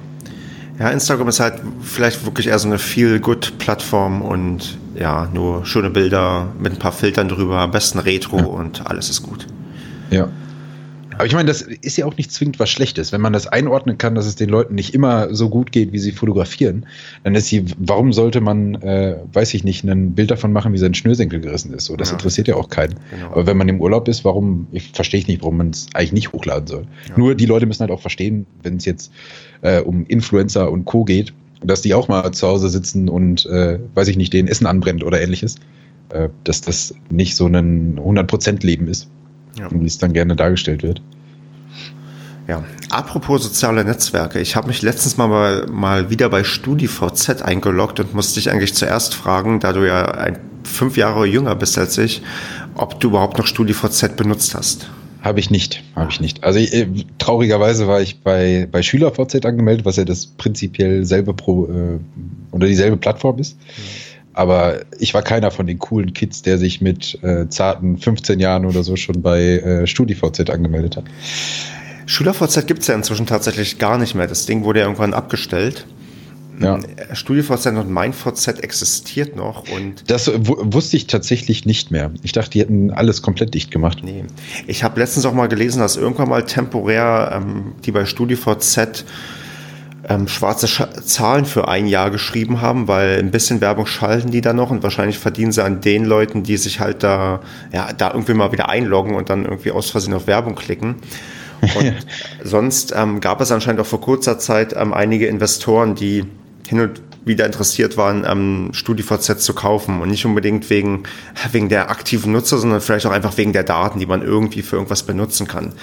Ja, 0.80 0.89
Instagram 0.92 1.28
ist 1.28 1.42
halt 1.42 1.56
vielleicht 1.82 2.26
wirklich 2.26 2.48
eher 2.48 2.58
so 2.58 2.70
eine 2.70 2.80
Feel-Good-Plattform 2.80 4.22
und 4.22 4.78
ja, 4.96 5.28
nur 5.34 5.65
schöne 5.65 5.89
Bilder 5.89 6.54
mit 6.58 6.72
ein 6.72 6.80
paar 6.80 6.94
Filtern 6.94 7.28
drüber, 7.28 7.60
am 7.60 7.72
besten 7.72 8.00
Retro 8.00 8.38
ja. 8.38 8.46
und 8.46 8.88
alles 8.88 9.10
ist 9.10 9.22
gut. 9.22 9.46
Ja. 10.10 10.30
Aber 11.20 11.26
ich 11.26 11.34
meine, 11.34 11.48
das 11.48 11.62
ist 11.62 11.98
ja 11.98 12.06
auch 12.06 12.15
nicht 12.15 12.32
zwingend 12.32 12.60
was 12.60 12.70
Schlechtes. 12.70 13.12
Wenn 13.12 13.20
man 13.20 13.34
das 13.34 13.46
einordnen 13.46 13.98
kann, 13.98 14.15
dass 14.15 14.26
es 14.26 14.38
den 14.38 14.48
Leuten 14.48 14.74
nicht 14.74 14.94
immer 14.94 15.34
so 15.36 15.50
gut 15.50 15.74
geht, 15.74 15.92
wie 15.92 16.00
sie 16.00 16.13
fotografieren, 16.13 16.86
dann 17.26 17.36
ist 17.36 17.48
sie, 17.48 17.65
warum 17.78 18.13
sollte 18.13 18.39
man, 18.39 18.76
äh, 18.76 19.18
weiß 19.34 19.54
ich 19.54 19.65
nicht, 19.65 19.84
ein 19.84 20.15
Bild 20.15 20.32
davon 20.32 20.54
machen, 20.54 20.72
wie 20.72 20.78
sein 20.78 20.94
Schnürsenkel 20.94 21.42
gerissen 21.42 21.74
ist? 21.74 21.86
So, 21.86 21.98
das 21.98 22.12
ja. 22.12 22.13
interessiert 22.13 22.48
ja 22.48 22.56
auch 22.56 22.70
keinen. 22.70 22.96
Genau. 23.12 23.32
Aber 23.32 23.48
wenn 23.48 23.58
man 23.58 23.68
im 23.68 23.82
Urlaub 23.82 24.08
ist, 24.08 24.24
warum, 24.24 24.68
ich 24.72 24.92
verstehe 24.94 25.20
ich 25.20 25.28
nicht, 25.28 25.42
warum 25.42 25.58
man 25.58 25.72
es 25.72 25.88
eigentlich 25.94 26.13
nicht 26.13 26.32
hochladen 26.32 26.68
soll. 26.68 26.88
Ja. 27.10 27.18
Nur 27.18 27.36
die 27.36 27.48
Leute 27.48 27.65
müssen 27.65 27.82
halt 27.82 27.92
auch 27.92 28.00
verstehen, 28.00 28.46
wenn 28.63 28.78
es 28.78 28.86
jetzt 28.86 29.12
äh, 29.62 29.82
um 29.82 30.06
Influencer 30.06 30.72
und 30.72 30.86
Co. 30.86 31.04
geht, 31.04 31.34
dass 31.62 31.82
die 31.82 31.93
auch 31.93 32.08
mal 32.08 32.32
zu 32.32 32.48
Hause 32.48 32.69
sitzen 32.69 33.10
und, 33.10 33.45
äh, 33.45 33.80
weiß 33.95 34.08
ich 34.08 34.17
nicht, 34.17 34.34
denen 34.34 34.48
Essen 34.48 34.65
anbrennt 34.65 35.04
oder 35.04 35.22
ähnliches. 35.22 35.56
Äh, 36.10 36.30
dass 36.43 36.62
das 36.62 36.93
nicht 37.10 37.36
so 37.36 37.48
ein 37.48 38.00
100%-Leben 38.00 38.88
ist 38.88 39.10
ja. 39.60 39.67
wie 39.72 39.86
es 39.86 39.98
dann 39.98 40.13
gerne 40.13 40.36
dargestellt 40.36 40.84
wird. 40.84 41.02
Ja, 42.48 42.63
apropos 42.89 43.43
soziale 43.43 43.84
Netzwerke. 43.84 44.39
Ich 44.39 44.56
habe 44.56 44.67
mich 44.67 44.82
letztens 44.82 45.17
mal, 45.17 45.67
mal 45.67 46.10
wieder 46.10 46.30
bei 46.30 46.43
StudiVZ 46.43 47.43
eingeloggt 47.43 48.00
und 48.00 48.15
musste 48.15 48.36
dich 48.36 48.50
eigentlich 48.50 48.74
zuerst 48.74 49.13
fragen, 49.13 49.60
da 49.60 49.72
du 49.72 49.86
ja 49.86 50.06
ein, 50.06 50.39
fünf 50.63 50.98
Jahre 50.98 51.28
jünger 51.28 51.56
bist 51.56 51.78
als 51.78 51.98
ich, 52.00 52.24
ob 52.74 53.00
du 53.00 53.10
überhaupt 53.10 53.38
noch 53.38 53.45
StudiVZ 53.45 54.15
benutzt 54.15 54.56
hast. 54.56 54.89
Habe 55.21 55.39
ich 55.39 55.49
nicht, 55.49 55.84
habe 55.95 56.10
ich 56.12 56.21
nicht. 56.21 56.43
Also 56.43 56.60
äh, 56.60 56.88
traurigerweise 57.17 57.88
war 57.88 58.01
ich 58.01 58.21
bei, 58.21 58.67
bei 58.71 58.82
SchülerVZ 58.82 59.45
angemeldet, 59.45 59.86
was 59.86 59.97
ja 59.97 60.05
das 60.05 60.27
prinzipiell 60.27 61.05
selbe 61.05 61.34
Pro 61.34 61.65
äh, 61.65 61.99
oder 62.51 62.67
dieselbe 62.67 62.97
Plattform 62.97 63.39
ist. 63.39 63.58
Mhm 63.58 64.10
aber 64.39 64.79
ich 64.99 65.13
war 65.13 65.21
keiner 65.21 65.51
von 65.51 65.67
den 65.67 65.79
coolen 65.79 66.13
Kids, 66.13 66.41
der 66.41 66.58
sich 66.58 66.79
mit 66.79 67.21
äh, 67.23 67.49
zarten 67.49 67.97
15 67.97 68.39
Jahren 68.39 68.65
oder 68.65 68.84
so 68.84 68.95
schon 68.95 69.21
bei 69.21 69.41
äh, 69.41 69.86
StudiVZ 69.86 70.49
angemeldet 70.49 70.95
hat. 70.95 71.03
SchülerVZ 72.05 72.65
gibt 72.65 72.82
es 72.82 72.88
ja 72.88 72.95
inzwischen 72.95 73.25
tatsächlich 73.25 73.79
gar 73.79 73.97
nicht 73.97 74.15
mehr. 74.15 74.27
Das 74.27 74.45
Ding 74.45 74.63
wurde 74.63 74.79
ja 74.79 74.86
irgendwann 74.86 75.13
abgestellt. 75.13 75.86
Ja. 76.60 76.80
StudiVZ 77.13 77.67
und 77.67 77.89
MeinVZ 77.89 78.60
existiert 78.60 79.36
noch 79.36 79.69
und. 79.69 80.04
Das 80.08 80.30
wusste 80.36 80.98
ich 80.98 81.08
tatsächlich 81.08 81.65
nicht 81.65 81.91
mehr. 81.91 82.12
Ich 82.24 82.34
dachte, 82.34 82.52
die 82.52 82.60
hätten 82.60 82.91
alles 82.91 83.22
komplett 83.22 83.54
dicht 83.54 83.72
gemacht. 83.72 84.00
Nee. 84.04 84.26
Ich 84.67 84.84
habe 84.84 85.00
letztens 85.00 85.26
auch 85.26 85.34
mal 85.34 85.48
gelesen, 85.48 85.80
dass 85.80 85.95
irgendwann 85.95 86.30
mal 86.30 86.45
temporär 86.45 87.41
ähm, 87.41 87.74
die 87.86 87.91
bei 87.91 88.06
StudiVZ 88.06 89.06
ähm, 90.10 90.28
schwarze 90.28 90.67
Sch 90.67 90.84
Zahlen 91.06 91.45
für 91.45 91.67
ein 91.67 91.88
Jahr 91.88 92.10
geschrieben 92.10 92.62
haben, 92.62 92.88
weil 92.88 93.19
ein 93.19 93.32
bisschen 93.32 93.62
Werbung 93.62 93.86
schalten 93.86 94.32
die 94.32 94.41
da 94.41 94.54
noch 94.54 94.72
und 94.72 94.84
wahrscheinlich 94.84 95.19
verdienen 95.19 95.52
sie 95.52 95.63
an 95.63 95.82
den 95.82 96.04
Leuten, 96.04 96.43
die 96.43 96.58
sich 96.58 96.80
halt 96.80 97.04
da, 97.04 97.41
ja, 97.72 97.93
da 97.93 98.12
irgendwie 98.12 98.34
mal 98.34 98.52
wieder 98.52 98.69
einloggen 98.69 99.15
und 99.15 99.30
dann 99.30 99.45
irgendwie 99.45 99.72
aus 99.72 99.89
Versehen 99.91 100.13
auf 100.13 100.28
Werbung 100.28 100.56
klicken. 100.56 100.95
Und 101.76 101.93
sonst 102.41 102.93
ähm, 102.95 103.19
gab 103.19 103.41
es 103.41 103.52
anscheinend 103.52 103.82
auch 103.82 103.86
vor 103.86 104.00
kurzer 104.00 104.39
Zeit 104.39 104.74
ähm, 104.78 104.93
einige 104.93 105.28
Investoren, 105.28 105.93
die 105.93 106.24
hin 106.69 106.82
und 106.82 107.01
wieder 107.25 107.47
interessiert 107.47 107.97
waren, 107.97 108.23
ähm, 108.27 108.69
StudiVZ 108.73 109.39
zu 109.39 109.55
kaufen 109.55 110.01
und 110.01 110.10
nicht 110.10 110.23
unbedingt 110.25 110.69
wegen, 110.69 111.03
wegen 111.51 111.67
der 111.67 111.89
aktiven 111.89 112.32
Nutzer, 112.32 112.60
sondern 112.60 112.79
vielleicht 112.79 113.08
auch 113.08 113.12
einfach 113.12 113.38
wegen 113.38 113.53
der 113.53 113.63
Daten, 113.63 113.97
die 113.99 114.05
man 114.05 114.21
irgendwie 114.21 114.62
für 114.62 114.75
irgendwas 114.75 115.01
benutzen 115.01 115.47
kann. 115.47 115.73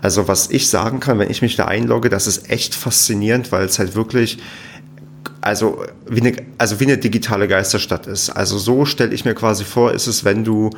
Also 0.00 0.28
was 0.28 0.48
ich 0.50 0.68
sagen 0.68 1.00
kann, 1.00 1.18
wenn 1.18 1.28
ich 1.28 1.42
mich 1.42 1.56
da 1.56 1.64
einlogge, 1.64 2.08
das 2.08 2.28
ist 2.28 2.50
echt 2.50 2.76
faszinierend, 2.76 3.50
weil 3.50 3.64
es 3.64 3.80
halt 3.80 3.96
wirklich 3.96 4.38
also 5.40 5.84
wie 6.06 6.20
eine, 6.20 6.32
also 6.58 6.80
wie 6.80 6.84
eine 6.84 6.98
digitale 6.98 7.46
Geisterstadt 7.46 8.06
ist. 8.06 8.30
Also 8.30 8.58
so 8.58 8.84
stelle 8.84 9.14
ich 9.14 9.24
mir 9.24 9.34
quasi 9.34 9.64
vor, 9.64 9.92
ist 9.92 10.06
es, 10.06 10.24
wenn 10.24 10.44
du 10.44 10.70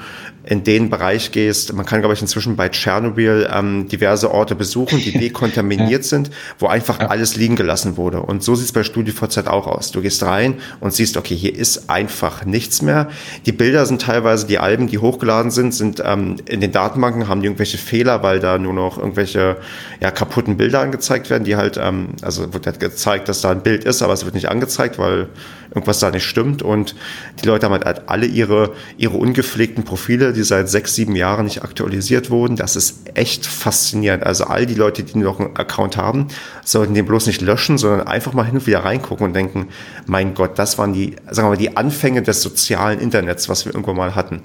in 0.44 0.64
den 0.64 0.90
Bereich 0.90 1.32
gehst, 1.32 1.72
man 1.72 1.86
kann, 1.86 2.00
glaube 2.00 2.14
ich, 2.14 2.20
inzwischen 2.20 2.56
bei 2.56 2.68
Tschernobyl 2.68 3.48
ähm, 3.52 3.88
diverse 3.88 4.30
Orte 4.30 4.54
besuchen, 4.54 4.98
die 4.98 5.12
dekontaminiert 5.18 6.04
sind, 6.04 6.30
wo 6.58 6.66
einfach 6.66 7.00
alles 7.00 7.36
liegen 7.36 7.56
gelassen 7.56 7.96
wurde. 7.96 8.20
Und 8.20 8.42
so 8.42 8.54
sieht 8.54 8.66
es 8.66 8.72
bei 8.72 8.82
StudiVZ 8.82 9.46
auch 9.46 9.66
aus. 9.66 9.92
Du 9.92 10.02
gehst 10.02 10.22
rein 10.22 10.54
und 10.80 10.92
siehst, 10.92 11.16
okay, 11.16 11.36
hier 11.36 11.54
ist 11.54 11.88
einfach 11.88 12.44
nichts 12.44 12.82
mehr. 12.82 13.08
Die 13.46 13.52
Bilder 13.52 13.86
sind 13.86 14.02
teilweise, 14.02 14.46
die 14.46 14.58
Alben, 14.58 14.88
die 14.88 14.98
hochgeladen 14.98 15.50
sind, 15.50 15.74
sind 15.74 16.02
ähm, 16.04 16.36
in 16.46 16.60
den 16.60 16.72
Datenbanken, 16.72 17.28
haben 17.28 17.40
die 17.40 17.46
irgendwelche 17.46 17.78
Fehler, 17.78 18.22
weil 18.22 18.40
da 18.40 18.58
nur 18.58 18.74
noch 18.74 18.98
irgendwelche 18.98 19.56
ja, 20.00 20.10
kaputten 20.10 20.56
Bilder 20.56 20.80
angezeigt 20.80 21.30
werden, 21.30 21.44
die 21.44 21.56
halt, 21.56 21.78
ähm, 21.82 22.08
also 22.20 22.52
wird 22.52 22.66
halt 22.66 22.80
gezeigt, 22.80 23.28
dass 23.28 23.40
da 23.40 23.50
ein 23.50 23.62
Bild 23.62 23.84
ist, 23.84 24.02
aber 24.02 24.12
es 24.12 24.24
wird 24.24 24.34
nicht 24.34 24.49
angezeigt, 24.50 24.98
weil 24.98 25.28
irgendwas 25.70 26.00
da 26.00 26.10
nicht 26.10 26.24
stimmt. 26.24 26.62
Und 26.62 26.94
die 27.42 27.46
Leute 27.46 27.66
haben 27.66 27.72
halt 27.72 28.08
alle 28.08 28.26
ihre, 28.26 28.72
ihre 28.96 29.16
ungepflegten 29.16 29.84
Profile, 29.84 30.32
die 30.32 30.42
seit 30.42 30.68
sechs, 30.68 30.94
sieben 30.94 31.16
Jahren 31.16 31.44
nicht 31.44 31.62
aktualisiert 31.62 32.30
wurden. 32.30 32.56
Das 32.56 32.76
ist 32.76 33.10
echt 33.14 33.46
faszinierend. 33.46 34.24
Also 34.24 34.44
all 34.44 34.66
die 34.66 34.74
Leute, 34.74 35.02
die 35.02 35.18
noch 35.18 35.38
einen 35.38 35.56
Account 35.56 35.96
haben, 35.96 36.28
sollten 36.64 36.94
den 36.94 37.06
bloß 37.06 37.26
nicht 37.26 37.40
löschen, 37.40 37.78
sondern 37.78 38.06
einfach 38.06 38.32
mal 38.32 38.44
hin 38.44 38.56
und 38.56 38.66
wieder 38.66 38.84
reingucken 38.84 39.26
und 39.26 39.34
denken, 39.34 39.68
mein 40.06 40.34
Gott, 40.34 40.58
das 40.58 40.78
waren 40.78 40.92
die, 40.92 41.16
sagen 41.30 41.46
wir 41.46 41.50
mal, 41.50 41.56
die 41.56 41.76
Anfänge 41.76 42.22
des 42.22 42.42
sozialen 42.42 42.98
Internets, 42.98 43.48
was 43.48 43.64
wir 43.64 43.72
irgendwann 43.72 43.96
mal 43.96 44.14
hatten. 44.14 44.42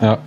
Ja. 0.00 0.18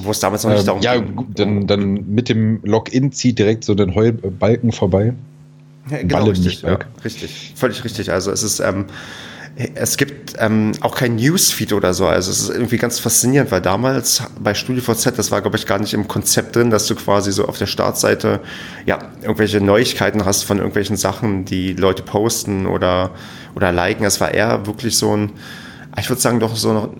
Wo 0.00 0.12
es 0.12 0.20
damals 0.20 0.44
noch 0.44 0.52
nicht 0.52 0.60
ähm, 0.60 0.66
darum 0.66 0.82
ja, 0.82 0.96
ging. 0.96 1.16
Ja, 1.16 1.24
dann, 1.34 1.66
dann 1.66 2.14
mit 2.14 2.28
dem 2.28 2.60
Login 2.62 3.10
zieht 3.10 3.38
direkt 3.38 3.64
so 3.64 3.74
den 3.74 3.94
Heulbalken 3.94 4.70
vorbei. 4.70 5.14
Ja, 5.90 5.98
genau, 6.02 6.24
richtig, 6.24 6.62
ja, 6.62 6.78
richtig. 7.04 7.52
Völlig 7.56 7.84
richtig. 7.84 8.10
Also 8.12 8.30
es 8.30 8.42
ist, 8.42 8.60
ähm, 8.60 8.86
Es 9.74 9.96
gibt 9.96 10.34
ähm, 10.38 10.70
auch 10.82 10.94
kein 10.94 11.16
Newsfeed 11.16 11.72
oder 11.72 11.92
so. 11.92 12.06
Also 12.06 12.30
es 12.30 12.42
ist 12.42 12.50
irgendwie 12.50 12.76
ganz 12.76 13.00
faszinierend, 13.00 13.50
weil 13.50 13.60
damals 13.60 14.22
bei 14.38 14.54
StudiVZ, 14.54 15.18
das 15.18 15.32
war, 15.32 15.40
glaube 15.40 15.56
ich, 15.56 15.66
gar 15.66 15.80
nicht 15.80 15.94
im 15.94 16.06
Konzept 16.06 16.54
drin, 16.54 16.70
dass 16.70 16.86
du 16.86 16.94
quasi 16.94 17.32
so 17.32 17.44
auf 17.48 17.58
der 17.58 17.66
Startseite 17.66 18.38
ja 18.86 19.00
irgendwelche 19.20 19.60
Neuigkeiten 19.60 20.24
hast 20.24 20.44
von 20.44 20.58
irgendwelchen 20.58 20.96
Sachen, 20.96 21.44
die 21.44 21.72
Leute 21.72 22.04
posten 22.04 22.66
oder, 22.66 23.10
oder 23.56 23.72
liken. 23.72 24.04
Es 24.04 24.20
war 24.20 24.32
eher 24.32 24.64
wirklich 24.66 24.96
so 24.96 25.16
ein, 25.16 25.32
ich 25.98 26.08
würde 26.08 26.22
sagen, 26.22 26.38
doch 26.38 26.54
so 26.54 26.72
noch 26.72 26.90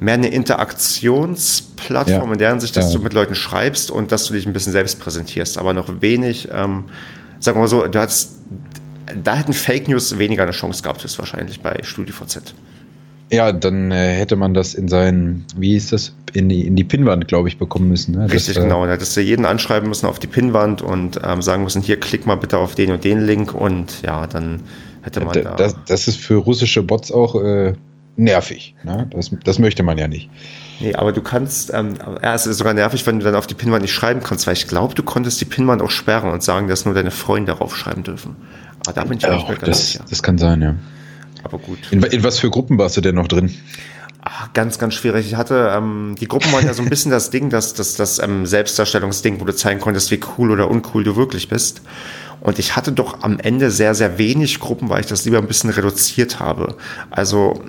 mehr 0.00 0.14
eine 0.14 0.28
Interaktionsplattform 0.28 2.26
ja. 2.26 2.32
in 2.32 2.38
der 2.38 2.50
Hinsicht, 2.50 2.76
dass 2.76 2.92
ja. 2.92 2.98
du 2.98 3.04
mit 3.04 3.12
Leuten 3.12 3.36
schreibst 3.36 3.92
und 3.92 4.10
dass 4.10 4.24
du 4.24 4.32
dich 4.32 4.44
ein 4.44 4.52
bisschen 4.52 4.72
selbst 4.72 4.98
präsentierst, 4.98 5.56
aber 5.56 5.72
noch 5.72 6.00
wenig, 6.00 6.48
ähm, 6.52 6.86
sagen 7.40 7.56
wir 7.56 7.62
mal 7.62 7.68
so, 7.68 7.86
du 7.86 7.98
hast 7.98 8.40
da 9.22 9.36
hätten 9.36 9.52
Fake 9.52 9.88
News 9.88 10.18
weniger 10.18 10.42
eine 10.42 10.52
Chance 10.52 10.82
gehabt, 10.82 11.04
ist 11.04 11.18
wahrscheinlich 11.18 11.60
bei 11.60 11.78
StudiVZ. 11.82 12.54
Ja, 13.32 13.52
dann 13.52 13.92
äh, 13.92 14.14
hätte 14.14 14.34
man 14.34 14.54
das 14.54 14.74
in 14.74 14.88
seinen, 14.88 15.44
wie 15.56 15.70
hieß 15.72 15.90
das, 15.90 16.14
in 16.32 16.48
die, 16.48 16.66
in 16.66 16.74
die 16.74 16.82
Pinnwand, 16.82 17.28
glaube 17.28 17.48
ich, 17.48 17.58
bekommen 17.58 17.88
müssen. 17.88 18.16
Ne? 18.16 18.24
Richtig, 18.24 18.54
das, 18.54 18.64
äh, 18.64 18.66
genau. 18.66 18.84
Da 18.86 18.92
hättest 18.92 19.16
du 19.16 19.20
jeden 19.20 19.44
anschreiben 19.44 19.88
müssen 19.88 20.06
auf 20.06 20.18
die 20.18 20.26
Pinnwand 20.26 20.82
und 20.82 21.20
ähm, 21.24 21.40
sagen 21.40 21.62
müssen, 21.62 21.80
hier 21.80 22.00
klick 22.00 22.26
mal 22.26 22.34
bitte 22.34 22.58
auf 22.58 22.74
den 22.74 22.90
und 22.90 23.04
den 23.04 23.20
Link 23.20 23.54
und 23.54 24.02
ja, 24.02 24.26
dann 24.26 24.62
hätte 25.02 25.20
man 25.20 25.40
da. 25.42 25.54
Das, 25.54 25.76
das 25.86 26.08
ist 26.08 26.18
für 26.18 26.36
russische 26.36 26.82
Bots 26.82 27.12
auch 27.12 27.40
äh, 27.40 27.74
nervig. 28.16 28.74
Ne? 28.82 29.08
Das, 29.10 29.30
das 29.44 29.60
möchte 29.60 29.84
man 29.84 29.96
ja 29.96 30.08
nicht. 30.08 30.28
Nee, 30.80 30.94
aber 30.94 31.12
du 31.12 31.20
kannst, 31.20 31.72
ähm, 31.74 31.94
ja, 32.22 32.34
es 32.34 32.46
ist 32.46 32.58
sogar 32.58 32.72
nervig, 32.72 33.06
wenn 33.06 33.18
du 33.18 33.24
dann 33.24 33.34
auf 33.34 33.46
die 33.46 33.54
Pinwand 33.54 33.82
nicht 33.82 33.92
schreiben 33.92 34.22
kannst, 34.22 34.46
weil 34.46 34.54
ich 34.54 34.66
glaube, 34.66 34.94
du 34.94 35.02
konntest 35.02 35.40
die 35.40 35.44
Pinwand 35.44 35.82
auch 35.82 35.90
sperren 35.90 36.30
und 36.30 36.42
sagen, 36.42 36.68
dass 36.68 36.86
nur 36.86 36.94
deine 36.94 37.10
Freunde 37.10 37.52
darauf 37.52 37.76
schreiben 37.76 38.02
dürfen. 38.02 38.36
Aber 38.86 38.94
da 38.94 39.04
bin 39.04 39.18
ich 39.18 39.26
auch 39.26 39.48
nicht 39.48 39.66
das, 39.66 39.92
sicher. 39.92 40.04
Das 40.08 40.22
kann 40.22 40.38
sein, 40.38 40.62
ja. 40.62 40.74
Aber 41.42 41.58
gut. 41.58 41.78
In, 41.90 42.02
in, 42.02 42.24
was 42.24 42.38
für 42.38 42.50
Gruppen 42.50 42.78
warst 42.78 42.96
du 42.96 43.02
denn 43.02 43.14
noch 43.14 43.28
drin? 43.28 43.54
Ach, 44.22 44.52
ganz, 44.52 44.78
ganz 44.78 44.94
schwierig. 44.94 45.26
Ich 45.26 45.34
hatte, 45.34 45.72
ähm, 45.74 46.14
die 46.18 46.28
Gruppen 46.28 46.52
waren 46.52 46.64
ja 46.64 46.74
so 46.74 46.82
ein 46.82 46.90
bisschen 46.90 47.10
das 47.10 47.30
Ding, 47.30 47.50
das, 47.50 47.74
das, 47.74 47.94
das 47.96 48.18
ähm, 48.18 48.46
Selbstdarstellungsding, 48.46 49.40
wo 49.40 49.44
du 49.44 49.54
zeigen 49.54 49.80
konntest, 49.80 50.10
wie 50.10 50.20
cool 50.38 50.50
oder 50.50 50.70
uncool 50.70 51.04
du 51.04 51.16
wirklich 51.16 51.48
bist. 51.48 51.82
Und 52.40 52.58
ich 52.58 52.76
hatte 52.76 52.92
doch 52.92 53.22
am 53.22 53.38
Ende 53.38 53.70
sehr, 53.70 53.94
sehr 53.94 54.18
wenig 54.18 54.60
Gruppen, 54.60 54.88
weil 54.88 55.00
ich 55.00 55.06
das 55.06 55.24
lieber 55.24 55.38
ein 55.38 55.46
bisschen 55.46 55.70
reduziert 55.70 56.40
habe. 56.40 56.76
Also, 57.10 57.62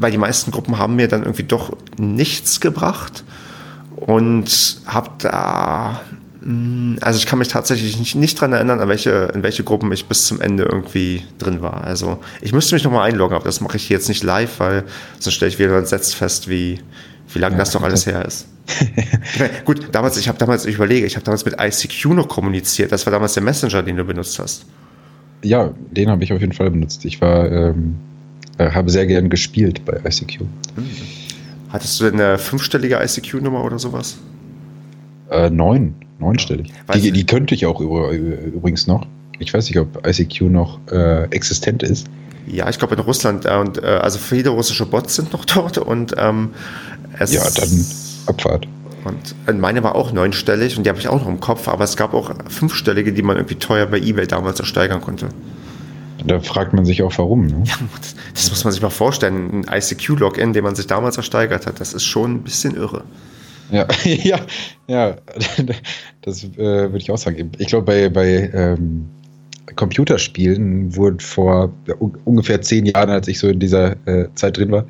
weil 0.00 0.10
die 0.10 0.18
meisten 0.18 0.50
Gruppen 0.50 0.78
haben 0.78 0.96
mir 0.96 1.08
dann 1.08 1.22
irgendwie 1.22 1.44
doch 1.44 1.76
nichts 1.98 2.60
gebracht 2.60 3.24
und 3.96 4.80
habe 4.86 5.10
da 5.18 6.00
Mm, 6.48 6.96
also 7.00 7.18
ich 7.18 7.26
kann 7.26 7.38
mich 7.38 7.48
tatsächlich 7.48 7.98
nicht, 7.98 8.14
nicht 8.14 8.40
dran 8.40 8.52
erinnern, 8.52 8.80
an 8.80 8.88
welche, 8.88 9.30
in 9.34 9.42
welche 9.42 9.64
Gruppen 9.64 9.90
ich 9.92 10.06
bis 10.06 10.26
zum 10.26 10.40
Ende 10.40 10.64
irgendwie 10.64 11.22
drin 11.38 11.62
war. 11.62 11.84
Also 11.84 12.20
ich 12.40 12.52
müsste 12.52 12.74
mich 12.74 12.84
nochmal 12.84 13.08
einloggen, 13.08 13.34
aber 13.34 13.44
das 13.44 13.60
mache 13.60 13.76
ich 13.76 13.88
jetzt 13.88 14.08
nicht 14.08 14.22
live, 14.22 14.60
weil 14.60 14.84
sonst 15.18 15.34
stelle 15.34 15.50
ich 15.50 15.58
wieder 15.58 15.76
entsetzt 15.76 16.14
fest, 16.14 16.48
wie, 16.48 16.80
wie 17.32 17.38
lange 17.38 17.54
ja, 17.54 17.58
das 17.58 17.74
noch 17.74 17.82
alles 17.82 18.06
her 18.06 18.24
ist. 18.24 18.48
gut, 19.64 19.88
damals, 19.92 20.16
ich 20.16 20.28
habe 20.28 20.38
damals, 20.38 20.64
ich 20.64 20.76
überlege, 20.76 21.06
ich 21.06 21.16
habe 21.16 21.24
damals 21.24 21.44
mit 21.44 21.56
ICQ 21.60 22.06
noch 22.14 22.28
kommuniziert. 22.28 22.92
Das 22.92 23.04
war 23.04 23.10
damals 23.10 23.34
der 23.34 23.42
Messenger, 23.42 23.82
den 23.82 23.96
du 23.96 24.04
benutzt 24.04 24.38
hast. 24.38 24.64
Ja, 25.42 25.72
den 25.90 26.10
habe 26.10 26.24
ich 26.24 26.32
auf 26.32 26.40
jeden 26.40 26.52
Fall 26.52 26.70
benutzt. 26.70 27.04
Ich 27.04 27.20
war, 27.20 27.50
ähm, 27.50 27.96
äh, 28.58 28.70
habe 28.70 28.90
sehr 28.90 29.06
gern 29.06 29.30
gespielt 29.30 29.84
bei 29.84 30.00
ICQ. 30.04 30.40
Hm. 30.40 30.48
Hattest 31.70 32.00
du 32.00 32.04
denn 32.04 32.20
eine 32.20 32.38
fünfstellige 32.38 33.00
ICQ-Nummer 33.02 33.64
oder 33.64 33.78
sowas? 33.78 34.18
Äh, 35.30 35.50
neun 35.50 35.94
neunstellig. 36.18 36.72
Die, 36.94 37.12
die, 37.12 37.26
könnte 37.26 37.54
ich 37.54 37.66
auch 37.66 37.80
über, 37.80 38.10
übrigens 38.10 38.86
noch. 38.86 39.06
Ich 39.38 39.54
weiß 39.54 39.68
nicht, 39.68 39.78
ob 39.78 40.06
ICQ 40.06 40.42
noch 40.42 40.80
äh, 40.90 41.24
existent 41.30 41.82
ist. 41.82 42.08
Ja, 42.46 42.68
ich 42.68 42.78
glaube 42.78 42.94
in 42.94 43.00
Russland 43.00 43.44
äh, 43.44 43.54
und 43.56 43.82
äh, 43.82 43.86
also 43.86 44.18
viele 44.18 44.50
russische 44.50 44.86
Bots 44.86 45.14
sind 45.14 45.32
noch 45.32 45.44
dort 45.44 45.78
und 45.78 46.14
ähm, 46.18 46.50
es 47.18 47.32
Ja, 47.32 47.48
dann 47.54 47.86
Abfahrt. 48.26 48.66
Und 49.04 49.34
äh, 49.46 49.52
meine 49.52 49.82
war 49.82 49.94
auch 49.94 50.12
neunstellig 50.12 50.76
und 50.76 50.84
die 50.84 50.90
habe 50.90 50.98
ich 50.98 51.08
auch 51.08 51.20
noch 51.20 51.28
im 51.28 51.40
Kopf, 51.40 51.68
aber 51.68 51.84
es 51.84 51.96
gab 51.96 52.14
auch 52.14 52.32
fünfstellige, 52.48 53.12
die 53.12 53.22
man 53.22 53.36
irgendwie 53.36 53.54
teuer 53.54 53.86
bei 53.86 53.98
Ebay 53.98 54.26
damals 54.26 54.58
ersteigern 54.58 55.00
konnte. 55.00 55.28
Da 56.26 56.40
fragt 56.40 56.72
man 56.72 56.84
sich 56.84 57.02
auch 57.02 57.16
warum. 57.18 57.46
Ne? 57.46 57.62
Ja, 57.64 57.74
das, 58.34 58.50
muss 58.50 58.64
man 58.64 58.72
sich 58.72 58.82
mal 58.82 58.90
vorstellen. 58.90 59.64
Ein 59.66 59.78
ICQ-Login, 59.78 60.52
den 60.52 60.64
man 60.64 60.74
sich 60.74 60.86
damals 60.86 61.16
ersteigert 61.16 61.66
hat, 61.66 61.80
das 61.80 61.94
ist 61.94 62.04
schon 62.04 62.36
ein 62.36 62.42
bisschen 62.42 62.74
irre. 62.74 63.04
Ja, 63.70 63.86
ja, 64.04 64.40
ja, 64.86 65.16
das 66.22 66.44
äh, 66.44 66.56
würde 66.56 66.98
ich 66.98 67.10
auch 67.10 67.18
sagen. 67.18 67.52
Ich 67.58 67.68
glaube, 67.68 67.86
bei, 67.86 68.08
bei 68.08 68.50
ähm, 68.52 69.06
Computerspielen 69.76 70.96
wurden 70.96 71.20
vor 71.20 71.72
ungefähr 72.24 72.60
zehn 72.62 72.86
Jahren, 72.86 73.10
als 73.10 73.28
ich 73.28 73.38
so 73.38 73.48
in 73.48 73.60
dieser 73.60 73.96
äh, 74.06 74.28
Zeit 74.34 74.56
drin 74.56 74.72
war, 74.72 74.86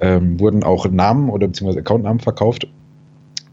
ähm, 0.00 0.38
wurden 0.38 0.62
auch 0.62 0.88
Namen 0.90 1.30
oder 1.30 1.46
beziehungsweise 1.46 1.80
Accountnamen 1.80 2.20
verkauft 2.20 2.66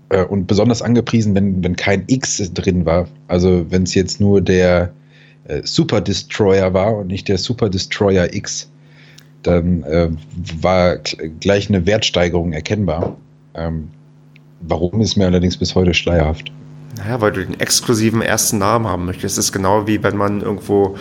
äh, 0.09 0.23
und 0.23 0.47
besonders 0.47 0.81
angepriesen, 0.81 1.35
wenn, 1.35 1.63
wenn 1.63 1.75
kein 1.75 2.03
X 2.07 2.51
drin 2.53 2.85
war. 2.85 3.07
Also 3.27 3.65
wenn 3.69 3.83
es 3.83 3.93
jetzt 3.93 4.19
nur 4.19 4.41
der 4.41 4.91
äh, 5.47 5.61
Super 5.63 6.01
Destroyer 6.01 6.73
war 6.73 6.95
und 6.97 7.07
nicht 7.07 7.27
der 7.27 7.37
Super 7.37 7.69
Destroyer 7.69 8.33
X, 8.33 8.69
dann 9.43 9.83
äh, 9.83 10.09
war 10.61 10.97
gleich 11.39 11.69
eine 11.69 11.85
Wertsteigerung 11.85 12.53
erkennbar. 12.53 13.17
Ähm, 13.53 13.89
Warum 14.61 15.01
ist 15.01 15.15
mir 15.15 15.25
allerdings 15.25 15.57
bis 15.57 15.75
heute 15.75 15.93
schleierhaft. 15.93 16.51
Naja, 16.97 17.21
weil 17.21 17.31
du 17.31 17.45
den 17.45 17.59
exklusiven 17.59 18.21
ersten 18.21 18.57
Namen 18.57 18.87
haben 18.87 19.05
möchtest. 19.05 19.37
Das 19.37 19.45
ist 19.45 19.51
genau 19.51 19.85
wie 19.85 20.01
wenn 20.01 20.17
man 20.17 20.41
irgendwo 20.41 20.97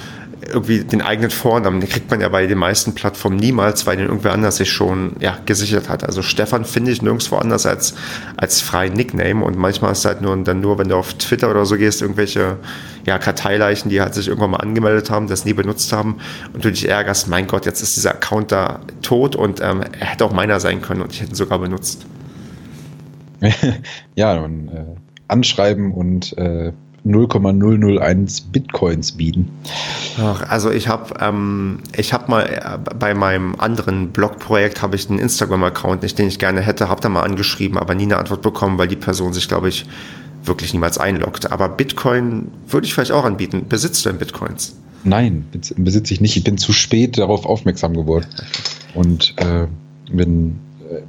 irgendwie 0.48 0.84
den 0.84 1.02
eigenen 1.02 1.30
Vornamen, 1.30 1.80
den 1.80 1.88
kriegt 1.88 2.10
man 2.10 2.20
ja 2.20 2.28
bei 2.28 2.46
den 2.46 2.58
meisten 2.58 2.94
Plattformen 2.94 3.36
niemals, 3.36 3.86
weil 3.86 3.96
den 3.96 4.06
irgendwer 4.06 4.32
anders 4.32 4.56
sich 4.56 4.70
schon 4.70 5.16
ja, 5.20 5.38
gesichert 5.46 5.88
hat. 5.88 6.04
Also 6.04 6.22
Stefan 6.22 6.64
finde 6.64 6.90
ich 6.90 7.02
nirgendwo 7.02 7.36
anders 7.36 7.66
als, 7.66 7.94
als 8.36 8.60
freien 8.60 8.92
Nickname 8.92 9.44
und 9.44 9.58
manchmal 9.58 9.92
ist 9.92 9.98
es 9.98 10.04
halt 10.04 10.22
nur 10.22 10.36
dann 10.36 10.60
nur, 10.60 10.78
wenn 10.78 10.88
du 10.88 10.96
auf 10.96 11.14
Twitter 11.14 11.50
oder 11.50 11.66
so 11.66 11.76
gehst, 11.76 12.02
irgendwelche 12.02 12.58
ja, 13.06 13.18
Karteileichen, 13.18 13.90
die 13.90 14.00
halt 14.00 14.14
sich 14.14 14.28
irgendwann 14.28 14.50
mal 14.50 14.58
angemeldet 14.58 15.10
haben, 15.10 15.28
das 15.28 15.44
nie 15.44 15.54
benutzt 15.54 15.92
haben 15.92 16.16
und 16.52 16.64
du 16.64 16.70
dich 16.70 16.88
ärgerst, 16.88 17.28
mein 17.28 17.46
Gott, 17.46 17.66
jetzt 17.66 17.82
ist 17.82 17.96
dieser 17.96 18.10
Account 18.10 18.52
da 18.52 18.80
tot 19.02 19.36
und 19.36 19.60
ähm, 19.60 19.82
er 19.98 20.06
hätte 20.06 20.24
auch 20.24 20.32
meiner 20.32 20.60
sein 20.60 20.82
können 20.82 21.02
und 21.02 21.12
ich 21.12 21.20
hätte 21.20 21.32
ihn 21.32 21.36
sogar 21.36 21.58
benutzt. 21.58 22.06
ja, 24.14 24.36
und 24.38 24.68
äh, 24.68 24.84
anschreiben 25.28 25.92
und 25.92 26.36
äh, 26.38 26.72
0,001 27.06 28.40
Bitcoins 28.52 29.12
bieten. 29.12 29.48
Ach, 30.18 30.42
also 30.48 30.70
ich 30.70 30.88
habe 30.88 31.14
ähm, 31.20 31.78
ich 31.96 32.12
habe 32.12 32.30
mal 32.30 32.42
äh, 32.42 32.78
bei 32.98 33.14
meinem 33.14 33.54
anderen 33.56 34.10
Blogprojekt 34.10 34.82
habe 34.82 34.96
ich 34.96 35.08
einen 35.08 35.18
Instagram-Account, 35.18 36.02
nicht 36.02 36.18
den 36.18 36.28
ich 36.28 36.38
gerne 36.38 36.60
hätte, 36.60 36.88
habe 36.88 37.00
da 37.00 37.08
mal 37.08 37.22
angeschrieben, 37.22 37.78
aber 37.78 37.94
nie 37.94 38.04
eine 38.04 38.18
Antwort 38.18 38.42
bekommen, 38.42 38.78
weil 38.78 38.88
die 38.88 38.96
Person 38.96 39.32
sich, 39.32 39.48
glaube 39.48 39.68
ich, 39.68 39.86
wirklich 40.44 40.72
niemals 40.72 40.98
einloggt. 40.98 41.50
Aber 41.50 41.68
Bitcoin 41.68 42.48
würde 42.68 42.86
ich 42.86 42.94
vielleicht 42.94 43.12
auch 43.12 43.24
anbieten. 43.24 43.66
Besitzt 43.68 44.04
du 44.04 44.10
denn 44.10 44.18
Bitcoins? 44.18 44.76
Nein, 45.04 45.44
besitze 45.76 46.14
ich 46.14 46.20
nicht. 46.20 46.36
Ich 46.36 46.44
bin 46.44 46.58
zu 46.58 46.72
spät 46.72 47.16
darauf 47.18 47.46
aufmerksam 47.46 47.94
geworden 47.94 48.26
und 48.94 49.34
äh, 49.38 49.66
bin 50.10 50.58
äh, 50.90 51.02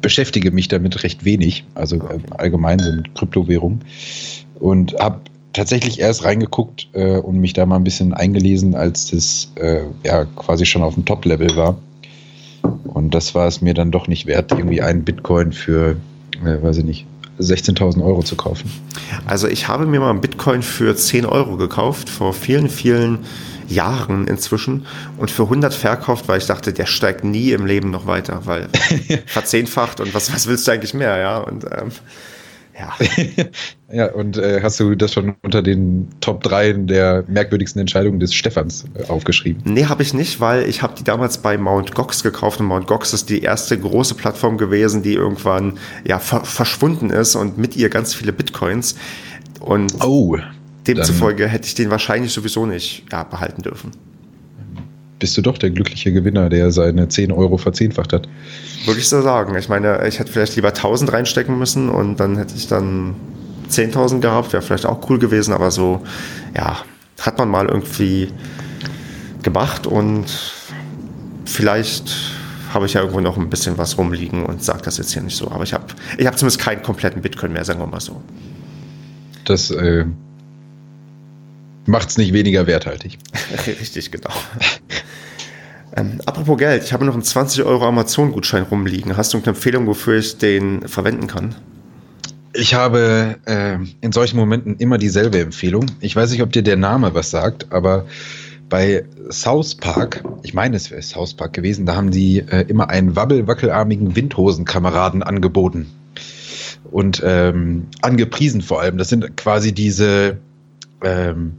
beschäftige 0.00 0.50
mich 0.50 0.68
damit 0.68 1.02
recht 1.02 1.24
wenig, 1.24 1.64
also 1.74 1.96
äh, 1.96 2.18
allgemein 2.30 2.78
so 2.78 2.92
mit 2.92 3.14
Kryptowährungen. 3.14 3.80
Und 4.58 4.94
habe 4.98 5.20
tatsächlich 5.52 6.00
erst 6.00 6.24
reingeguckt 6.24 6.88
äh, 6.92 7.18
und 7.18 7.38
mich 7.38 7.52
da 7.52 7.66
mal 7.66 7.76
ein 7.76 7.84
bisschen 7.84 8.14
eingelesen, 8.14 8.74
als 8.74 9.10
das 9.10 9.52
äh, 9.56 9.82
ja 10.04 10.24
quasi 10.24 10.66
schon 10.66 10.82
auf 10.82 10.94
dem 10.94 11.04
Top-Level 11.04 11.56
war. 11.56 11.76
Und 12.84 13.14
das 13.14 13.34
war 13.34 13.46
es 13.46 13.60
mir 13.60 13.74
dann 13.74 13.90
doch 13.90 14.08
nicht 14.08 14.26
wert, 14.26 14.52
irgendwie 14.52 14.82
einen 14.82 15.04
Bitcoin 15.04 15.52
für, 15.52 15.96
äh, 16.44 16.62
weiß 16.62 16.78
ich 16.78 16.84
nicht, 16.84 17.06
16.000 17.40 18.04
Euro 18.04 18.22
zu 18.22 18.36
kaufen. 18.36 18.70
Also 19.26 19.46
ich 19.46 19.68
habe 19.68 19.86
mir 19.86 20.00
mal 20.00 20.10
einen 20.10 20.20
Bitcoin 20.20 20.62
für 20.62 20.96
10 20.96 21.24
Euro 21.24 21.56
gekauft, 21.56 22.08
vor 22.08 22.32
vielen, 22.34 22.68
vielen 22.68 23.20
Jahren 23.68 24.26
inzwischen 24.26 24.86
und 25.18 25.30
für 25.30 25.44
100 25.44 25.74
verkauft, 25.74 26.26
weil 26.26 26.38
ich 26.38 26.46
dachte, 26.46 26.72
der 26.72 26.86
steigt 26.86 27.24
nie 27.24 27.52
im 27.52 27.66
Leben 27.66 27.90
noch 27.90 28.06
weiter, 28.06 28.42
weil 28.44 28.68
verzehnfacht 29.26 30.00
und 30.00 30.14
was, 30.14 30.32
was 30.32 30.46
willst 30.46 30.66
du 30.66 30.72
eigentlich 30.72 30.94
mehr, 30.94 31.18
ja? 31.18 31.38
Und 31.38 31.64
ähm, 31.64 31.90
ja. 32.78 32.94
ja, 33.92 34.12
und 34.12 34.38
äh, 34.38 34.60
hast 34.62 34.78
du 34.78 34.94
das 34.94 35.12
schon 35.12 35.34
unter 35.42 35.62
den 35.62 36.08
Top 36.20 36.42
3 36.42 36.72
der 36.72 37.24
merkwürdigsten 37.26 37.80
Entscheidungen 37.80 38.20
des 38.20 38.34
Stephans 38.34 38.84
äh, 38.94 39.10
aufgeschrieben? 39.10 39.62
Nee, 39.64 39.86
habe 39.86 40.02
ich 40.02 40.14
nicht, 40.14 40.40
weil 40.40 40.68
ich 40.68 40.82
habe 40.82 40.94
die 40.96 41.04
damals 41.04 41.38
bei 41.38 41.58
Mount 41.58 41.94
Gox 41.94 42.22
gekauft 42.22 42.60
und 42.60 42.66
Mount 42.66 42.86
Gox 42.86 43.12
ist 43.12 43.30
die 43.30 43.42
erste 43.42 43.78
große 43.78 44.14
Plattform 44.14 44.58
gewesen, 44.58 45.02
die 45.02 45.14
irgendwann 45.14 45.78
ja 46.06 46.18
ver 46.18 46.44
verschwunden 46.44 47.10
ist 47.10 47.34
und 47.34 47.58
mit 47.58 47.76
ihr 47.76 47.88
ganz 47.88 48.14
viele 48.14 48.32
Bitcoins. 48.32 48.94
Und 49.60 50.04
oh. 50.04 50.38
Demzufolge 50.86 51.46
hätte 51.46 51.66
ich 51.66 51.74
den 51.74 51.90
wahrscheinlich 51.90 52.32
sowieso 52.32 52.64
nicht 52.64 53.04
ja, 53.12 53.24
behalten 53.24 53.62
dürfen. 53.62 53.90
Bist 55.18 55.36
du 55.36 55.42
doch 55.42 55.58
der 55.58 55.70
glückliche 55.70 56.12
Gewinner, 56.12 56.48
der 56.48 56.70
seine 56.70 57.08
10 57.08 57.32
Euro 57.32 57.58
verzehnfacht 57.58 58.12
hat. 58.12 58.28
Würde 58.86 59.00
ich 59.00 59.08
so 59.08 59.20
sagen. 59.20 59.56
Ich 59.56 59.68
meine, 59.68 60.06
ich 60.06 60.18
hätte 60.18 60.30
vielleicht 60.30 60.56
lieber 60.56 60.68
1000 60.68 61.12
reinstecken 61.12 61.58
müssen 61.58 61.88
und 61.88 62.20
dann 62.20 62.36
hätte 62.36 62.54
ich 62.56 62.68
dann 62.68 63.16
10.000 63.70 64.20
gehabt. 64.20 64.52
Wäre 64.52 64.62
vielleicht 64.62 64.86
auch 64.86 65.08
cool 65.10 65.18
gewesen, 65.18 65.52
aber 65.52 65.70
so, 65.70 66.02
ja, 66.56 66.78
hat 67.20 67.38
man 67.38 67.48
mal 67.48 67.66
irgendwie 67.66 68.28
gemacht 69.42 69.86
und 69.86 70.26
vielleicht 71.44 72.14
habe 72.72 72.86
ich 72.86 72.94
ja 72.94 73.00
irgendwo 73.00 73.20
noch 73.20 73.36
ein 73.36 73.48
bisschen 73.48 73.78
was 73.78 73.96
rumliegen 73.98 74.44
und 74.44 74.62
sage 74.62 74.82
das 74.84 74.98
jetzt 74.98 75.12
hier 75.12 75.22
nicht 75.22 75.36
so. 75.36 75.50
Aber 75.50 75.64
ich 75.64 75.72
habe 75.72 75.86
ich 76.16 76.26
hab 76.26 76.38
zumindest 76.38 76.60
keinen 76.60 76.82
kompletten 76.82 77.22
Bitcoin 77.22 77.52
mehr, 77.52 77.64
sagen 77.64 77.80
wir 77.80 77.86
mal 77.86 78.00
so. 78.00 78.22
Das 79.44 79.70
äh, 79.70 80.04
macht 81.86 82.10
es 82.10 82.18
nicht 82.18 82.32
weniger 82.32 82.66
werthaltig. 82.66 83.18
Richtig, 83.66 84.10
genau. 84.10 84.30
ähm, 85.98 86.20
apropos 86.26 86.58
Geld, 86.58 86.84
ich 86.84 86.92
habe 86.92 87.04
noch 87.04 87.14
einen 87.14 87.22
20 87.22 87.64
Euro 87.64 87.86
Amazon-Gutschein 87.86 88.64
rumliegen. 88.64 89.16
Hast 89.16 89.34
du 89.34 89.38
eine 89.38 89.46
Empfehlung, 89.46 89.86
wofür 89.86 90.18
ich 90.18 90.38
den 90.38 90.86
verwenden 90.86 91.26
kann? 91.26 91.54
Ich 92.52 92.74
habe 92.74 93.36
äh, 93.46 93.78
in 94.00 94.12
solchen 94.12 94.36
Momenten 94.36 94.76
immer 94.76 94.98
dieselbe 94.98 95.40
Empfehlung. 95.40 95.86
Ich 96.00 96.14
weiß 96.14 96.30
nicht, 96.30 96.42
ob 96.42 96.52
dir 96.52 96.62
der 96.62 96.76
Name 96.76 97.14
was 97.14 97.30
sagt, 97.30 97.72
aber 97.72 98.06
bei 98.68 99.04
South 99.30 99.76
Park, 99.76 100.24
ich 100.42 100.54
meine, 100.54 100.76
es 100.76 100.90
wäre 100.90 101.02
South 101.02 101.34
Park 101.34 101.54
gewesen, 101.54 101.86
da 101.86 101.96
haben 101.96 102.10
die 102.10 102.38
äh, 102.40 102.64
immer 102.68 102.90
einen 102.90 103.16
wabbelwackelarmigen 103.16 104.14
Windhosenkameraden 104.14 105.22
angeboten. 105.22 105.86
Und 106.90 107.22
ähm, 107.24 107.86
angepriesen 108.02 108.62
vor 108.62 108.80
allem. 108.80 108.98
Das 108.98 109.08
sind 109.08 109.36
quasi 109.36 109.72
diese 109.74 110.38
ähm, 111.02 111.54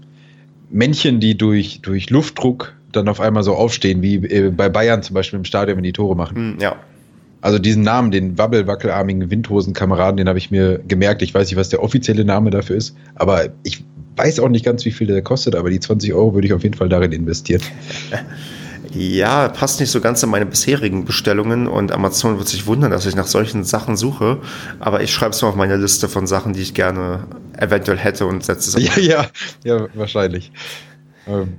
Männchen, 0.69 1.19
die 1.19 1.37
durch, 1.37 1.81
durch 1.81 2.09
Luftdruck 2.09 2.73
dann 2.91 3.07
auf 3.07 3.19
einmal 3.19 3.43
so 3.43 3.55
aufstehen, 3.55 4.01
wie 4.01 4.15
äh, 4.15 4.49
bei 4.49 4.69
Bayern 4.69 5.03
zum 5.03 5.13
Beispiel 5.13 5.37
im 5.37 5.45
Stadion, 5.45 5.77
wenn 5.77 5.83
die 5.83 5.93
Tore 5.93 6.15
machen. 6.15 6.35
Hm, 6.35 6.57
ja. 6.59 6.75
Also 7.41 7.57
diesen 7.57 7.83
Namen, 7.83 8.11
den 8.11 8.37
wabbelwackelarmigen 8.37 9.31
Windhosenkameraden, 9.31 10.17
den 10.17 10.27
habe 10.27 10.37
ich 10.37 10.51
mir 10.51 10.79
gemerkt. 10.87 11.21
Ich 11.21 11.33
weiß 11.33 11.47
nicht, 11.47 11.55
was 11.55 11.69
der 11.69 11.81
offizielle 11.81 12.25
Name 12.25 12.49
dafür 12.49 12.75
ist, 12.75 12.95
aber 13.15 13.49
ich 13.63 13.83
weiß 14.17 14.41
auch 14.41 14.49
nicht 14.49 14.65
ganz, 14.65 14.83
wie 14.83 14.91
viel 14.91 15.07
der 15.07 15.21
kostet, 15.21 15.55
aber 15.55 15.69
die 15.69 15.79
20 15.79 16.13
Euro 16.13 16.33
würde 16.33 16.47
ich 16.47 16.53
auf 16.53 16.63
jeden 16.63 16.75
Fall 16.75 16.89
darin 16.89 17.11
investieren. 17.11 17.61
Ja, 18.91 19.49
passt 19.49 19.79
nicht 19.79 19.91
so 19.91 20.01
ganz 20.01 20.23
in 20.23 20.29
meine 20.29 20.47
bisherigen 20.47 21.05
Bestellungen 21.05 21.67
und 21.67 21.91
Amazon 21.91 22.37
wird 22.37 22.47
sich 22.47 22.65
wundern, 22.65 22.89
dass 22.89 23.05
ich 23.05 23.15
nach 23.15 23.27
solchen 23.27 23.63
Sachen 23.63 23.95
suche. 23.95 24.39
Aber 24.79 25.03
ich 25.03 25.13
schreibe 25.13 25.31
es 25.31 25.41
mal 25.41 25.49
auf 25.49 25.55
meine 25.55 25.77
Liste 25.77 26.09
von 26.09 26.25
Sachen, 26.25 26.53
die 26.53 26.61
ich 26.61 26.73
gerne 26.73 27.27
eventuell 27.57 27.97
hätte 27.97 28.25
und 28.25 28.43
setze 28.43 28.75
es. 28.77 28.83
Ja, 28.97 28.99
ja, 28.99 29.27
ja, 29.63 29.87
wahrscheinlich. 29.93 30.51
Ähm, 31.27 31.57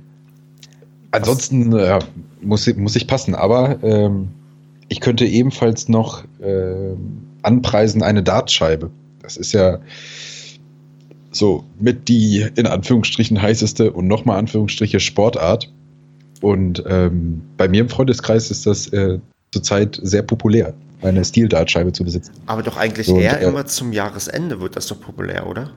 ansonsten 1.11 1.73
äh, 1.73 1.99
muss, 2.41 2.73
muss 2.75 2.95
ich 2.95 3.07
passen, 3.07 3.35
aber 3.35 3.81
ähm, 3.83 4.29
ich 4.89 4.99
könnte 4.99 5.25
ebenfalls 5.25 5.87
noch 5.87 6.23
äh, 6.41 6.95
anpreisen 7.43 8.03
eine 8.03 8.23
Dartscheibe. 8.23 8.89
Das 9.21 9.37
ist 9.37 9.53
ja 9.53 9.79
so 11.31 11.63
mit 11.79 12.07
die 12.09 12.45
in 12.55 12.67
Anführungsstrichen 12.67 13.41
heißeste 13.41 13.91
und 13.91 14.07
nochmal 14.07 14.37
Anführungsstriche 14.37 14.99
Sportart. 14.99 15.71
Und 16.41 16.83
ähm, 16.87 17.41
bei 17.55 17.67
mir 17.67 17.81
im 17.81 17.89
Freundeskreis 17.89 18.51
ist 18.51 18.65
das 18.65 18.87
äh, 18.87 19.19
zurzeit 19.51 19.99
sehr 20.01 20.23
populär, 20.23 20.73
eine 21.01 21.23
Stil-Dartscheibe 21.23 21.91
zu 21.93 22.03
besitzen. 22.03 22.33
Aber 22.47 22.63
doch 22.63 22.77
eigentlich 22.77 23.07
und, 23.07 23.21
eher 23.21 23.39
äh, 23.39 23.45
immer 23.45 23.65
zum 23.65 23.93
Jahresende 23.93 24.59
wird 24.59 24.75
das 24.75 24.87
doch 24.87 24.99
populär, 24.99 25.47
oder? 25.47 25.71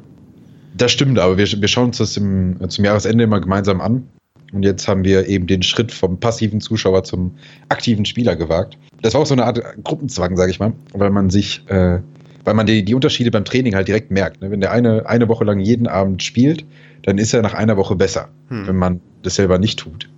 Das 0.76 0.90
stimmt, 0.90 1.18
aber 1.18 1.36
wir, 1.36 1.46
wir 1.46 1.68
schauen 1.68 1.86
uns 1.86 1.98
das 1.98 2.16
im, 2.16 2.56
zum 2.68 2.84
Jahresende 2.84 3.24
immer 3.24 3.40
gemeinsam 3.40 3.80
an. 3.80 4.08
Und 4.52 4.64
jetzt 4.64 4.86
haben 4.86 5.04
wir 5.04 5.26
eben 5.28 5.46
den 5.46 5.62
Schritt 5.62 5.92
vom 5.92 6.20
passiven 6.20 6.60
Zuschauer 6.60 7.04
zum 7.04 7.32
aktiven 7.68 8.04
Spieler 8.04 8.36
gewagt. 8.36 8.78
Das 9.02 9.14
war 9.14 9.20
auch 9.20 9.26
so 9.26 9.34
eine 9.34 9.44
Art 9.44 9.60
Gruppenzwang, 9.82 10.36
sage 10.36 10.50
ich 10.50 10.60
mal, 10.60 10.72
weil 10.92 11.10
man 11.10 11.30
sich, 11.30 11.68
äh, 11.68 12.00
weil 12.44 12.54
man 12.54 12.66
die, 12.66 12.84
die 12.84 12.94
Unterschiede 12.94 13.30
beim 13.30 13.44
Training 13.44 13.74
halt 13.74 13.88
direkt 13.88 14.10
merkt. 14.10 14.40
Ne? 14.40 14.50
Wenn 14.50 14.60
der 14.60 14.70
eine 14.70 15.06
eine 15.06 15.28
Woche 15.28 15.44
lang 15.44 15.60
jeden 15.60 15.86
Abend 15.88 16.22
spielt, 16.22 16.64
dann 17.02 17.18
ist 17.18 17.34
er 17.34 17.42
nach 17.42 17.54
einer 17.54 17.76
Woche 17.76 17.96
besser, 17.96 18.28
hm. 18.48 18.66
wenn 18.66 18.76
man 18.76 19.00
das 19.22 19.34
selber 19.34 19.58
nicht 19.58 19.78
tut. 19.78 20.08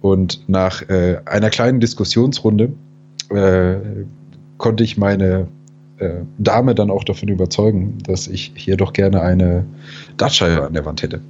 Und 0.00 0.48
nach 0.48 0.88
äh, 0.88 1.18
einer 1.26 1.50
kleinen 1.50 1.80
Diskussionsrunde 1.80 2.72
äh, 3.30 3.76
konnte 4.58 4.84
ich 4.84 4.96
meine 4.96 5.48
äh, 5.98 6.20
Dame 6.38 6.74
dann 6.74 6.90
auch 6.90 7.04
davon 7.04 7.28
überzeugen, 7.28 7.98
dass 8.06 8.26
ich 8.26 8.52
hier 8.54 8.76
doch 8.76 8.92
gerne 8.92 9.20
eine 9.20 9.64
Dartscheibe 10.16 10.66
an 10.66 10.72
der 10.72 10.84
Wand 10.84 11.02
hätte. 11.02 11.20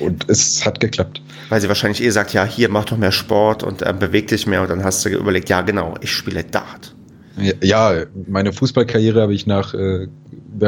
Und 0.00 0.28
es 0.28 0.64
hat 0.64 0.80
geklappt. 0.80 1.22
Weil 1.48 1.60
sie 1.60 1.68
wahrscheinlich 1.68 2.02
eh 2.02 2.10
sagt, 2.10 2.32
ja, 2.32 2.44
hier 2.44 2.68
mach 2.68 2.84
doch 2.84 2.96
mehr 2.96 3.12
Sport 3.12 3.62
und 3.62 3.82
äh, 3.82 3.94
beweg 3.98 4.28
dich 4.28 4.46
mehr. 4.46 4.62
Und 4.62 4.70
dann 4.70 4.84
hast 4.84 5.04
du 5.04 5.08
überlegt, 5.08 5.48
ja, 5.48 5.62
genau, 5.62 5.94
ich 6.00 6.10
spiele 6.10 6.44
Dart. 6.44 6.94
Ja, 7.62 8.04
meine 8.26 8.52
Fußballkarriere 8.52 9.20
habe 9.20 9.34
ich 9.34 9.46
nach 9.46 9.74
äh, 9.74 10.08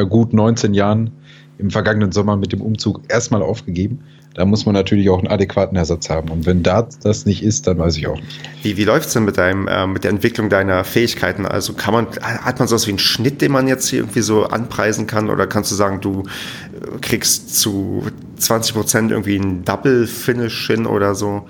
gut 0.08 0.32
19 0.34 0.74
Jahren 0.74 1.10
im 1.56 1.70
vergangenen 1.70 2.12
Sommer 2.12 2.36
mit 2.36 2.52
dem 2.52 2.60
Umzug 2.60 3.00
erstmal 3.08 3.42
aufgegeben 3.42 4.00
da 4.39 4.45
muss 4.45 4.66
man 4.66 4.72
natürlich 4.72 5.11
auch 5.11 5.18
einen 5.18 5.26
adäquaten 5.26 5.76
Ersatz 5.76 6.09
haben. 6.09 6.30
Und 6.30 6.47
wenn 6.47 6.62
da 6.62 6.89
das 7.03 7.26
nicht 7.26 7.43
ist, 7.43 7.66
dann 7.66 7.76
weiß 7.78 7.97
ich 7.97 8.07
auch 8.07 8.14
nicht. 8.14 8.41
Wie, 8.62 8.76
wie 8.76 8.84
läuft 8.84 9.09
es 9.09 9.12
denn 9.12 9.24
mit, 9.24 9.36
deinem, 9.36 9.66
äh, 9.66 9.84
mit 9.89 10.05
der 10.05 10.12
Entwicklung 10.12 10.49
deiner 10.49 10.84
Fähigkeiten? 10.84 11.45
Also 11.45 11.72
kann 11.72 11.93
man, 11.93 12.07
hat 12.22 12.61
man 12.61 12.68
sowas 12.68 12.86
wie 12.86 12.93
einen 12.93 13.01
Schnitt, 13.01 13.43
den 13.43 13.51
man 13.51 13.66
jetzt 13.66 13.89
hier 13.89 13.99
irgendwie 13.99 14.20
so 14.20 14.45
anpreisen 14.45 15.09
kann? 15.09 15.28
Oder 15.28 15.49
kannst 15.49 15.72
du 15.72 15.74
sagen, 15.74 16.01
du 16.01 16.22
äh, 16.22 16.99
kriegst 17.01 17.59
zu 17.59 18.05
20 18.36 18.74
Prozent 18.74 19.11
irgendwie 19.11 19.41
einen 19.41 19.64
Double-Finish 19.64 20.68
hin 20.68 20.86
oder 20.86 21.16
so? 21.16 21.49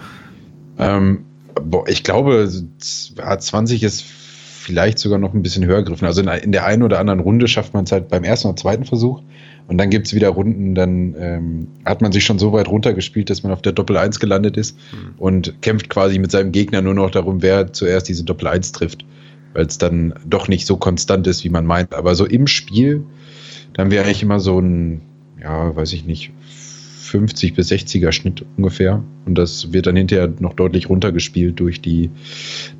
Ähm, 0.78 1.26
boah, 1.62 1.86
ich 1.88 2.04
glaube, 2.04 2.48
20 2.78 3.82
ist 3.82 4.02
vielleicht 4.02 4.98
sogar 4.98 5.18
noch 5.18 5.34
ein 5.34 5.42
bisschen 5.42 5.66
höher 5.66 5.82
gegriffen. 5.82 6.06
Also 6.06 6.22
in, 6.22 6.28
in 6.28 6.52
der 6.52 6.64
einen 6.64 6.82
oder 6.82 7.00
anderen 7.00 7.20
Runde 7.20 7.48
schafft 7.48 7.74
man 7.74 7.84
es 7.84 7.92
halt 7.92 8.08
beim 8.08 8.24
ersten 8.24 8.48
oder 8.48 8.56
zweiten 8.56 8.86
Versuch. 8.86 9.20
Und 9.68 9.76
dann 9.76 9.90
gibt 9.90 10.06
es 10.06 10.14
wieder 10.14 10.30
Runden, 10.30 10.74
dann 10.74 11.14
ähm, 11.18 11.68
hat 11.84 12.00
man 12.00 12.10
sich 12.10 12.24
schon 12.24 12.38
so 12.38 12.52
weit 12.54 12.68
runtergespielt, 12.68 13.28
dass 13.28 13.42
man 13.42 13.52
auf 13.52 13.60
der 13.60 13.72
Doppel 13.72 13.98
1 13.98 14.18
gelandet 14.18 14.56
ist 14.56 14.78
mhm. 14.92 15.14
und 15.18 15.60
kämpft 15.60 15.90
quasi 15.90 16.18
mit 16.18 16.30
seinem 16.30 16.52
Gegner 16.52 16.80
nur 16.80 16.94
noch 16.94 17.10
darum, 17.10 17.42
wer 17.42 17.72
zuerst 17.72 18.08
diese 18.08 18.24
Doppel 18.24 18.48
1 18.48 18.72
trifft. 18.72 19.04
Weil 19.52 19.66
es 19.66 19.76
dann 19.76 20.14
doch 20.26 20.48
nicht 20.48 20.66
so 20.66 20.78
konstant 20.78 21.26
ist, 21.26 21.44
wie 21.44 21.50
man 21.50 21.66
meint. 21.66 21.94
Aber 21.94 22.14
so 22.14 22.24
im 22.24 22.46
Spiel, 22.46 23.04
dann 23.74 23.90
wäre 23.90 24.04
eigentlich 24.04 24.22
immer 24.22 24.40
so 24.40 24.58
ein, 24.58 25.02
ja, 25.40 25.76
weiß 25.76 25.92
ich 25.92 26.06
nicht, 26.06 26.32
50 27.08 27.54
bis 27.54 27.70
60er 27.70 28.12
Schnitt 28.12 28.46
ungefähr. 28.56 29.02
Und 29.26 29.36
das 29.36 29.72
wird 29.72 29.86
dann 29.86 29.96
hinterher 29.96 30.32
noch 30.38 30.54
deutlich 30.54 30.88
runtergespielt 30.88 31.60
durch 31.60 31.82
die 31.82 32.10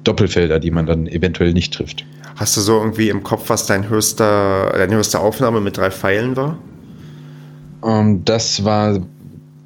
Doppelfelder, 0.05 0.59
die 0.59 0.71
man 0.71 0.87
dann 0.87 1.07
eventuell 1.07 1.53
nicht 1.53 1.75
trifft. 1.75 2.07
Hast 2.37 2.57
du 2.57 2.61
so 2.61 2.79
irgendwie 2.79 3.09
im 3.11 3.23
Kopf, 3.23 3.51
was 3.51 3.67
dein 3.67 3.91
höchster, 3.91 4.71
deine 4.73 4.97
höchste 4.97 5.21
Aufnahme 5.21 5.61
mit 5.61 5.77
drei 5.77 5.91
Pfeilen 5.91 6.37
war? 6.37 6.59
Ähm, 7.85 8.25
das 8.25 8.65
war 8.65 9.01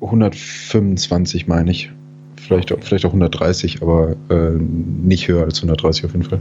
125, 0.00 1.46
meine 1.46 1.70
ich. 1.70 1.90
Vielleicht, 2.36 2.74
vielleicht 2.80 3.04
auch 3.04 3.10
130, 3.10 3.82
aber 3.82 4.16
äh, 4.28 4.50
nicht 4.50 5.28
höher 5.28 5.44
als 5.44 5.58
130 5.58 6.04
auf 6.04 6.12
jeden 6.12 6.24
Fall. 6.24 6.40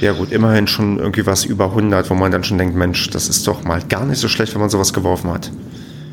Ja 0.00 0.12
gut, 0.12 0.30
immerhin 0.30 0.68
schon 0.68 0.98
irgendwie 0.98 1.26
was 1.26 1.44
über 1.44 1.66
100, 1.66 2.08
wo 2.10 2.14
man 2.14 2.30
dann 2.30 2.44
schon 2.44 2.58
denkt, 2.58 2.76
Mensch, 2.76 3.10
das 3.10 3.28
ist 3.28 3.46
doch 3.48 3.64
mal 3.64 3.82
gar 3.88 4.06
nicht 4.06 4.18
so 4.18 4.28
schlecht, 4.28 4.54
wenn 4.54 4.60
man 4.60 4.70
sowas 4.70 4.92
geworfen 4.92 5.30
hat. 5.30 5.50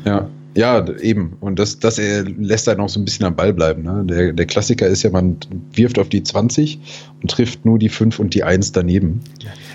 Ja, 0.04 0.28
ja, 0.56 0.84
eben. 0.98 1.36
Und 1.40 1.58
das, 1.60 1.78
das 1.78 1.98
lässt 1.98 2.68
einen 2.68 2.80
auch 2.80 2.88
so 2.88 2.98
ein 2.98 3.04
bisschen 3.04 3.24
am 3.24 3.36
Ball 3.36 3.52
bleiben. 3.52 3.82
Ne? 3.84 4.02
Der, 4.04 4.32
der 4.32 4.46
Klassiker 4.46 4.88
ist 4.88 5.04
ja, 5.04 5.10
man 5.10 5.36
wirft 5.72 5.98
auf 5.98 6.08
die 6.08 6.24
20 6.24 6.80
und 7.22 7.30
trifft 7.30 7.64
nur 7.64 7.78
die 7.78 7.88
5 7.88 8.18
und 8.18 8.34
die 8.34 8.42
1 8.42 8.72
daneben. 8.72 9.20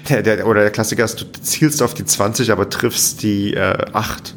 Der, 0.10 0.22
der, 0.22 0.46
oder 0.46 0.62
der 0.62 0.72
Klassiker 0.72 1.06
ist, 1.06 1.22
du 1.22 1.26
zielst 1.42 1.82
auf 1.82 1.94
die 1.94 2.04
20, 2.04 2.52
aber 2.52 2.70
triffst 2.70 3.24
die 3.24 3.54
äh, 3.54 3.78
8. 3.94 4.36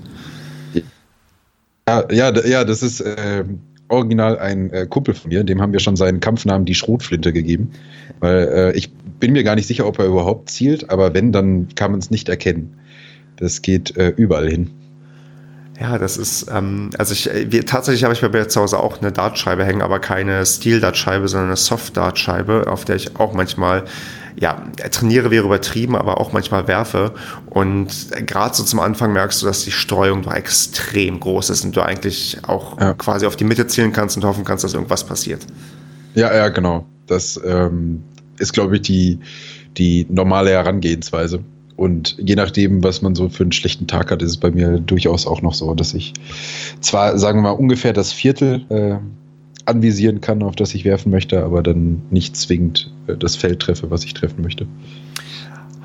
Ja, 2.11 2.45
ja, 2.45 2.65
das 2.65 2.83
ist 2.83 3.01
äh, 3.01 3.45
original 3.89 4.39
ein 4.39 4.71
äh, 4.73 4.87
Kumpel 4.87 5.15
von 5.15 5.31
mir, 5.31 5.45
dem 5.45 5.61
haben 5.61 5.73
wir 5.73 5.81
schon 5.81 5.97
seinen 5.97 6.21
Kampfnamen 6.21 6.65
die 6.65 6.75
Schrotflinte 6.75 7.33
gegeben. 7.33 7.71
Weil 8.21 8.49
äh, 8.49 8.73
ich 8.77 8.93
bin 8.93 9.33
mir 9.33 9.45
gar 9.45 9.55
nicht 9.55 9.67
sicher, 9.67 9.87
ob 9.87 9.99
er 9.99 10.07
überhaupt 10.07 10.51
zielt, 10.51 10.91
aber 10.91 11.15
wenn, 11.15 11.33
dann 11.33 11.69
kann 11.75 11.91
man 11.91 12.01
es 12.01 12.11
nicht 12.11 12.29
erkennen. 12.29 12.75
Das 13.37 13.63
geht 13.63 13.97
äh, 13.97 14.09
überall 14.17 14.49
hin. 14.49 14.71
Ja, 15.81 15.97
das 15.97 16.17
ist, 16.17 16.49
ähm, 16.53 16.91
also 16.99 17.13
ich, 17.13 17.31
äh, 17.31 17.51
wir, 17.53 17.65
tatsächlich 17.65 18.03
habe 18.03 18.13
ich 18.13 18.21
bei 18.21 18.29
mir 18.29 18.49
zu 18.49 18.61
Hause 18.61 18.81
auch 18.81 19.01
eine 19.01 19.13
Dartscheibe 19.13 19.65
hängen, 19.65 19.83
aber 19.83 20.01
keine 20.01 20.45
Steel-Dartscheibe, 20.45 21.29
sondern 21.29 21.49
eine 21.49 21.57
Soft-Dartscheibe, 21.57 22.67
auf 22.67 22.85
der 22.85 22.97
ich 22.97 23.17
auch 23.17 23.33
manchmal, 23.33 23.85
ja, 24.41 24.63
trainiere 24.91 25.31
wäre 25.31 25.45
übertrieben, 25.45 25.97
aber 25.97 26.21
auch 26.21 26.33
manchmal 26.33 26.69
werfe. 26.69 27.13
Und 27.51 27.89
gerade 28.27 28.55
so 28.55 28.63
zum 28.63 28.81
Anfang 28.81 29.13
merkst 29.13 29.43
du, 29.43 29.47
dass 29.47 29.65
die 29.65 29.71
Streuung 29.71 30.23
doch 30.23 30.35
extrem 30.35 31.19
groß 31.21 31.51
ist 31.51 31.65
und 31.65 31.77
du 31.77 31.83
eigentlich 31.83 32.39
auch 32.47 32.81
ja. 32.81 32.95
quasi 32.95 33.27
auf 33.27 33.37
die 33.37 33.45
Mitte 33.45 33.67
zielen 33.67 33.93
kannst 33.93 34.17
und 34.17 34.25
hoffen 34.25 34.45
kannst, 34.45 34.65
dass 34.65 34.75
irgendwas 34.75 35.05
passiert. 35.05 35.45
Ja, 36.15 36.35
ja, 36.35 36.49
genau. 36.49 36.87
Das 37.07 37.41
ähm, 37.45 38.03
ist, 38.39 38.53
glaube 38.53 38.77
ich, 38.77 38.83
die, 38.83 39.19
die 39.77 40.07
normale 40.09 40.51
Herangehensweise. 40.51 41.41
Und 41.77 42.17
je 42.19 42.35
nachdem, 42.35 42.83
was 42.83 43.03
man 43.03 43.15
so 43.15 43.29
für 43.29 43.45
einen 43.45 43.53
schlechten 43.53 43.87
Tag 43.87 44.11
hat, 44.11 44.21
ist 44.21 44.31
es 44.31 44.37
bei 44.37 44.51
mir 44.51 44.79
durchaus 44.81 45.27
auch 45.27 45.43
noch 45.43 45.55
so, 45.55 45.75
dass 45.75 45.95
ich 45.95 46.13
zwar, 46.81 47.17
sagen 47.19 47.39
wir 47.39 47.51
mal, 47.51 47.51
ungefähr 47.51 47.93
das 47.93 48.13
Viertel 48.13 48.65
äh, 48.69 48.97
anvisieren 49.69 50.21
kann, 50.21 50.43
auf 50.43 50.57
das 50.57 50.75
ich 50.75 50.85
werfen 50.85 51.11
möchte, 51.11 51.43
aber 51.45 51.63
dann 51.63 52.03
nicht 52.11 52.37
zwingend 52.37 52.93
äh, 53.07 53.17
das 53.17 53.37
Feld 53.37 53.61
treffe, 53.61 53.91
was 53.91 54.05
ich 54.05 54.15
treffen 54.15 54.43
möchte. 54.43 54.67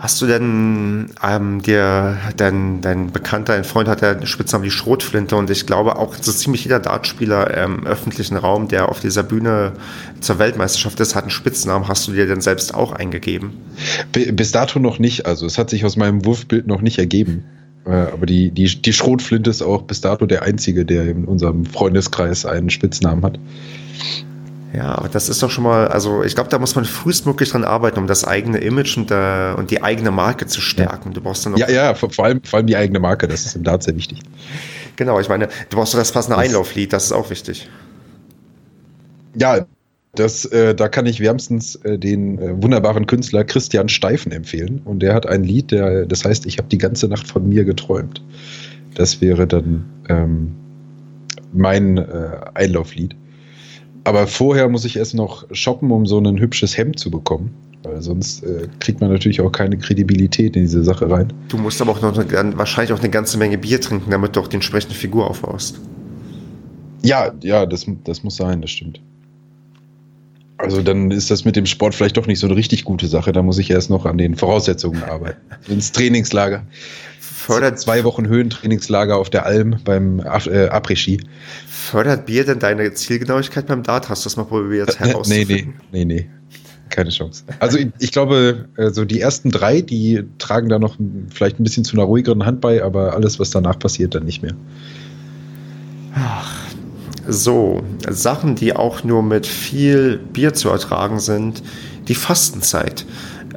Hast 0.03 0.21
du 0.21 0.25
denn 0.25 1.11
ähm, 1.23 1.61
dir, 1.61 2.17
dein, 2.35 2.81
dein 2.81 3.13
Bekannter, 3.13 3.53
dein 3.53 3.63
Freund 3.63 3.87
hat 3.87 4.01
ja 4.01 4.13
den 4.13 4.27
Spitznamen 4.27 4.65
die 4.65 4.69
Schrotflinte 4.69 5.37
und 5.37 5.49
ich 5.49 5.65
glaube 5.65 5.95
auch 5.95 6.13
so 6.19 6.33
ziemlich 6.33 6.65
jeder 6.65 6.81
Dartspieler 6.81 7.55
im 7.63 7.87
öffentlichen 7.87 8.35
Raum, 8.35 8.67
der 8.67 8.89
auf 8.89 8.99
dieser 8.99 9.23
Bühne 9.23 9.71
zur 10.19 10.39
Weltmeisterschaft 10.39 10.99
ist, 10.99 11.15
hat 11.15 11.23
einen 11.23 11.31
Spitznamen. 11.31 11.87
Hast 11.87 12.05
du 12.05 12.11
dir 12.11 12.27
denn 12.27 12.41
selbst 12.41 12.73
auch 12.73 12.91
eingegeben? 12.91 13.53
Bis 14.11 14.51
dato 14.51 14.77
noch 14.77 14.99
nicht. 14.99 15.25
Also 15.25 15.45
es 15.45 15.57
hat 15.57 15.69
sich 15.69 15.85
aus 15.85 15.95
meinem 15.95 16.25
Wurfbild 16.25 16.67
noch 16.67 16.81
nicht 16.81 16.99
ergeben. 16.99 17.45
Aber 17.85 18.25
die, 18.25 18.51
die, 18.51 18.81
die 18.81 18.93
Schrotflinte 18.93 19.49
ist 19.49 19.61
auch 19.61 19.81
bis 19.81 20.01
dato 20.01 20.25
der 20.25 20.43
einzige, 20.43 20.85
der 20.85 21.03
in 21.03 21.25
unserem 21.25 21.65
Freundeskreis 21.65 22.45
einen 22.45 22.69
Spitznamen 22.69 23.23
hat. 23.23 23.39
Ja, 24.73 24.95
aber 24.95 25.07
das 25.07 25.29
ist 25.29 25.43
doch 25.43 25.51
schon 25.51 25.65
mal, 25.65 25.87
also 25.89 26.23
ich 26.23 26.33
glaube, 26.33 26.49
da 26.49 26.57
muss 26.57 26.75
man 26.75 26.85
frühestmöglich 26.85 27.49
dran 27.49 27.63
arbeiten, 27.63 27.99
um 27.99 28.07
das 28.07 28.25
eigene 28.25 28.57
Image 28.57 28.97
und, 28.97 29.11
äh, 29.11 29.53
und 29.55 29.69
die 29.69 29.83
eigene 29.83 30.09
Marke 30.09 30.47
zu 30.47 30.61
stärken. 30.61 31.09
Ja. 31.09 31.13
Du 31.13 31.21
brauchst 31.21 31.45
dann 31.45 31.55
ja, 31.57 31.69
ja, 31.69 31.93
vor, 31.93 32.09
vor, 32.09 32.25
allem, 32.25 32.41
vor 32.43 32.57
allem 32.57 32.67
die 32.67 32.75
eigene 32.75 32.99
Marke, 32.99 33.27
das 33.27 33.45
ist 33.45 33.55
im 33.55 33.63
Dart 33.63 33.83
sehr 33.83 33.95
wichtig. 33.95 34.21
Genau, 34.95 35.19
ich 35.19 35.29
meine, 35.29 35.47
du 35.69 35.77
brauchst 35.77 35.93
doch 35.93 35.99
das 35.99 36.11
passende 36.11 36.37
das, 36.37 36.45
Einlauflied, 36.45 36.91
das 36.91 37.05
ist 37.05 37.11
auch 37.11 37.29
wichtig. 37.29 37.69
Ja, 39.35 39.65
das, 40.15 40.45
äh, 40.45 40.75
da 40.75 40.89
kann 40.89 41.07
ich 41.07 41.19
wärmstens 41.19 41.75
äh, 41.77 41.97
den 41.97 42.37
äh, 42.37 42.61
wunderbaren 42.61 43.07
Künstler 43.07 43.43
Christian 43.43 43.89
Steifen 43.89 44.31
empfehlen. 44.31 44.81
Und 44.85 44.99
der 44.99 45.13
hat 45.15 45.27
ein 45.27 45.43
Lied, 45.43 45.71
der, 45.71 46.05
das 46.05 46.23
heißt, 46.23 46.45
ich 46.45 46.59
habe 46.59 46.67
die 46.69 46.77
ganze 46.77 47.07
Nacht 47.07 47.27
von 47.27 47.49
mir 47.49 47.65
geträumt. 47.65 48.23
Das 48.93 49.21
wäre 49.21 49.47
dann 49.47 49.85
ähm, 50.09 50.51
mein 51.51 51.97
äh, 51.97 52.37
Einlauflied. 52.53 53.15
Aber 54.03 54.27
vorher 54.27 54.69
muss 54.69 54.85
ich 54.85 54.97
erst 54.97 55.15
noch 55.15 55.47
shoppen, 55.51 55.89
um 55.89 56.05
so 56.05 56.19
ein 56.19 56.39
hübsches 56.39 56.77
Hemd 56.77 56.99
zu 56.99 57.09
bekommen. 57.09 57.51
Weil 57.81 58.01
sonst 58.01 58.43
äh, 58.43 58.67
kriegt 58.79 59.01
man 59.01 59.11
natürlich 59.11 59.41
auch 59.41 59.51
keine 59.51 59.77
Kredibilität 59.77 60.55
in 60.55 60.61
diese 60.61 60.83
Sache 60.83 61.09
rein. 61.09 61.33
Du 61.49 61.57
musst 61.57 61.81
aber 61.81 61.91
auch 61.91 62.01
noch 62.01 62.15
eine, 62.15 62.57
wahrscheinlich 62.57 62.93
auch 62.93 62.99
eine 62.99 63.09
ganze 63.09 63.39
Menge 63.39 63.57
Bier 63.57 63.81
trinken, 63.81 64.11
damit 64.11 64.35
du 64.35 64.41
auch 64.41 64.47
die 64.47 64.55
entsprechende 64.57 64.95
Figur 64.95 65.27
aufbaust. 65.27 65.79
Ja, 67.01 67.33
ja, 67.41 67.65
das, 67.65 67.87
das 68.03 68.23
muss 68.23 68.35
sein, 68.35 68.61
das 68.61 68.69
stimmt. 68.69 69.01
Also 70.63 70.81
dann 70.81 71.11
ist 71.11 71.29
das 71.29 71.43
mit 71.43 71.57
dem 71.57 71.65
Sport 71.65 71.93
vielleicht 71.93 72.15
doch 72.15 72.25
nicht 72.25 72.39
so 72.39 72.47
eine 72.47 72.55
richtig 72.55 72.85
gute 72.85 73.07
Sache. 73.07 73.33
Da 73.33 73.41
muss 73.41 73.57
ich 73.57 73.69
erst 73.69 73.89
noch 73.89 74.05
an 74.05 74.17
den 74.17 74.35
Voraussetzungen 74.35 75.03
arbeiten. 75.03 75.41
Ins 75.67 75.91
Trainingslager. 75.91 76.65
Fördert 77.19 77.79
zwei 77.79 78.05
Wochen 78.05 78.25
Höhentrainingslager 78.27 79.17
auf 79.17 79.29
der 79.29 79.45
Alm 79.45 79.75
beim 79.83 80.19
äh, 80.19 80.23
Après-Ski. 80.69 81.19
Fördert 81.67 82.25
Bier 82.25 82.45
denn 82.45 82.59
deine 82.59 82.93
Zielgenauigkeit 82.93 83.67
beim 83.67 83.83
Dart? 83.83 84.07
Hast 84.07 84.23
du 84.23 84.27
das 84.27 84.37
mal 84.37 84.45
probiert 84.45 84.97
herauszufinden? 84.97 85.73
Nee, 85.91 86.05
nee, 86.05 86.05
nee, 86.05 86.21
nee. 86.21 86.29
Keine 86.89 87.09
Chance. 87.09 87.43
Also 87.59 87.77
ich, 87.77 87.89
ich 87.99 88.11
glaube, 88.13 88.69
so 88.77 88.81
also 88.81 89.05
die 89.05 89.19
ersten 89.19 89.51
drei, 89.51 89.81
die 89.81 90.23
tragen 90.37 90.69
da 90.69 90.79
noch 90.79 90.95
vielleicht 91.33 91.59
ein 91.59 91.63
bisschen 91.63 91.83
zu 91.83 91.97
einer 91.97 92.05
ruhigeren 92.05 92.45
Hand 92.45 92.61
bei, 92.61 92.81
aber 92.81 93.13
alles, 93.13 93.39
was 93.39 93.49
danach 93.49 93.79
passiert, 93.79 94.15
dann 94.15 94.23
nicht 94.23 94.41
mehr. 94.41 94.53
Ach, 96.15 96.62
so, 97.27 97.83
Sachen, 98.09 98.55
die 98.55 98.75
auch 98.75 99.03
nur 99.03 99.23
mit 99.23 99.45
viel 99.47 100.17
Bier 100.17 100.53
zu 100.53 100.69
ertragen 100.69 101.19
sind, 101.19 101.63
die 102.07 102.15
Fastenzeit. 102.15 103.05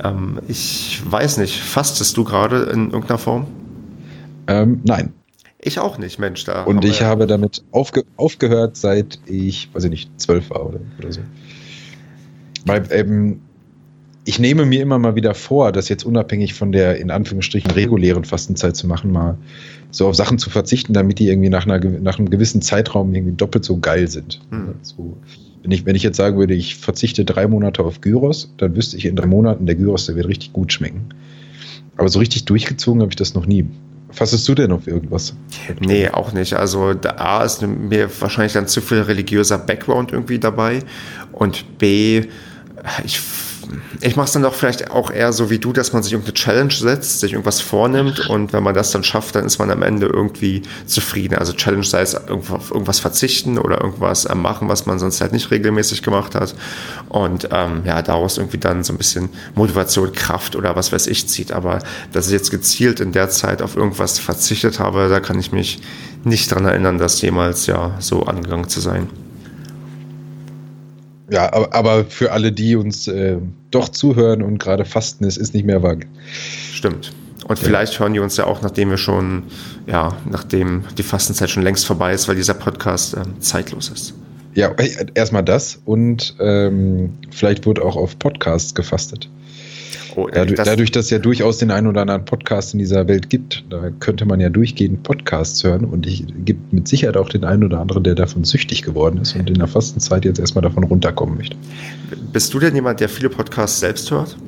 Ähm, 0.02 0.40
ich 0.48 1.00
weiß 1.04 1.38
nicht, 1.38 1.60
fastest 1.60 2.16
du 2.16 2.24
gerade 2.24 2.64
in 2.64 2.90
irgendeiner 2.90 3.18
Form? 3.18 3.46
Ähm, 4.46 4.80
nein. 4.84 5.12
Ich 5.58 5.80
auch 5.80 5.98
nicht, 5.98 6.18
Mensch. 6.18 6.44
Da 6.44 6.62
Und 6.62 6.84
ich 6.84 7.02
habe 7.02 7.26
damit 7.26 7.64
aufge 7.72 8.04
aufgehört, 8.16 8.76
seit 8.76 9.18
ich, 9.26 9.68
weiß 9.72 9.84
ich 9.84 9.90
nicht, 9.90 10.20
zwölf 10.20 10.50
war 10.50 10.66
oder, 10.66 10.80
oder 10.98 11.12
so. 11.12 11.20
Weil 12.64 12.84
ähm, 12.90 13.40
ich 14.24 14.38
nehme 14.38 14.64
mir 14.64 14.82
immer 14.82 14.98
mal 14.98 15.14
wieder 15.14 15.34
vor, 15.34 15.72
das 15.72 15.88
jetzt 15.88 16.04
unabhängig 16.04 16.54
von 16.54 16.72
der 16.72 16.98
in 16.98 17.10
Anführungsstrichen 17.10 17.70
regulären 17.70 18.24
Fastenzeit 18.24 18.76
zu 18.76 18.86
machen, 18.86 19.10
mal 19.12 19.38
so 19.90 20.08
auf 20.08 20.14
Sachen 20.14 20.38
zu 20.38 20.50
verzichten, 20.50 20.92
damit 20.92 21.18
die 21.18 21.28
irgendwie 21.28 21.48
nach, 21.48 21.66
einer, 21.66 21.78
nach 21.78 22.18
einem 22.18 22.30
gewissen 22.30 22.62
Zeitraum 22.62 23.14
irgendwie 23.14 23.36
doppelt 23.36 23.64
so 23.64 23.78
geil 23.78 24.08
sind. 24.08 24.40
Hm. 24.50 24.74
So, 24.82 25.16
wenn, 25.62 25.70
ich, 25.70 25.86
wenn 25.86 25.96
ich 25.96 26.02
jetzt 26.02 26.16
sagen 26.16 26.38
würde, 26.38 26.54
ich 26.54 26.76
verzichte 26.76 27.24
drei 27.24 27.46
Monate 27.46 27.82
auf 27.82 28.00
Gyros, 28.00 28.52
dann 28.58 28.76
wüsste 28.76 28.96
ich 28.96 29.06
in 29.06 29.16
drei 29.16 29.26
Monaten, 29.26 29.66
der 29.66 29.74
Gyros, 29.74 30.06
der 30.06 30.16
wird 30.16 30.28
richtig 30.28 30.52
gut 30.52 30.72
schmecken. 30.72 31.08
Aber 31.96 32.08
so 32.08 32.18
richtig 32.18 32.44
durchgezogen 32.44 33.00
habe 33.00 33.10
ich 33.10 33.16
das 33.16 33.34
noch 33.34 33.46
nie. 33.46 33.66
Fassest 34.10 34.46
du 34.48 34.54
denn 34.54 34.70
auf 34.72 34.86
irgendwas? 34.86 35.34
Nee, 35.80 36.08
auch 36.08 36.32
nicht. 36.32 36.54
Also 36.54 36.94
da 36.94 37.16
A 37.16 37.44
ist 37.44 37.62
mir 37.62 38.08
wahrscheinlich 38.20 38.52
dann 38.52 38.68
zu 38.68 38.80
viel 38.80 39.00
religiöser 39.00 39.58
Background 39.58 40.12
irgendwie 40.12 40.38
dabei 40.38 40.80
und 41.32 41.78
B, 41.78 42.24
ich 43.04 43.20
ich 44.00 44.16
mache 44.16 44.26
es 44.26 44.32
dann 44.32 44.42
doch 44.42 44.54
vielleicht 44.54 44.90
auch 44.90 45.10
eher 45.10 45.32
so 45.32 45.50
wie 45.50 45.58
du, 45.58 45.72
dass 45.72 45.92
man 45.92 46.02
sich 46.02 46.12
irgendeine 46.12 46.34
Challenge 46.34 46.72
setzt, 46.72 47.20
sich 47.20 47.32
irgendwas 47.32 47.60
vornimmt 47.60 48.28
und 48.28 48.52
wenn 48.52 48.62
man 48.62 48.74
das 48.74 48.90
dann 48.90 49.04
schafft, 49.04 49.34
dann 49.34 49.44
ist 49.44 49.58
man 49.58 49.70
am 49.70 49.82
Ende 49.82 50.06
irgendwie 50.06 50.62
zufrieden. 50.86 51.36
Also 51.36 51.52
Challenge 51.52 51.84
sei 51.84 52.02
es 52.02 52.14
auf 52.14 52.70
irgendwas 52.70 53.00
verzichten 53.00 53.58
oder 53.58 53.80
irgendwas 53.80 54.28
machen, 54.34 54.68
was 54.68 54.86
man 54.86 54.98
sonst 54.98 55.20
halt 55.20 55.32
nicht 55.32 55.50
regelmäßig 55.50 56.02
gemacht 56.02 56.34
hat 56.34 56.54
und 57.08 57.48
ähm, 57.52 57.82
ja, 57.84 58.02
daraus 58.02 58.38
irgendwie 58.38 58.58
dann 58.58 58.84
so 58.84 58.92
ein 58.92 58.98
bisschen 58.98 59.28
Motivation, 59.54 60.12
Kraft 60.12 60.56
oder 60.56 60.76
was 60.76 60.92
weiß 60.92 61.06
ich 61.06 61.28
zieht. 61.28 61.52
Aber 61.52 61.80
dass 62.12 62.26
ich 62.26 62.32
jetzt 62.32 62.50
gezielt 62.50 63.00
in 63.00 63.12
der 63.12 63.30
Zeit 63.30 63.62
auf 63.62 63.76
irgendwas 63.76 64.18
verzichtet 64.18 64.78
habe, 64.78 65.08
da 65.08 65.20
kann 65.20 65.38
ich 65.38 65.52
mich 65.52 65.80
nicht 66.24 66.50
dran 66.52 66.64
erinnern, 66.64 66.98
das 66.98 67.20
jemals 67.22 67.66
ja 67.66 67.96
so 68.00 68.24
angegangen 68.24 68.68
zu 68.68 68.80
sein. 68.80 69.08
Ja, 71.30 71.52
aber, 71.52 71.74
aber 71.74 72.04
für 72.04 72.32
alle, 72.32 72.52
die 72.52 72.76
uns 72.76 73.08
äh, 73.08 73.38
doch 73.70 73.88
zuhören 73.88 74.42
und 74.42 74.58
gerade 74.58 74.84
fasten, 74.84 75.24
es 75.24 75.36
ist 75.36 75.54
nicht 75.54 75.66
mehr 75.66 75.82
wahr. 75.82 75.96
Stimmt. 76.72 77.12
Und 77.48 77.58
ja. 77.58 77.64
vielleicht 77.64 77.98
hören 77.98 78.12
die 78.12 78.20
uns 78.20 78.36
ja 78.36 78.44
auch, 78.44 78.62
nachdem 78.62 78.90
wir 78.90 78.96
schon, 78.96 79.44
ja, 79.86 80.16
nachdem 80.28 80.84
die 80.98 81.02
Fastenzeit 81.02 81.50
schon 81.50 81.62
längst 81.62 81.86
vorbei 81.86 82.12
ist, 82.12 82.28
weil 82.28 82.36
dieser 82.36 82.54
Podcast 82.54 83.14
äh, 83.14 83.22
zeitlos 83.40 83.88
ist. 83.88 84.14
Ja, 84.54 84.74
erstmal 85.14 85.44
das 85.44 85.80
und 85.84 86.34
ähm, 86.40 87.12
vielleicht 87.30 87.66
wurde 87.66 87.84
auch 87.84 87.94
auf 87.94 88.18
Podcasts 88.18 88.74
gefastet. 88.74 89.28
Oh, 90.16 90.28
dadurch, 90.32 90.56
das 90.56 90.66
dadurch, 90.66 90.90
dass 90.90 91.04
es 91.06 91.10
ja 91.10 91.18
durchaus 91.18 91.58
den 91.58 91.70
einen 91.70 91.86
oder 91.86 92.00
anderen 92.00 92.24
Podcast 92.24 92.72
in 92.72 92.78
dieser 92.78 93.06
Welt 93.06 93.28
gibt, 93.28 93.64
da 93.68 93.90
könnte 94.00 94.24
man 94.24 94.40
ja 94.40 94.48
durchgehend 94.48 95.02
Podcasts 95.02 95.62
hören 95.62 95.84
und 95.84 96.06
es 96.06 96.22
gibt 96.46 96.72
mit 96.72 96.88
Sicherheit 96.88 97.18
auch 97.18 97.28
den 97.28 97.44
einen 97.44 97.64
oder 97.64 97.80
anderen, 97.80 98.02
der 98.02 98.14
davon 98.14 98.42
süchtig 98.44 98.80
geworden 98.80 99.18
ist 99.20 99.36
und 99.36 99.50
in 99.50 99.56
der 99.56 99.66
Fastenzeit 99.66 100.24
jetzt 100.24 100.38
erstmal 100.38 100.62
davon 100.62 100.84
runterkommen 100.84 101.36
möchte. 101.36 101.56
Bist 102.32 102.54
du 102.54 102.58
denn 102.58 102.74
jemand, 102.74 103.00
der 103.00 103.10
viele 103.10 103.28
Podcasts 103.28 103.78
selbst 103.78 104.10
hört? 104.10 104.38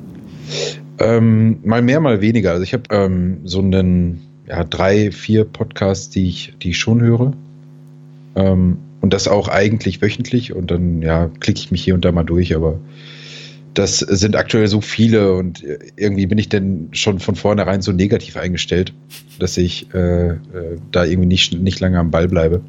Ähm, 0.97 1.59
mal 1.63 1.83
mehr, 1.83 1.99
mal 1.99 2.19
weniger. 2.19 2.51
Also 2.51 2.63
ich 2.63 2.73
habe 2.73 2.83
ähm, 2.89 3.41
so 3.43 3.59
einen, 3.59 4.21
ja, 4.47 4.63
drei, 4.63 5.11
vier 5.11 5.45
Podcasts, 5.45 6.09
die 6.09 6.27
ich, 6.27 6.53
die 6.63 6.71
ich 6.71 6.79
schon 6.79 6.99
höre. 6.99 7.33
Ähm, 8.35 8.77
und 9.01 9.13
das 9.13 9.27
auch 9.27 9.47
eigentlich 9.47 10.01
wöchentlich 10.01 10.53
und 10.53 10.71
dann, 10.71 11.03
ja, 11.03 11.29
klicke 11.39 11.59
ich 11.59 11.71
mich 11.71 11.83
hier 11.83 11.93
und 11.93 12.03
da 12.03 12.11
mal 12.11 12.23
durch, 12.23 12.55
aber 12.55 12.79
das 13.73 13.99
sind 13.99 14.35
aktuell 14.35 14.67
so 14.67 14.81
viele 14.81 15.33
und 15.33 15.63
irgendwie 15.95 16.25
bin 16.25 16.37
ich 16.37 16.49
denn 16.49 16.89
schon 16.91 17.19
von 17.19 17.35
vornherein 17.35 17.81
so 17.81 17.91
negativ 17.91 18.35
eingestellt, 18.37 18.93
dass 19.39 19.57
ich 19.57 19.93
äh, 19.93 20.29
äh, 20.29 20.37
da 20.91 21.05
irgendwie 21.05 21.27
nicht, 21.27 21.59
nicht 21.59 21.79
lange 21.79 21.99
am 21.99 22.11
Ball 22.11 22.27
bleibe. 22.27 22.61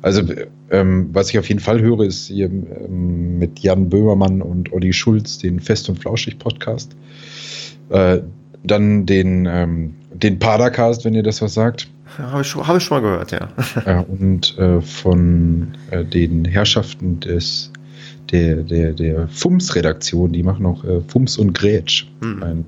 Also, 0.00 0.22
ähm, 0.70 1.10
was 1.12 1.30
ich 1.30 1.38
auf 1.38 1.48
jeden 1.48 1.60
Fall 1.60 1.80
höre, 1.80 2.00
ist 2.00 2.26
hier 2.26 2.46
ähm, 2.46 3.38
mit 3.38 3.60
Jan 3.60 3.88
Böhmermann 3.88 4.42
und 4.42 4.72
Olli 4.72 4.92
Schulz 4.92 5.38
den 5.38 5.60
Fest 5.60 5.88
und 5.88 5.98
Flauschig 5.98 6.38
Podcast. 6.38 6.96
Äh, 7.90 8.20
dann 8.64 9.06
den, 9.06 9.46
ähm, 9.46 9.94
den 10.12 10.38
Padercast, 10.38 11.04
wenn 11.04 11.14
ihr 11.14 11.22
das 11.22 11.42
was 11.42 11.54
sagt. 11.54 11.88
Habe 12.18 12.42
ich, 12.42 12.48
schon, 12.48 12.66
hab 12.66 12.76
ich 12.76 12.82
schon 12.82 13.02
mal 13.02 13.08
gehört, 13.08 13.32
ja. 13.32 13.48
ja 13.86 14.00
und 14.00 14.58
äh, 14.58 14.80
von 14.80 15.68
äh, 15.90 16.04
den 16.04 16.44
Herrschaften 16.44 17.20
des 17.20 17.71
der, 18.32 18.56
der, 18.56 18.92
der 18.92 19.28
FUMS-Redaktion, 19.28 20.32
die 20.32 20.42
machen 20.42 20.64
auch 20.66 20.82
äh, 20.84 21.00
FUMS 21.06 21.36
und 21.36 21.52
Grätsch. 21.52 22.06
Mhm. 22.20 22.42
Ein 22.42 22.64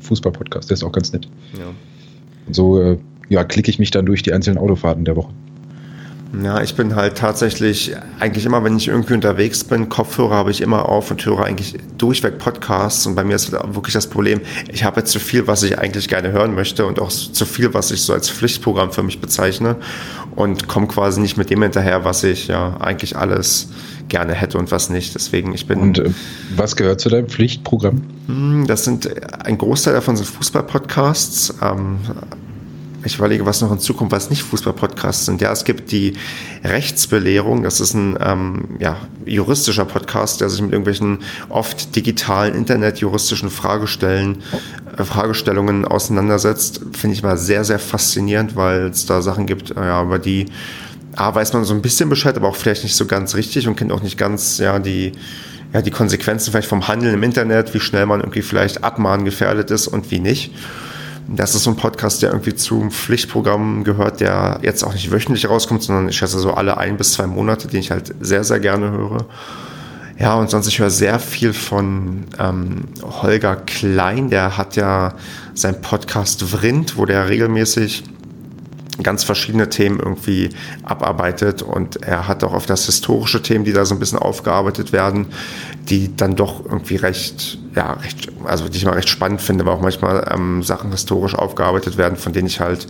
Fußball-Podcast, 0.00 0.70
der 0.70 0.76
ist 0.76 0.84
auch 0.84 0.92
ganz 0.92 1.12
nett. 1.12 1.28
Ja. 1.58 1.66
Und 2.46 2.54
so 2.54 2.80
äh, 2.80 2.98
ja, 3.28 3.44
klicke 3.44 3.70
ich 3.70 3.78
mich 3.78 3.90
dann 3.90 4.06
durch 4.06 4.22
die 4.22 4.32
einzelnen 4.32 4.58
Autofahrten 4.58 5.04
der 5.04 5.16
Woche. 5.16 5.32
Ja, 6.42 6.62
ich 6.62 6.74
bin 6.74 6.96
halt 6.96 7.16
tatsächlich 7.16 7.94
eigentlich 8.18 8.44
immer, 8.44 8.64
wenn 8.64 8.76
ich 8.76 8.88
irgendwie 8.88 9.14
unterwegs 9.14 9.62
bin, 9.62 9.88
Kopfhörer 9.88 10.34
habe 10.34 10.50
ich 10.50 10.62
immer 10.62 10.88
auf 10.88 11.10
und 11.10 11.24
höre 11.24 11.44
eigentlich 11.44 11.76
durchweg 11.96 12.38
Podcasts. 12.38 13.06
Und 13.06 13.14
bei 13.14 13.22
mir 13.22 13.36
ist 13.36 13.52
wirklich 13.52 13.94
das 13.94 14.08
Problem, 14.08 14.40
ich 14.72 14.82
habe 14.82 15.00
jetzt 15.00 15.12
zu 15.12 15.20
viel, 15.20 15.46
was 15.46 15.62
ich 15.62 15.78
eigentlich 15.78 16.08
gerne 16.08 16.32
hören 16.32 16.54
möchte 16.54 16.86
und 16.86 16.98
auch 16.98 17.10
zu 17.10 17.46
viel, 17.46 17.72
was 17.72 17.92
ich 17.92 18.02
so 18.02 18.12
als 18.12 18.30
Pflichtprogramm 18.30 18.90
für 18.90 19.04
mich 19.04 19.20
bezeichne 19.20 19.76
und 20.34 20.66
komme 20.66 20.88
quasi 20.88 21.20
nicht 21.20 21.36
mit 21.36 21.50
dem 21.50 21.62
hinterher, 21.62 22.04
was 22.04 22.24
ich 22.24 22.48
ja 22.48 22.78
eigentlich 22.78 23.16
alles 23.16 23.68
gerne 24.08 24.34
hätte 24.34 24.58
und 24.58 24.70
was 24.70 24.90
nicht. 24.90 25.14
Deswegen, 25.14 25.54
ich 25.54 25.66
bin. 25.66 25.80
Und 25.80 25.98
äh, 25.98 26.10
was 26.56 26.76
gehört 26.76 27.00
zu 27.00 27.08
deinem 27.08 27.28
Pflichtprogramm? 27.28 28.02
Hm, 28.26 28.66
das 28.66 28.84
sind 28.84 29.08
ein 29.44 29.58
Großteil 29.58 29.94
davon 29.94 30.16
sind 30.16 30.26
Fußball-Podcasts. 30.26 31.54
Ähm, 31.62 31.98
ich 33.04 33.16
überlege, 33.18 33.44
was 33.44 33.60
noch 33.60 33.70
in 33.70 33.78
Zukunft, 33.78 34.12
was 34.12 34.30
nicht 34.30 34.42
Fußball-Podcasts 34.42 35.26
sind. 35.26 35.40
Ja, 35.40 35.52
es 35.52 35.64
gibt 35.64 35.92
die 35.92 36.14
Rechtsbelehrung. 36.62 37.62
Das 37.62 37.80
ist 37.80 37.94
ein 37.94 38.16
ähm, 38.20 38.64
ja, 38.78 38.96
juristischer 39.26 39.84
Podcast, 39.84 40.40
der 40.40 40.48
sich 40.48 40.62
mit 40.62 40.72
irgendwelchen 40.72 41.18
oft 41.50 41.94
digitalen 41.94 42.54
Internet-juristischen 42.54 43.50
Fragestellen, 43.50 44.42
äh, 44.96 45.04
Fragestellungen 45.04 45.84
auseinandersetzt. 45.84 46.80
Finde 46.92 47.14
ich 47.14 47.22
mal 47.22 47.36
sehr, 47.36 47.64
sehr 47.64 47.78
faszinierend, 47.78 48.56
weil 48.56 48.86
es 48.86 49.06
da 49.06 49.20
Sachen 49.20 49.46
gibt, 49.46 49.72
äh, 49.72 49.80
ja, 49.80 50.02
über 50.02 50.18
die 50.18 50.46
A, 51.16 51.34
weiß 51.34 51.52
man 51.52 51.64
so 51.64 51.74
ein 51.74 51.82
bisschen 51.82 52.08
Bescheid, 52.08 52.36
aber 52.36 52.48
auch 52.48 52.56
vielleicht 52.56 52.82
nicht 52.82 52.96
so 52.96 53.06
ganz 53.06 53.34
richtig 53.34 53.68
und 53.68 53.76
kennt 53.76 53.92
auch 53.92 54.02
nicht 54.02 54.18
ganz 54.18 54.58
ja, 54.58 54.78
die, 54.78 55.12
ja, 55.72 55.82
die 55.82 55.90
Konsequenzen 55.90 56.50
vielleicht 56.50 56.68
vom 56.68 56.88
Handeln 56.88 57.14
im 57.14 57.22
Internet, 57.22 57.74
wie 57.74 57.80
schnell 57.80 58.06
man 58.06 58.20
irgendwie 58.20 58.42
vielleicht 58.42 58.84
abmahnen 58.84 59.24
gefährdet 59.24 59.70
ist 59.70 59.86
und 59.86 60.10
wie 60.10 60.20
nicht. 60.20 60.52
Das 61.26 61.54
ist 61.54 61.62
so 61.64 61.70
ein 61.70 61.76
Podcast, 61.76 62.22
der 62.22 62.30
irgendwie 62.30 62.54
zum 62.54 62.90
Pflichtprogramm 62.90 63.82
gehört, 63.82 64.20
der 64.20 64.58
jetzt 64.62 64.84
auch 64.84 64.92
nicht 64.92 65.10
wöchentlich 65.10 65.48
rauskommt, 65.48 65.82
sondern 65.82 66.08
ich 66.08 66.16
schätze 66.16 66.38
so 66.38 66.52
alle 66.52 66.76
ein 66.76 66.98
bis 66.98 67.12
zwei 67.12 67.26
Monate, 67.26 67.66
den 67.68 67.80
ich 67.80 67.90
halt 67.90 68.14
sehr, 68.20 68.44
sehr 68.44 68.60
gerne 68.60 68.90
höre. 68.90 69.26
Ja, 70.18 70.34
und 70.34 70.48
sonst, 70.48 70.68
ich 70.68 70.78
höre 70.78 70.90
sehr 70.90 71.18
viel 71.18 71.52
von 71.52 72.24
ähm, 72.38 72.84
Holger 73.02 73.56
Klein, 73.56 74.30
der 74.30 74.56
hat 74.56 74.76
ja 74.76 75.14
sein 75.54 75.80
Podcast 75.80 76.42
Vrind, 76.42 76.96
wo 76.96 77.04
der 77.04 77.28
regelmäßig 77.28 78.04
ganz 79.02 79.24
verschiedene 79.24 79.68
Themen 79.68 79.98
irgendwie 79.98 80.50
abarbeitet 80.82 81.62
und 81.62 82.02
er 82.02 82.28
hat 82.28 82.44
auch 82.44 82.52
auf 82.52 82.66
das 82.66 82.86
historische 82.86 83.42
Themen, 83.42 83.64
die 83.64 83.72
da 83.72 83.84
so 83.84 83.94
ein 83.94 83.98
bisschen 83.98 84.18
aufgearbeitet 84.18 84.92
werden, 84.92 85.26
die 85.88 86.16
dann 86.16 86.36
doch 86.36 86.64
irgendwie 86.64 86.96
recht, 86.96 87.58
ja, 87.74 87.94
recht, 87.94 88.30
also 88.44 88.68
die 88.68 88.76
ich 88.76 88.84
mal 88.84 88.94
recht 88.94 89.08
spannend 89.08 89.42
finde, 89.42 89.66
weil 89.66 89.74
auch 89.74 89.80
manchmal 89.80 90.30
ähm, 90.32 90.62
Sachen 90.62 90.90
historisch 90.90 91.34
aufgearbeitet 91.34 91.96
werden, 91.96 92.16
von 92.16 92.32
denen 92.32 92.46
ich 92.46 92.60
halt 92.60 92.86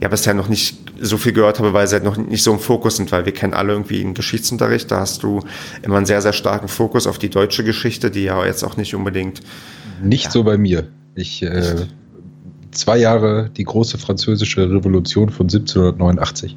ja 0.00 0.08
bisher 0.08 0.34
noch 0.34 0.48
nicht 0.48 0.78
so 1.00 1.16
viel 1.18 1.32
gehört 1.32 1.58
habe, 1.58 1.72
weil 1.72 1.86
sie 1.86 1.94
halt 1.94 2.04
noch 2.04 2.16
nicht 2.16 2.42
so 2.42 2.52
im 2.52 2.58
Fokus 2.58 2.96
sind, 2.96 3.12
weil 3.12 3.24
wir 3.26 3.32
kennen 3.32 3.54
alle 3.54 3.72
irgendwie 3.72 4.00
einen 4.00 4.14
Geschichtsunterricht, 4.14 4.90
da 4.90 5.00
hast 5.00 5.22
du 5.22 5.40
immer 5.82 5.96
einen 5.96 6.06
sehr, 6.06 6.22
sehr 6.22 6.32
starken 6.32 6.68
Fokus 6.68 7.06
auf 7.06 7.18
die 7.18 7.30
deutsche 7.30 7.64
Geschichte, 7.64 8.10
die 8.10 8.24
ja 8.24 8.44
jetzt 8.44 8.62
auch 8.64 8.76
nicht 8.76 8.94
unbedingt. 8.94 9.40
Nicht 10.02 10.26
ja, 10.26 10.30
so 10.30 10.44
bei 10.44 10.58
mir. 10.58 10.88
Ich 11.14 11.42
äh, 11.42 11.86
zwei 12.74 12.98
Jahre 12.98 13.50
die 13.56 13.64
große 13.64 13.98
französische 13.98 14.70
Revolution 14.70 15.30
von 15.30 15.46
1789. 15.46 16.56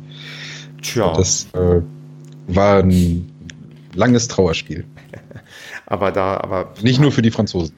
Tja. 0.81 1.13
Das 1.15 1.47
äh, 1.53 1.81
war 2.47 2.79
ein 2.79 3.31
langes 3.93 4.27
Trauerspiel. 4.27 4.85
Aber 5.89 6.11
da, 6.11 6.35
aber. 6.41 6.73
Nicht 6.81 6.99
nur 6.99 7.13
für 7.13 7.21
die 7.21 7.31
Franzosen. 7.31 7.73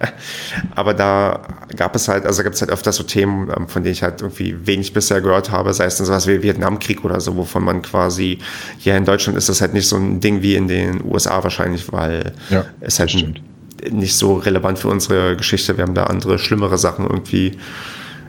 aber 0.74 0.94
da 0.94 1.42
gab 1.76 1.94
es 1.94 2.08
halt, 2.08 2.24
also 2.24 2.42
gibt 2.42 2.54
es 2.54 2.62
halt 2.62 2.70
öfters 2.70 2.96
so 2.96 3.02
Themen, 3.02 3.52
ähm, 3.54 3.68
von 3.68 3.82
denen 3.82 3.92
ich 3.92 4.02
halt 4.02 4.22
irgendwie 4.22 4.66
wenig 4.66 4.94
bisher 4.94 5.20
gehört 5.20 5.50
habe, 5.50 5.74
sei 5.74 5.84
es 5.84 5.98
dann 5.98 6.06
sowas 6.06 6.26
wie 6.26 6.42
Vietnamkrieg 6.42 7.04
oder 7.04 7.20
so, 7.20 7.36
wovon 7.36 7.62
man 7.62 7.82
quasi, 7.82 8.38
hier 8.78 8.96
in 8.96 9.04
Deutschland 9.04 9.36
ist 9.36 9.50
das 9.50 9.60
halt 9.60 9.74
nicht 9.74 9.86
so 9.86 9.96
ein 9.96 10.20
Ding 10.20 10.40
wie 10.40 10.54
in 10.54 10.66
den 10.66 11.04
USA 11.04 11.44
wahrscheinlich, 11.44 11.92
weil 11.92 12.32
ja, 12.48 12.64
es 12.80 12.98
halt 12.98 13.10
stimmt 13.10 13.42
nicht 13.90 14.16
so 14.16 14.34
relevant 14.36 14.78
für 14.78 14.88
unsere 14.88 15.36
Geschichte. 15.36 15.76
Wir 15.76 15.82
haben 15.82 15.94
da 15.94 16.04
andere, 16.04 16.38
schlimmere 16.38 16.78
Sachen 16.78 17.04
irgendwie, 17.06 17.58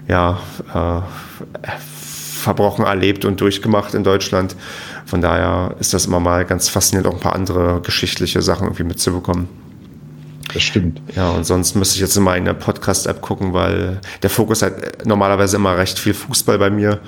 ja, 0.08 0.40
äh, 0.74 1.02
verbrochen 2.42 2.86
erlebt 2.86 3.26
und 3.26 3.42
durchgemacht 3.42 3.94
in 3.94 4.04
Deutschland. 4.04 4.56
Von 5.06 5.22
daher 5.22 5.76
ist 5.80 5.94
das 5.94 6.06
immer 6.06 6.20
mal 6.20 6.46
ganz 6.46 6.70
faszinierend, 6.70 7.08
auch 7.08 7.18
ein 7.18 7.22
paar 7.22 7.36
andere 7.36 7.82
geschichtliche 7.82 8.42
Sachen 8.42 8.68
irgendwie 8.68 8.84
mitzubekommen. 8.84 9.50
Das 10.54 10.64
stimmt. 10.64 11.02
Ja, 11.16 11.32
und 11.32 11.46
sonst 11.46 11.76
müsste 11.76 11.96
ich 11.96 12.02
jetzt 12.02 12.16
in 12.16 12.24
meine 12.24 12.54
Podcast-App 12.54 13.22
gucken, 13.22 13.54
weil 13.54 14.00
der 14.24 14.30
Fokus 14.30 14.62
hat 14.62 15.06
normalerweise 15.06 15.58
immer 15.58 15.78
recht 15.78 16.00
viel 16.00 16.14
Fußball 16.14 16.58
bei 16.58 16.70
mir 16.70 17.00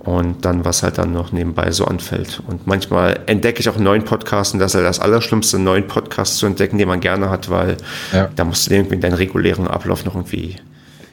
und 0.00 0.44
dann, 0.44 0.64
was 0.64 0.82
halt 0.82 0.98
dann 0.98 1.12
noch 1.12 1.32
nebenbei 1.32 1.70
so 1.70 1.84
anfällt. 1.84 2.42
Und 2.46 2.66
manchmal 2.66 3.20
entdecke 3.26 3.60
ich 3.60 3.68
auch 3.68 3.76
einen 3.76 3.84
neuen 3.84 4.04
Podcast 4.04 4.54
und 4.54 4.60
das 4.60 4.72
ist 4.72 4.76
halt 4.76 4.86
das 4.86 4.98
Allerschlimmste, 5.00 5.56
einen 5.56 5.64
neuen 5.64 5.86
Podcast 5.86 6.38
zu 6.38 6.46
entdecken, 6.46 6.78
den 6.78 6.88
man 6.88 7.00
gerne 7.00 7.30
hat, 7.30 7.50
weil 7.50 7.76
ja. 8.12 8.28
da 8.34 8.44
musst 8.44 8.68
du 8.68 8.74
irgendwie 8.74 8.94
in 8.94 9.00
deinen 9.00 9.14
regulären 9.14 9.68
Ablauf 9.68 10.04
noch 10.04 10.14
irgendwie 10.14 10.56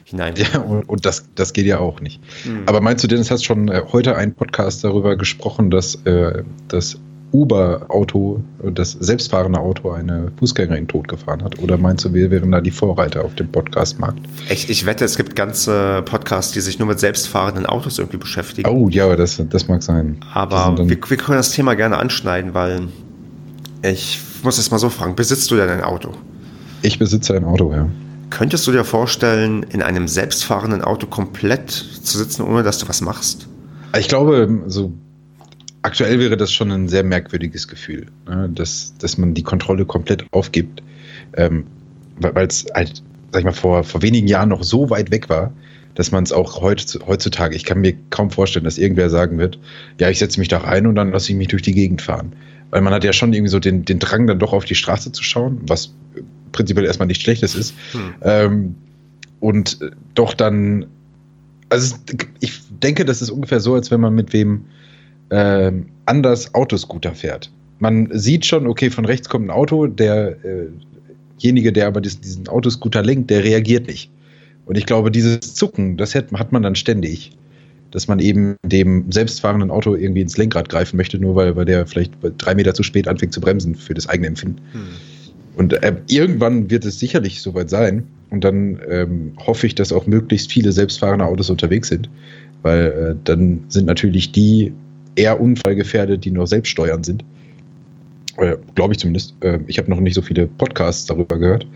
hinein. 0.04 0.34
Ja, 0.36 0.60
und, 0.60 0.88
und 0.88 1.04
das, 1.04 1.24
das 1.34 1.52
geht 1.52 1.66
ja 1.66 1.78
auch 1.78 2.00
nicht. 2.00 2.20
Mhm. 2.44 2.62
Aber 2.66 2.80
meinst 2.80 3.04
du, 3.04 3.08
Dennis, 3.08 3.30
hast 3.30 3.44
schon 3.44 3.68
äh, 3.68 3.82
heute 3.92 4.16
einen 4.16 4.34
Podcast 4.34 4.84
darüber 4.84 5.16
gesprochen, 5.16 5.70
dass 5.70 5.96
äh, 6.06 6.42
das 6.68 6.98
Uber-Auto, 7.32 8.42
das 8.62 8.92
selbstfahrende 8.92 9.60
Auto, 9.60 9.90
eine 9.90 10.32
Fußgängerin 10.38 10.88
totgefahren 10.88 11.42
hat? 11.42 11.58
Oder 11.58 11.76
meinst 11.76 12.04
du, 12.04 12.14
wir 12.14 12.30
wären 12.30 12.50
da 12.50 12.60
die 12.60 12.70
Vorreiter 12.70 13.24
auf 13.24 13.34
dem 13.34 13.48
Podcast-Markt? 13.48 14.20
Ich, 14.50 14.70
ich 14.70 14.86
wette, 14.86 15.04
es 15.04 15.16
gibt 15.16 15.36
ganze 15.36 16.02
Podcasts, 16.02 16.52
die 16.52 16.60
sich 16.60 16.78
nur 16.78 16.88
mit 16.88 17.00
selbstfahrenden 17.00 17.66
Autos 17.66 17.98
irgendwie 17.98 18.16
beschäftigen. 18.16 18.68
Oh 18.68 18.88
ja, 18.88 19.14
das, 19.16 19.42
das 19.50 19.68
mag 19.68 19.82
sein. 19.82 20.18
Aber 20.32 20.76
wir, 20.78 20.88
wir 20.88 20.96
können 20.96 21.38
das 21.38 21.50
Thema 21.52 21.74
gerne 21.74 21.98
anschneiden, 21.98 22.54
weil 22.54 22.88
ich 23.82 24.20
muss 24.42 24.58
es 24.58 24.70
mal 24.70 24.78
so 24.78 24.88
fragen, 24.88 25.14
besitzt 25.14 25.50
du 25.50 25.56
denn 25.56 25.68
ein 25.68 25.82
Auto? 25.82 26.12
Ich 26.82 26.98
besitze 26.98 27.34
ein 27.34 27.44
Auto, 27.44 27.72
ja. 27.72 27.88
Könntest 28.30 28.66
du 28.66 28.72
dir 28.72 28.84
vorstellen, 28.84 29.64
in 29.64 29.82
einem 29.82 30.06
selbstfahrenden 30.06 30.82
Auto 30.82 31.06
komplett 31.06 31.70
zu 31.70 32.18
sitzen, 32.18 32.42
ohne 32.42 32.62
dass 32.62 32.78
du 32.78 32.88
was 32.88 33.00
machst? 33.00 33.48
Ich 33.98 34.08
glaube, 34.08 34.62
so 34.66 34.92
aktuell 35.82 36.18
wäre 36.18 36.36
das 36.36 36.52
schon 36.52 36.70
ein 36.70 36.88
sehr 36.88 37.04
merkwürdiges 37.04 37.68
Gefühl, 37.68 38.06
ne? 38.26 38.50
dass, 38.54 38.94
dass 38.98 39.18
man 39.18 39.34
die 39.34 39.42
Kontrolle 39.42 39.84
komplett 39.84 40.24
aufgibt, 40.32 40.82
ähm, 41.34 41.64
weil 42.20 42.46
es 42.46 42.66
halt, 42.74 43.02
sag 43.32 43.40
ich 43.40 43.44
mal, 43.44 43.52
vor, 43.52 43.84
vor 43.84 44.02
wenigen 44.02 44.26
Jahren 44.26 44.48
noch 44.48 44.62
so 44.62 44.90
weit 44.90 45.10
weg 45.10 45.28
war, 45.28 45.52
dass 45.94 46.12
man 46.12 46.22
es 46.24 46.32
auch 46.32 46.60
heut, 46.60 46.98
heutzutage, 47.06 47.56
ich 47.56 47.64
kann 47.64 47.80
mir 47.80 47.94
kaum 48.10 48.30
vorstellen, 48.30 48.64
dass 48.64 48.78
irgendwer 48.78 49.10
sagen 49.10 49.38
wird, 49.38 49.58
ja, 49.98 50.08
ich 50.10 50.18
setze 50.18 50.38
mich 50.38 50.48
da 50.48 50.58
rein 50.58 50.86
und 50.86 50.94
dann 50.94 51.10
lasse 51.10 51.32
ich 51.32 51.38
mich 51.38 51.48
durch 51.48 51.62
die 51.62 51.74
Gegend 51.74 52.02
fahren. 52.02 52.34
Weil 52.70 52.82
man 52.82 52.92
hat 52.92 53.02
ja 53.02 53.12
schon 53.12 53.32
irgendwie 53.32 53.50
so 53.50 53.58
den, 53.58 53.84
den 53.84 53.98
Drang, 53.98 54.26
dann 54.26 54.38
doch 54.38 54.52
auf 54.52 54.64
die 54.64 54.74
Straße 54.74 55.10
zu 55.10 55.24
schauen, 55.24 55.60
was 55.66 55.92
prinzipiell 56.52 56.86
erstmal 56.86 57.08
nichts 57.08 57.24
Schlechtes 57.24 57.54
ist. 57.54 57.74
Hm. 57.92 58.14
Ähm, 58.22 58.74
und 59.40 59.78
doch 60.14 60.34
dann, 60.34 60.86
also 61.68 61.96
ich 62.40 62.60
denke, 62.82 63.04
das 63.04 63.22
ist 63.22 63.30
ungefähr 63.30 63.60
so, 63.60 63.74
als 63.74 63.90
wenn 63.90 64.00
man 64.00 64.14
mit 64.14 64.32
wem 64.32 64.66
äh, 65.30 65.72
anders 66.06 66.54
Autoscooter 66.54 67.14
fährt. 67.14 67.50
Man 67.78 68.08
sieht 68.12 68.46
schon, 68.46 68.66
okay, 68.66 68.90
von 68.90 69.04
rechts 69.04 69.28
kommt 69.28 69.46
ein 69.46 69.50
Auto, 69.50 69.86
derjenige, 69.86 71.68
äh 71.68 71.72
der 71.72 71.86
aber 71.86 72.00
diesen, 72.00 72.22
diesen 72.22 72.48
Autoscooter 72.48 73.02
lenkt, 73.02 73.30
der 73.30 73.44
reagiert 73.44 73.86
nicht. 73.86 74.10
Und 74.66 74.76
ich 74.76 74.86
glaube, 74.86 75.10
dieses 75.10 75.54
Zucken, 75.54 75.96
das 75.96 76.14
hat, 76.14 76.32
hat 76.32 76.52
man 76.52 76.62
dann 76.62 76.74
ständig 76.74 77.32
dass 77.90 78.08
man 78.08 78.18
eben 78.18 78.56
dem 78.64 79.10
selbstfahrenden 79.10 79.70
Auto 79.70 79.94
irgendwie 79.94 80.20
ins 80.20 80.36
Lenkrad 80.36 80.68
greifen 80.68 80.96
möchte, 80.96 81.18
nur 81.18 81.34
weil, 81.34 81.56
weil 81.56 81.64
der 81.64 81.86
vielleicht 81.86 82.12
drei 82.38 82.54
Meter 82.54 82.74
zu 82.74 82.82
spät 82.82 83.08
anfängt 83.08 83.32
zu 83.32 83.40
bremsen 83.40 83.74
für 83.74 83.94
das 83.94 84.08
eigene 84.08 84.28
Empfinden. 84.28 84.60
Hm. 84.72 84.80
Und 85.56 85.72
äh, 85.72 85.96
irgendwann 86.08 86.70
wird 86.70 86.84
es 86.84 86.98
sicherlich 86.98 87.40
soweit 87.42 87.70
sein. 87.70 88.04
Und 88.30 88.44
dann 88.44 88.78
ähm, 88.88 89.32
hoffe 89.38 89.66
ich, 89.66 89.74
dass 89.74 89.92
auch 89.92 90.06
möglichst 90.06 90.52
viele 90.52 90.70
selbstfahrende 90.70 91.24
Autos 91.24 91.48
unterwegs 91.48 91.88
sind, 91.88 92.10
weil 92.62 92.86
äh, 92.86 93.14
dann 93.24 93.64
sind 93.68 93.86
natürlich 93.86 94.32
die 94.32 94.72
eher 95.18 95.40
unfallgefährdet, 95.40 96.24
die 96.24 96.30
noch 96.30 96.46
selbststeuernd 96.46 97.04
sind. 97.04 97.24
Äh, 98.36 98.56
Glaube 98.74 98.94
ich 98.94 99.00
zumindest. 99.00 99.34
Äh, 99.40 99.58
ich 99.66 99.78
habe 99.78 99.90
noch 99.90 100.00
nicht 100.00 100.14
so 100.14 100.22
viele 100.22 100.46
Podcasts 100.46 101.06
darüber 101.06 101.38
gehört. 101.38 101.66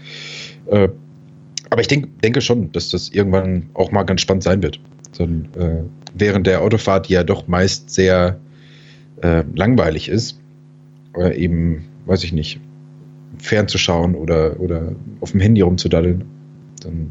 Äh, 0.67 0.89
aber 1.71 1.81
ich 1.81 1.89
denk, 1.89 2.21
denke 2.23 2.41
schon, 2.41 2.71
dass 2.73 2.91
das 2.91 3.09
irgendwann 3.09 3.69
auch 3.75 3.91
mal 3.91 4.05
ganz 4.05 4.21
spannend 4.21 4.43
sein 4.43 4.63
wird. 4.63 4.79
So, 5.13 5.25
äh, 5.25 5.83
während 6.15 6.47
der 6.47 6.63
Autofahrt, 6.63 7.09
die 7.09 7.15
ja 7.15 7.25
doch 7.25 7.49
meist 7.49 7.91
sehr 7.91 8.39
äh, 9.23 9.43
langweilig 9.55 10.09
ist, 10.09 10.39
oder 11.15 11.35
eben, 11.35 11.85
weiß 12.07 12.25
ich 12.25 12.33
nicht, 12.33 12.61
fernzuschauen 13.39 14.15
oder, 14.15 14.59
oder 14.61 14.95
auf 15.21 15.33
dem 15.33 15.41
Handy 15.41 15.61
rumzudaddeln, 15.61 16.25
dann 16.83 17.11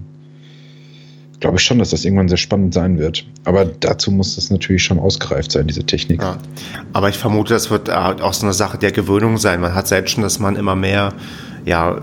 glaube 1.41 1.57
ich 1.57 1.63
schon, 1.63 1.79
dass 1.79 1.89
das 1.89 2.05
irgendwann 2.05 2.29
sehr 2.29 2.37
spannend 2.37 2.73
sein 2.73 2.97
wird. 2.97 3.25
Aber 3.43 3.65
dazu 3.65 4.11
muss 4.11 4.35
das 4.35 4.49
natürlich 4.51 4.83
schon 4.83 4.99
ausgereift 4.99 5.51
sein, 5.51 5.67
diese 5.67 5.83
Technik. 5.83 6.21
Ja. 6.21 6.37
Aber 6.93 7.09
ich 7.09 7.17
vermute, 7.17 7.53
das 7.53 7.69
wird 7.69 7.89
auch 7.89 8.33
so 8.33 8.45
eine 8.45 8.53
Sache 8.53 8.77
der 8.77 8.91
Gewöhnung 8.91 9.37
sein. 9.37 9.59
Man 9.59 9.75
hat 9.75 9.87
selbst 9.87 10.11
schon, 10.11 10.23
dass 10.23 10.39
man 10.39 10.55
immer 10.55 10.75
mehr, 10.75 11.13
ja, 11.65 11.97
äh, 11.97 12.01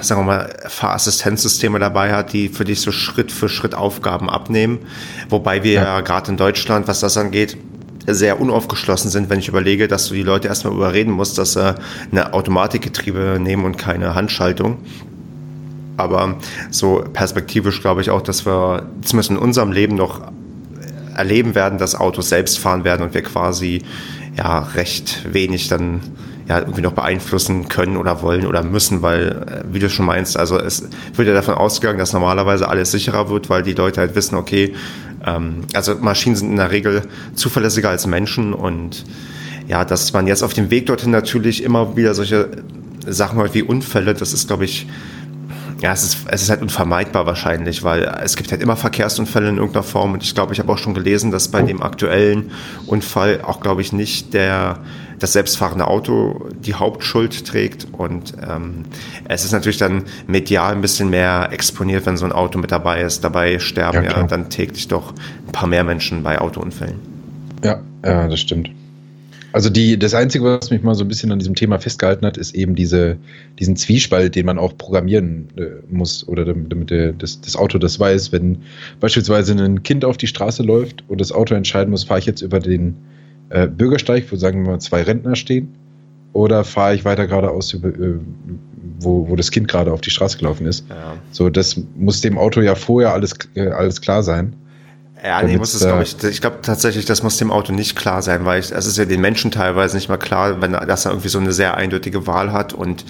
sagen 0.00 0.22
wir 0.22 0.24
mal, 0.24 0.56
Fahrassistenzsysteme 0.68 1.80
dabei 1.80 2.14
hat, 2.14 2.32
die 2.32 2.48
für 2.48 2.64
dich 2.64 2.80
so 2.80 2.92
Schritt 2.92 3.32
für 3.32 3.48
Schritt 3.48 3.74
Aufgaben 3.74 4.30
abnehmen. 4.30 4.78
Wobei 5.28 5.64
wir 5.64 5.72
ja, 5.72 5.82
ja 5.82 6.00
gerade 6.00 6.30
in 6.30 6.36
Deutschland, 6.36 6.86
was 6.86 7.00
das 7.00 7.16
angeht, 7.16 7.58
sehr 8.06 8.40
unaufgeschlossen 8.40 9.10
sind, 9.10 9.28
wenn 9.28 9.40
ich 9.40 9.48
überlege, 9.48 9.88
dass 9.88 10.08
du 10.08 10.14
die 10.14 10.22
Leute 10.22 10.48
erstmal 10.48 10.72
überreden 10.72 11.10
musst, 11.10 11.36
dass 11.36 11.54
sie 11.54 11.74
eine 12.10 12.32
Automatikgetriebe 12.32 13.38
nehmen 13.40 13.64
und 13.64 13.76
keine 13.76 14.14
Handschaltung. 14.14 14.78
Aber 15.98 16.36
so 16.70 17.04
perspektivisch 17.12 17.82
glaube 17.82 18.00
ich 18.00 18.10
auch, 18.10 18.22
dass 18.22 18.46
wir 18.46 18.86
zumindest 19.02 19.30
in 19.30 19.36
unserem 19.36 19.72
Leben 19.72 19.96
noch 19.96 20.22
erleben 21.14 21.54
werden, 21.56 21.78
dass 21.78 21.96
Autos 21.96 22.28
selbst 22.28 22.58
fahren 22.58 22.84
werden 22.84 23.02
und 23.02 23.12
wir 23.12 23.22
quasi 23.22 23.82
ja 24.36 24.60
recht 24.60 25.26
wenig 25.32 25.66
dann 25.66 26.00
ja 26.48 26.60
irgendwie 26.60 26.80
noch 26.80 26.92
beeinflussen 26.92 27.68
können 27.68 27.96
oder 27.96 28.22
wollen 28.22 28.46
oder 28.46 28.62
müssen, 28.62 29.02
weil, 29.02 29.64
äh, 29.66 29.74
wie 29.74 29.80
du 29.80 29.90
schon 29.90 30.06
meinst, 30.06 30.38
also 30.38 30.58
es 30.58 30.88
wird 31.14 31.28
ja 31.28 31.34
davon 31.34 31.54
ausgegangen, 31.54 31.98
dass 31.98 32.12
normalerweise 32.12 32.68
alles 32.68 32.92
sicherer 32.92 33.28
wird, 33.28 33.50
weil 33.50 33.62
die 33.62 33.74
Leute 33.74 34.00
halt 34.00 34.14
wissen, 34.14 34.36
okay, 34.36 34.74
ähm, 35.26 35.62
also 35.74 35.96
Maschinen 35.96 36.36
sind 36.36 36.50
in 36.50 36.56
der 36.56 36.70
Regel 36.70 37.02
zuverlässiger 37.34 37.90
als 37.90 38.06
Menschen 38.06 38.54
und 38.54 39.04
ja, 39.66 39.84
dass 39.84 40.12
man 40.12 40.26
jetzt 40.26 40.42
auf 40.42 40.54
dem 40.54 40.70
Weg 40.70 40.86
dorthin 40.86 41.10
natürlich 41.10 41.62
immer 41.62 41.96
wieder 41.96 42.14
solche 42.14 42.48
Sachen 43.06 43.38
halt 43.38 43.52
wie 43.54 43.62
Unfälle, 43.62 44.14
das 44.14 44.32
ist, 44.32 44.46
glaube 44.46 44.64
ich, 44.64 44.86
ja, 45.80 45.92
es 45.92 46.02
ist, 46.02 46.18
es 46.28 46.42
ist 46.42 46.50
halt 46.50 46.60
unvermeidbar 46.60 47.26
wahrscheinlich, 47.26 47.84
weil 47.84 48.02
es 48.22 48.36
gibt 48.36 48.50
halt 48.50 48.62
immer 48.62 48.76
Verkehrsunfälle 48.76 49.48
in 49.48 49.56
irgendeiner 49.56 49.84
Form 49.84 50.12
und 50.12 50.22
ich 50.22 50.34
glaube, 50.34 50.52
ich 50.52 50.58
habe 50.58 50.72
auch 50.72 50.78
schon 50.78 50.94
gelesen, 50.94 51.30
dass 51.30 51.48
bei 51.48 51.62
dem 51.62 51.82
aktuellen 51.82 52.50
Unfall 52.86 53.40
auch, 53.42 53.60
glaube 53.60 53.80
ich, 53.80 53.92
nicht 53.92 54.34
der 54.34 54.80
das 55.18 55.32
selbstfahrende 55.32 55.88
Auto 55.88 56.48
die 56.60 56.74
Hauptschuld 56.74 57.44
trägt 57.44 57.88
und 57.92 58.34
ähm, 58.48 58.84
es 59.24 59.44
ist 59.44 59.52
natürlich 59.52 59.78
dann 59.78 60.04
medial 60.26 60.72
ein 60.72 60.80
bisschen 60.80 61.10
mehr 61.10 61.48
exponiert, 61.50 62.06
wenn 62.06 62.16
so 62.16 62.24
ein 62.24 62.32
Auto 62.32 62.58
mit 62.58 62.70
dabei 62.70 63.02
ist. 63.02 63.24
Dabei 63.24 63.58
sterben 63.58 64.04
ja, 64.04 64.16
ja 64.16 64.22
dann 64.22 64.48
täglich 64.48 64.86
doch 64.88 65.12
ein 65.46 65.52
paar 65.52 65.68
mehr 65.68 65.82
Menschen 65.84 66.22
bei 66.22 66.40
Autounfällen. 66.40 67.00
Ja, 67.64 67.80
ja, 68.04 68.28
das 68.28 68.40
stimmt. 68.40 68.70
Also 69.58 69.70
die, 69.70 69.98
das 69.98 70.14
Einzige, 70.14 70.44
was 70.44 70.70
mich 70.70 70.84
mal 70.84 70.94
so 70.94 71.02
ein 71.02 71.08
bisschen 71.08 71.32
an 71.32 71.40
diesem 71.40 71.56
Thema 71.56 71.80
festgehalten 71.80 72.24
hat, 72.24 72.36
ist 72.36 72.54
eben 72.54 72.76
diese, 72.76 73.16
diesen 73.58 73.74
Zwiespalt, 73.74 74.36
den 74.36 74.46
man 74.46 74.56
auch 74.56 74.78
programmieren 74.78 75.48
äh, 75.56 75.82
muss 75.90 76.28
oder 76.28 76.44
damit 76.44 76.90
der, 76.90 77.12
das, 77.12 77.40
das 77.40 77.56
Auto 77.56 77.78
das 77.78 77.98
weiß, 77.98 78.30
wenn 78.30 78.58
beispielsweise 79.00 79.54
ein 79.54 79.82
Kind 79.82 80.04
auf 80.04 80.16
die 80.16 80.28
Straße 80.28 80.62
läuft 80.62 81.02
und 81.08 81.20
das 81.20 81.32
Auto 81.32 81.56
entscheiden 81.56 81.90
muss, 81.90 82.04
fahre 82.04 82.20
ich 82.20 82.26
jetzt 82.26 82.40
über 82.40 82.60
den 82.60 82.98
äh, 83.48 83.66
Bürgersteig, 83.66 84.26
wo 84.30 84.36
sagen 84.36 84.62
wir 84.62 84.70
mal 84.70 84.78
zwei 84.78 85.02
Rentner 85.02 85.34
stehen, 85.34 85.74
oder 86.34 86.62
fahre 86.62 86.94
ich 86.94 87.04
weiter 87.04 87.26
geradeaus, 87.26 87.72
über, 87.72 87.88
äh, 87.88 88.14
wo, 89.00 89.28
wo 89.28 89.34
das 89.34 89.50
Kind 89.50 89.66
gerade 89.66 89.92
auf 89.92 90.02
die 90.02 90.10
Straße 90.10 90.38
gelaufen 90.38 90.68
ist. 90.68 90.88
Ja. 90.88 91.16
So, 91.32 91.50
das 91.50 91.82
muss 91.96 92.20
dem 92.20 92.38
Auto 92.38 92.60
ja 92.60 92.76
vorher 92.76 93.12
alles, 93.12 93.34
äh, 93.56 93.66
alles 93.70 94.00
klar 94.00 94.22
sein. 94.22 94.54
Ja, 95.24 95.42
nee, 95.42 95.56
muss 95.56 95.74
es, 95.74 95.80
glaube 95.80 96.04
ich. 96.04 96.22
Ich 96.22 96.40
glaube 96.40 96.58
tatsächlich, 96.62 97.04
das 97.04 97.22
muss 97.22 97.38
dem 97.38 97.50
Auto 97.50 97.72
nicht 97.72 97.96
klar 97.96 98.22
sein, 98.22 98.44
weil 98.44 98.60
es 98.60 98.70
ist 98.70 98.96
ja 98.98 99.04
den 99.04 99.20
Menschen 99.20 99.50
teilweise 99.50 99.96
nicht 99.96 100.08
mal 100.08 100.16
klar, 100.16 100.60
wenn 100.60 100.72
dass 100.72 101.06
er 101.06 101.12
irgendwie 101.12 101.28
so 101.28 101.38
eine 101.38 101.52
sehr 101.52 101.76
eindeutige 101.76 102.26
Wahl 102.26 102.52
hat. 102.52 102.72
Und 102.72 103.04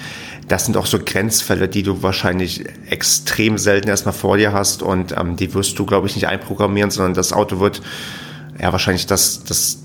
das 0.49 0.65
sind 0.65 0.77
auch 0.77 0.87
so 0.87 0.99
Grenzfälle, 0.99 1.69
die 1.69 1.83
du 1.83 2.03
wahrscheinlich 2.03 2.65
extrem 2.89 3.59
selten 3.59 3.89
erstmal 3.89 4.15
vor 4.15 4.39
dir 4.39 4.53
hast 4.53 4.83
und 4.83 5.15
ähm, 5.17 5.37
die 5.37 5.53
wirst 5.53 5.79
du, 5.79 5.85
glaube 5.85 6.07
ich, 6.07 6.15
nicht 6.15 6.29
einprogrammieren, 6.29 6.91
sondern 6.91 7.15
das 7.15 7.33
Auto 7.33 7.61
wird 7.61 7.83
ja 8.59 8.73
wahrscheinlich 8.73 9.07
das, 9.07 9.45
das 9.45 9.79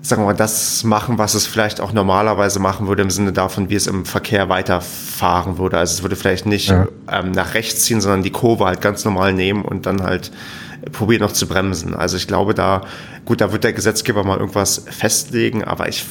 sagen 0.00 0.22
wir 0.22 0.26
mal, 0.26 0.34
das 0.34 0.84
machen, 0.84 1.18
was 1.18 1.34
es 1.34 1.46
vielleicht 1.46 1.80
auch 1.80 1.92
normalerweise 1.92 2.60
machen 2.60 2.86
würde, 2.86 3.02
im 3.02 3.10
Sinne 3.10 3.32
davon, 3.32 3.68
wie 3.68 3.74
es 3.74 3.86
im 3.86 4.06
Verkehr 4.06 4.48
weiterfahren 4.48 5.58
würde. 5.58 5.78
Also 5.78 5.94
es 5.94 6.02
würde 6.02 6.16
vielleicht 6.16 6.46
nicht 6.46 6.70
ja. 6.70 6.86
ähm, 7.10 7.32
nach 7.32 7.54
rechts 7.54 7.84
ziehen, 7.84 8.00
sondern 8.00 8.22
die 8.22 8.30
Kurve 8.30 8.64
halt 8.64 8.80
ganz 8.80 9.04
normal 9.04 9.32
nehmen 9.32 9.64
und 9.64 9.86
dann 9.86 10.02
halt 10.02 10.30
probiert 10.92 11.20
noch 11.20 11.32
zu 11.32 11.46
bremsen. 11.46 11.94
Also 11.94 12.16
ich 12.16 12.26
glaube 12.26 12.54
da, 12.54 12.82
gut, 13.24 13.40
da 13.40 13.52
wird 13.52 13.64
der 13.64 13.72
Gesetzgeber 13.72 14.24
mal 14.24 14.38
irgendwas 14.38 14.84
festlegen, 14.88 15.64
aber 15.64 15.88
ich 15.88 16.04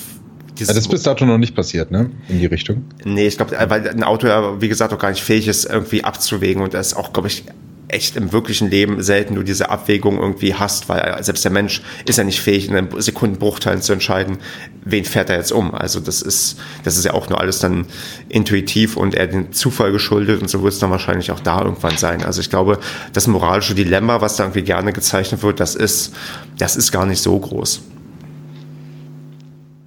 ja, 0.60 0.66
das 0.66 0.78
ist 0.78 0.88
bis 0.88 1.04
dato 1.04 1.24
noch 1.24 1.38
nicht 1.38 1.56
passiert, 1.56 1.92
ne? 1.92 2.10
In 2.30 2.40
die 2.40 2.48
Richtung. 2.48 2.86
Nee, 3.06 3.28
ich 3.28 3.38
glaube, 3.38 3.56
weil 3.68 3.88
ein 3.88 4.04
Auto 4.04 4.26
ja, 4.26 4.60
wie 4.60 4.68
gesagt, 4.68 4.92
auch 4.92 4.98
gar 4.98 5.12
nicht 5.12 5.22
fähig 5.22 5.48
ist, 5.48 5.66
irgendwie 5.66 6.04
abzuwägen 6.04 6.64
und 6.64 6.74
das 6.74 6.88
ist 6.88 6.94
auch, 6.96 7.14
glaube 7.14 7.28
ich, 7.28 7.44
echt 7.90 8.18
im 8.18 8.34
wirklichen 8.34 8.70
Leben 8.70 9.02
selten 9.02 9.36
du 9.36 9.44
diese 9.44 9.70
Abwägung 9.70 10.18
irgendwie 10.20 10.54
hast, 10.54 10.90
weil 10.90 11.24
selbst 11.24 11.46
der 11.46 11.52
Mensch 11.52 11.82
ist 12.06 12.18
ja 12.18 12.24
nicht 12.24 12.42
fähig, 12.42 12.68
in 12.68 12.76
einem 12.76 12.90
Sekundenbruchteilen 13.00 13.82
zu 13.82 13.94
entscheiden, 13.94 14.38
wen 14.84 15.06
fährt 15.06 15.30
er 15.30 15.38
jetzt 15.38 15.54
um. 15.54 15.74
Also 15.74 16.00
das 16.02 16.22
ist, 16.22 16.60
das 16.84 16.98
ist 16.98 17.06
ja 17.06 17.14
auch 17.14 17.30
nur 17.30 17.40
alles 17.40 17.60
dann 17.60 17.86
intuitiv 18.28 18.98
und 18.98 19.16
eher 19.16 19.28
den 19.28 19.54
Zufall 19.54 19.94
geschuldet 19.94 20.42
und 20.42 20.50
so 20.50 20.64
wird 20.64 20.74
es 20.74 20.80
dann 20.80 20.92
wahrscheinlich 20.92 21.32
auch 21.32 21.40
da 21.40 21.62
irgendwann 21.62 21.98
sein. 21.98 22.24
Also 22.24 22.42
ich 22.42 22.50
glaube, 22.50 22.80
das 23.14 23.28
moralische 23.28 23.74
Dilemma, 23.74 24.20
was 24.20 24.36
da 24.36 24.44
irgendwie 24.44 24.64
gerne 24.64 24.92
gezeichnet 24.92 25.42
wird, 25.42 25.62
das 25.62 25.76
ist, 25.76 26.14
das 26.58 26.76
ist 26.76 26.92
gar 26.92 27.06
nicht 27.06 27.22
so 27.22 27.40
groß. 27.40 27.82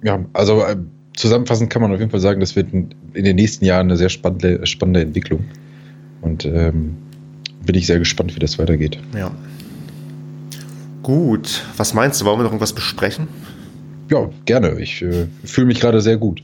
Ja, 0.03 0.25
also 0.33 0.63
äh, 0.63 0.77
zusammenfassend 1.15 1.69
kann 1.69 1.83
man 1.83 1.93
auf 1.93 1.99
jeden 1.99 2.09
Fall 2.09 2.19
sagen, 2.19 2.39
das 2.39 2.55
wird 2.55 2.73
in, 2.73 2.95
den 3.13 3.35
nächsten 3.35 3.65
Jahren 3.65 3.87
eine 3.87 3.97
sehr 3.97 4.09
spannende, 4.09 4.65
spannende 4.65 5.01
Entwicklung. 5.01 5.45
Und 6.21 6.45
ähm, 6.45 6.97
bin 7.65 7.75
ich 7.75 7.87
sehr 7.87 7.99
gespannt, 7.99 8.35
wie 8.35 8.39
das 8.39 8.59
weitergeht. 8.59 8.97
Ja. 9.15 9.31
Gut, 11.03 11.63
was 11.77 11.93
meinst 11.93 12.21
du? 12.21 12.25
Wollen 12.25 12.39
wir 12.39 12.43
noch 12.43 12.51
irgendwas 12.51 12.73
besprechen? 12.73 13.27
Ja, 14.09 14.29
gerne. 14.45 14.79
Ich 14.79 15.01
äh, 15.01 15.27
fühle 15.43 15.67
mich 15.67 15.79
gerade 15.79 16.01
sehr 16.01 16.17
gut. 16.17 16.43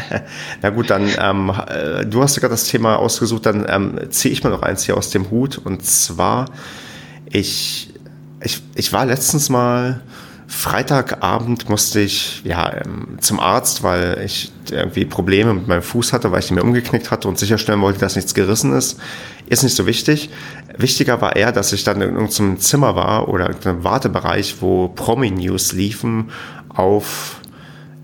Na 0.62 0.70
gut, 0.70 0.90
dann, 0.90 1.08
ähm, 1.18 1.52
äh, 1.68 2.04
du 2.04 2.22
hast 2.22 2.36
ja 2.36 2.40
gerade 2.40 2.52
das 2.52 2.64
Thema 2.64 2.96
ausgesucht, 2.96 3.46
dann 3.46 3.66
ähm, 3.68 3.98
ziehe 4.10 4.32
ich 4.32 4.44
mal 4.44 4.50
noch 4.50 4.62
eins 4.62 4.84
hier 4.84 4.96
aus 4.96 5.10
dem 5.10 5.30
Hut. 5.30 5.58
Und 5.58 5.84
zwar, 5.84 6.50
ich, 7.30 7.94
ich, 8.42 8.62
ich 8.74 8.92
war 8.92 9.06
letztens 9.06 9.48
mal 9.48 10.02
Freitagabend 10.50 11.68
musste 11.68 12.00
ich 12.00 12.42
ja 12.42 12.72
ähm, 12.82 13.18
zum 13.20 13.38
Arzt, 13.38 13.82
weil 13.82 14.22
ich 14.24 14.50
irgendwie 14.70 15.04
Probleme 15.04 15.52
mit 15.52 15.68
meinem 15.68 15.82
Fuß 15.82 16.14
hatte, 16.14 16.32
weil 16.32 16.40
ich 16.40 16.50
ihn 16.50 16.54
mir 16.54 16.62
umgeknickt 16.62 17.10
hatte 17.10 17.28
und 17.28 17.38
sicherstellen 17.38 17.82
wollte, 17.82 18.00
dass 18.00 18.16
nichts 18.16 18.32
gerissen 18.32 18.72
ist. 18.72 18.98
Ist 19.46 19.62
nicht 19.62 19.76
so 19.76 19.86
wichtig. 19.86 20.30
Wichtiger 20.78 21.20
war 21.20 21.36
eher, 21.36 21.52
dass 21.52 21.74
ich 21.74 21.84
dann 21.84 22.00
in 22.00 22.14
irgendeinem 22.14 22.58
Zimmer 22.58 22.96
war 22.96 23.28
oder 23.28 23.50
in 23.50 23.56
einem 23.62 23.84
Wartebereich, 23.84 24.56
wo 24.60 24.88
Promi-News 24.88 25.72
liefen 25.72 26.30
auf 26.70 27.42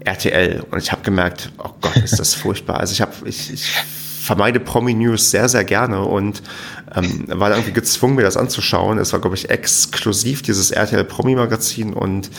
RTL. 0.00 0.64
Und 0.70 0.82
ich 0.82 0.92
habe 0.92 1.00
gemerkt, 1.02 1.50
oh 1.56 1.70
Gott, 1.80 1.96
ist 1.96 2.18
das 2.18 2.34
furchtbar. 2.34 2.78
Also 2.78 2.92
ich 2.92 3.00
habe, 3.00 3.12
ich, 3.24 3.54
ich 3.54 3.72
vermeide 4.24 4.60
Promi-News 4.60 5.30
sehr, 5.30 5.48
sehr 5.48 5.64
gerne 5.64 6.02
und 6.02 6.42
ähm, 6.96 7.24
war 7.28 7.50
irgendwie 7.50 7.72
gezwungen, 7.72 8.16
mir 8.16 8.22
das 8.22 8.36
anzuschauen. 8.36 8.98
Es 8.98 9.12
war, 9.12 9.20
glaube 9.20 9.36
ich, 9.36 9.50
exklusiv 9.50 10.42
dieses 10.42 10.70
RTL 10.70 11.04
Promi-Magazin 11.04 11.92
und 11.92 12.30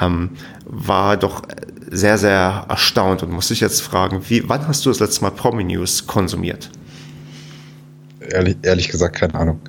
ähm, 0.00 0.30
war 0.64 1.16
doch 1.16 1.42
sehr, 1.90 2.18
sehr 2.18 2.66
erstaunt 2.68 3.22
und 3.22 3.32
muss 3.32 3.50
ich 3.50 3.60
jetzt 3.60 3.80
fragen, 3.80 4.22
wie, 4.28 4.48
wann 4.48 4.66
hast 4.68 4.84
du 4.84 4.90
das 4.90 5.00
letzte 5.00 5.22
Mal 5.22 5.30
Promi-News 5.30 6.06
konsumiert? 6.06 6.70
Ehrlich, 8.20 8.56
ehrlich 8.62 8.88
gesagt, 8.88 9.16
keine 9.16 9.34
Ahnung. 9.34 9.60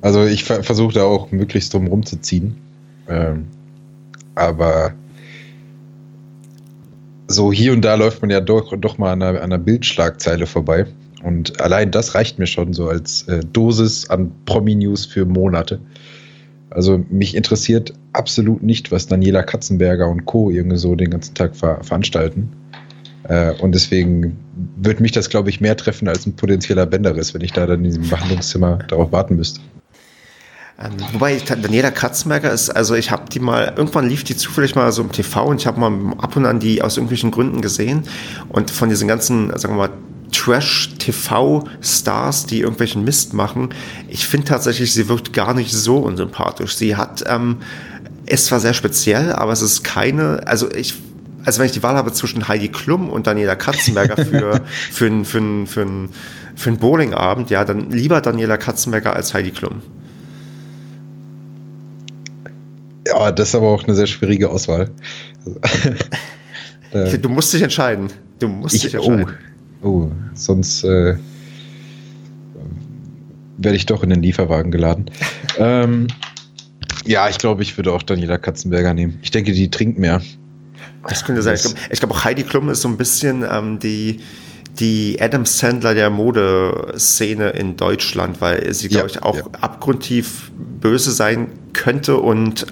Also 0.00 0.24
ich 0.24 0.42
ver 0.42 0.64
versuche 0.64 0.94
da 0.94 1.04
auch 1.04 1.30
möglichst 1.30 1.72
drum 1.72 1.86
rumzuziehen. 1.86 2.56
Ähm, 3.08 3.46
aber 4.34 4.94
so 7.28 7.52
hier 7.52 7.72
und 7.72 7.82
da 7.82 7.94
läuft 7.94 8.20
man 8.20 8.30
ja 8.30 8.40
doch, 8.40 8.76
doch 8.76 8.98
mal 8.98 9.12
an 9.12 9.22
einer, 9.22 9.38
an 9.38 9.44
einer 9.44 9.58
Bildschlagzeile 9.58 10.46
vorbei. 10.46 10.86
Und 11.22 11.60
allein 11.60 11.90
das 11.90 12.14
reicht 12.14 12.38
mir 12.38 12.46
schon 12.46 12.72
so 12.72 12.88
als 12.88 13.22
äh, 13.28 13.40
Dosis 13.52 14.10
an 14.10 14.32
Promi-News 14.44 15.06
für 15.06 15.24
Monate. 15.24 15.80
Also 16.70 17.04
mich 17.10 17.34
interessiert 17.34 17.92
absolut 18.12 18.62
nicht, 18.62 18.90
was 18.90 19.06
Daniela 19.06 19.42
Katzenberger 19.42 20.08
und 20.08 20.24
Co. 20.24 20.50
irgendwie 20.50 20.78
so 20.78 20.94
den 20.94 21.10
ganzen 21.10 21.34
Tag 21.34 21.54
ver 21.54 21.82
veranstalten. 21.82 22.50
Äh, 23.24 23.52
und 23.60 23.74
deswegen 23.74 24.36
würde 24.76 25.02
mich 25.02 25.12
das, 25.12 25.28
glaube 25.28 25.50
ich, 25.50 25.60
mehr 25.60 25.76
treffen 25.76 26.08
als 26.08 26.26
ein 26.26 26.34
potenzieller 26.34 26.86
Bänderriss, 26.86 27.34
wenn 27.34 27.42
ich 27.42 27.52
da 27.52 27.66
dann 27.66 27.78
in 27.78 27.84
diesem 27.84 28.08
Behandlungszimmer 28.08 28.78
darauf 28.88 29.12
warten 29.12 29.36
müsste. 29.36 29.60
Ähm, 30.82 30.92
wobei 31.12 31.36
Daniela 31.38 31.90
Katzenberger 31.90 32.52
ist, 32.52 32.70
also 32.70 32.94
ich 32.94 33.10
habe 33.10 33.24
die 33.30 33.38
mal, 33.38 33.74
irgendwann 33.76 34.08
lief 34.08 34.24
die 34.24 34.36
zufällig 34.36 34.74
mal 34.74 34.90
so 34.90 35.02
im 35.02 35.12
TV 35.12 35.44
und 35.44 35.60
ich 35.60 35.66
habe 35.66 35.78
mal 35.78 36.14
ab 36.18 36.36
und 36.36 36.46
an 36.46 36.58
die 36.58 36.82
aus 36.82 36.96
irgendwelchen 36.96 37.30
Gründen 37.30 37.60
gesehen 37.60 38.04
und 38.48 38.70
von 38.70 38.88
diesen 38.88 39.06
ganzen, 39.06 39.56
sagen 39.58 39.74
wir 39.74 39.88
mal, 39.88 39.90
Trash-TV-Stars, 40.32 42.46
die 42.46 42.60
irgendwelchen 42.60 43.04
Mist 43.04 43.34
machen. 43.34 43.68
Ich 44.08 44.26
finde 44.26 44.48
tatsächlich, 44.48 44.92
sie 44.92 45.08
wirkt 45.08 45.32
gar 45.32 45.54
nicht 45.54 45.70
so 45.72 45.98
unsympathisch. 45.98 46.74
Sie 46.74 46.96
hat, 46.96 47.22
ähm, 47.28 47.58
ist 48.26 48.46
zwar 48.46 48.58
sehr 48.60 48.74
speziell, 48.74 49.32
aber 49.32 49.52
es 49.52 49.62
ist 49.62 49.84
keine, 49.84 50.46
also 50.46 50.70
ich, 50.70 50.94
also 51.44 51.60
wenn 51.60 51.66
ich 51.66 51.72
die 51.72 51.82
Wahl 51.82 51.96
habe 51.96 52.12
zwischen 52.12 52.48
Heidi 52.48 52.68
Klum 52.68 53.10
und 53.10 53.26
Daniela 53.26 53.56
Katzenberger 53.56 54.16
für, 54.24 54.62
für, 54.90 54.90
für, 54.90 55.24
für, 55.24 55.66
für, 55.66 56.08
für 56.54 56.68
einen 56.68 56.78
Bowlingabend, 56.78 57.50
ja, 57.50 57.64
dann 57.64 57.90
lieber 57.90 58.20
Daniela 58.20 58.56
Katzenberger 58.56 59.14
als 59.14 59.34
Heidi 59.34 59.50
Klum. 59.50 59.82
Ja, 63.06 63.32
das 63.32 63.48
ist 63.48 63.54
aber 63.54 63.68
auch 63.68 63.84
eine 63.84 63.94
sehr 63.94 64.06
schwierige 64.06 64.50
Auswahl. 64.50 64.90
du 66.92 67.28
musst 67.28 67.52
dich 67.52 67.62
entscheiden. 67.62 68.08
Du 68.38 68.48
musst 68.48 68.76
ich, 68.76 68.82
dich 68.82 68.94
entscheiden. 68.94 69.26
Oh. 69.28 69.51
Oh, 69.82 70.08
sonst 70.34 70.84
äh, 70.84 71.16
werde 73.58 73.76
ich 73.76 73.86
doch 73.86 74.02
in 74.02 74.10
den 74.10 74.22
Lieferwagen 74.22 74.70
geladen. 74.70 75.06
ähm, 75.58 76.06
ja, 77.04 77.28
ich 77.28 77.38
glaube, 77.38 77.62
ich 77.62 77.76
würde 77.76 77.92
auch 77.92 78.02
Daniela 78.02 78.38
Katzenberger 78.38 78.94
nehmen. 78.94 79.18
Ich 79.22 79.30
denke, 79.30 79.52
die 79.52 79.70
trinkt 79.70 79.98
mehr. 79.98 80.22
Das 81.08 81.24
könnte 81.24 81.42
sein. 81.42 81.54
Ich 81.54 81.62
glaube, 81.62 81.96
glaub 81.98 82.10
auch 82.12 82.24
Heidi 82.24 82.44
Klum 82.44 82.68
ist 82.68 82.82
so 82.82 82.88
ein 82.88 82.96
bisschen 82.96 83.44
ähm, 83.50 83.78
die, 83.80 84.20
die 84.78 85.18
Adam 85.20 85.44
Sandler 85.44 85.94
der 85.94 86.10
Modeszene 86.10 87.50
in 87.50 87.76
Deutschland, 87.76 88.40
weil 88.40 88.72
sie, 88.72 88.88
glaube 88.88 89.08
ja, 89.08 89.16
ich, 89.16 89.22
auch 89.22 89.36
ja. 89.36 89.44
abgrundtief 89.60 90.50
böse 90.80 91.12
sein 91.12 91.48
könnte 91.72 92.16
und 92.16 92.66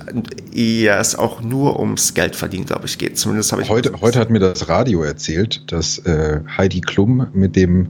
ihr 0.52 0.96
es 0.96 1.14
auch 1.14 1.40
nur 1.42 1.78
ums 1.78 2.14
Geld 2.14 2.36
verdienen, 2.36 2.64
glaube 2.64 2.86
ich, 2.86 2.98
geht. 2.98 3.18
Zumindest 3.18 3.52
habe 3.52 3.62
ich. 3.62 3.68
Heute, 3.68 4.00
heute 4.00 4.18
hat 4.18 4.30
mir 4.30 4.38
das 4.38 4.68
Radio 4.68 5.02
erzählt, 5.02 5.70
dass 5.72 5.98
äh, 6.00 6.40
Heidi 6.56 6.80
Klum 6.80 7.26
mit 7.32 7.56
dem 7.56 7.88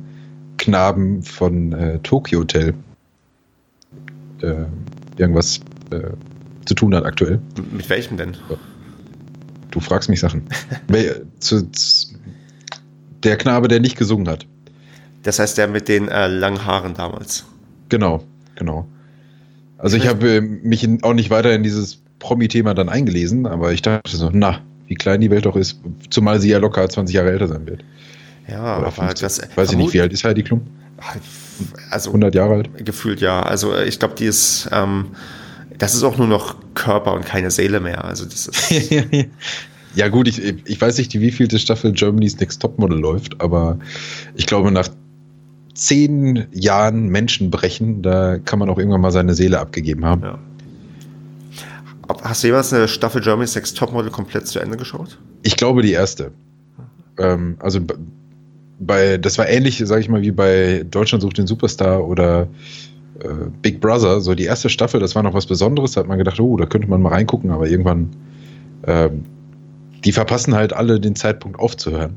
Knaben 0.58 1.22
von 1.22 1.72
äh, 1.72 1.98
Tokyo 2.00 2.40
Hotel 2.40 2.74
äh, 4.42 4.54
irgendwas 5.16 5.61
äh, 5.90 6.00
zu 6.64 6.74
tun 6.74 6.94
hat 6.94 7.04
aktuell. 7.04 7.40
Mit 7.72 7.88
welchem 7.88 8.16
denn? 8.16 8.36
Du 9.70 9.80
fragst 9.80 10.08
mich 10.08 10.20
Sachen. 10.20 10.42
zu, 11.38 11.70
zu, 11.70 12.09
der 13.22 13.36
Knabe, 13.36 13.68
der 13.68 13.80
nicht 13.80 13.96
gesungen 13.96 14.28
hat. 14.28 14.46
Das 15.22 15.38
heißt, 15.38 15.58
der 15.58 15.68
mit 15.68 15.88
den 15.88 16.08
äh, 16.08 16.28
langen 16.28 16.64
Haaren 16.64 16.94
damals. 16.94 17.44
Genau, 17.88 18.24
genau. 18.54 18.86
Also 19.78 19.96
ich 19.96 20.06
habe 20.06 20.36
äh, 20.36 20.40
mich 20.40 20.84
in, 20.84 21.02
auch 21.02 21.14
nicht 21.14 21.30
weiter 21.30 21.52
in 21.54 21.62
dieses 21.62 22.00
Promi-Thema 22.18 22.74
dann 22.74 22.88
eingelesen, 22.88 23.46
aber 23.46 23.72
ich 23.72 23.82
dachte 23.82 24.16
so, 24.16 24.30
na, 24.32 24.60
wie 24.86 24.94
klein 24.94 25.20
die 25.20 25.30
Welt 25.30 25.46
doch 25.46 25.56
ist, 25.56 25.80
zumal 26.10 26.40
sie 26.40 26.50
ja 26.50 26.58
locker 26.58 26.88
20 26.88 27.14
Jahre 27.14 27.30
älter 27.30 27.48
sein 27.48 27.66
wird. 27.66 27.82
Ja, 28.48 28.78
Oder 28.78 28.88
aber 28.88 28.92
15. 28.92 29.22
das. 29.22 29.56
Weiß 29.56 29.70
ich 29.72 29.76
nicht, 29.76 29.94
wie 29.94 30.00
alt 30.00 30.12
ist 30.12 30.24
Heidi 30.24 30.42
Klum? 30.42 30.62
Also 31.90 32.10
100 32.10 32.34
Jahre 32.34 32.54
alt? 32.54 32.84
Gefühlt 32.84 33.20
ja. 33.20 33.42
Also 33.42 33.74
äh, 33.74 33.86
ich 33.86 33.98
glaube, 33.98 34.14
die 34.14 34.24
ist. 34.24 34.68
Ähm, 34.72 35.06
das 35.78 35.94
ist 35.94 36.02
auch 36.02 36.18
nur 36.18 36.26
noch 36.26 36.56
Körper 36.74 37.14
und 37.14 37.24
keine 37.24 37.50
Seele 37.50 37.80
mehr. 37.80 38.04
Also 38.04 38.24
das 38.24 38.48
ist. 38.48 38.70
ja 39.95 40.09
gut, 40.09 40.28
ich, 40.28 40.41
ich 40.43 40.80
weiß 40.80 40.99
nicht, 40.99 41.18
wie 41.18 41.30
vielte 41.30 41.59
Staffel 41.59 41.93
Germany's 41.93 42.38
Next 42.38 42.62
Topmodel 42.62 42.99
läuft, 42.99 43.41
aber 43.41 43.78
ich 44.34 44.47
glaube, 44.47 44.70
nach 44.70 44.88
zehn 45.74 46.47
Jahren 46.53 47.09
Menschen 47.09 47.51
brechen, 47.51 48.03
da 48.03 48.38
kann 48.38 48.59
man 48.59 48.68
auch 48.68 48.78
irgendwann 48.78 49.01
mal 49.01 49.12
seine 49.12 49.34
Seele 49.34 49.59
abgegeben 49.61 50.05
haben. 50.05 50.22
Ja. 50.22 50.38
Hast 52.22 52.43
du 52.43 52.49
jemals 52.49 52.72
eine 52.72 52.88
Staffel 52.88 53.22
Germany's 53.22 53.55
Next 53.55 53.76
Topmodel 53.76 54.11
komplett 54.11 54.47
zu 54.47 54.59
Ende 54.59 54.76
geschaut? 54.76 55.18
Ich 55.43 55.57
glaube 55.57 55.82
die 55.82 55.93
erste. 55.93 56.32
Ähm, 57.18 57.57
also 57.61 57.80
bei, 58.80 59.18
das 59.18 59.38
war 59.38 59.49
ähnlich, 59.49 59.78
sage 59.78 60.01
ich 60.01 60.09
mal, 60.09 60.22
wie 60.22 60.32
bei 60.32 60.84
Deutschland 60.91 61.22
sucht 61.22 61.38
den 61.38 61.47
Superstar 61.47 62.07
oder 62.07 62.49
äh, 63.20 63.28
Big 63.62 63.80
Brother. 63.80 64.20
So 64.20 64.34
die 64.34 64.45
erste 64.45 64.68
Staffel, 64.68 65.01
das 65.01 65.14
war 65.14 65.22
noch 65.22 65.34
was 65.34 65.47
Besonderes. 65.47 65.93
Da 65.93 66.01
hat 66.01 66.09
man 66.09 66.18
gedacht, 66.18 66.41
oh, 66.41 66.57
da 66.57 66.66
könnte 66.66 66.88
man 66.88 67.03
mal 67.03 67.11
reingucken, 67.11 67.51
aber 67.51 67.68
irgendwann, 67.68 68.11
äh, 68.82 69.11
die 70.05 70.12
verpassen 70.12 70.55
halt 70.55 70.72
alle 70.72 71.01
den 71.01 71.16
Zeitpunkt 71.16 71.59
aufzuhören. 71.59 72.16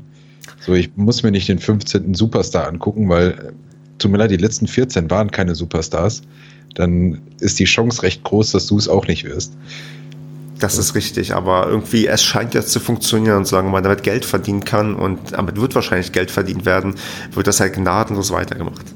So, 0.60 0.74
ich 0.74 0.90
muss 0.96 1.22
mir 1.22 1.30
nicht 1.30 1.48
den 1.48 1.58
15. 1.58 2.14
Superstar 2.14 2.68
angucken, 2.68 3.08
weil, 3.08 3.30
äh, 3.30 3.52
tut 3.98 4.10
mir 4.10 4.18
leid, 4.18 4.30
die 4.30 4.36
letzten 4.36 4.66
14 4.66 5.10
waren 5.10 5.30
keine 5.30 5.54
Superstars. 5.54 6.22
Dann 6.74 7.20
ist 7.40 7.58
die 7.58 7.64
Chance 7.64 8.02
recht 8.02 8.24
groß, 8.24 8.52
dass 8.52 8.66
du 8.66 8.78
es 8.78 8.88
auch 8.88 9.06
nicht 9.06 9.24
wirst. 9.24 9.56
Das 10.58 10.78
ist 10.78 10.94
richtig, 10.94 11.34
aber 11.34 11.66
irgendwie, 11.68 12.06
es 12.06 12.22
scheint 12.22 12.54
jetzt 12.54 12.70
zu 12.70 12.80
funktionieren 12.80 13.38
und 13.38 13.46
solange 13.46 13.70
man 13.70 13.82
damit 13.82 14.02
Geld 14.02 14.24
verdienen 14.24 14.64
kann 14.64 14.94
und 14.94 15.32
damit 15.32 15.60
wird 15.60 15.74
wahrscheinlich 15.74 16.12
Geld 16.12 16.30
verdient 16.30 16.64
werden, 16.64 16.94
wird 17.32 17.46
das 17.46 17.60
halt 17.60 17.74
gnadenlos 17.74 18.30
weitergemacht. 18.30 18.86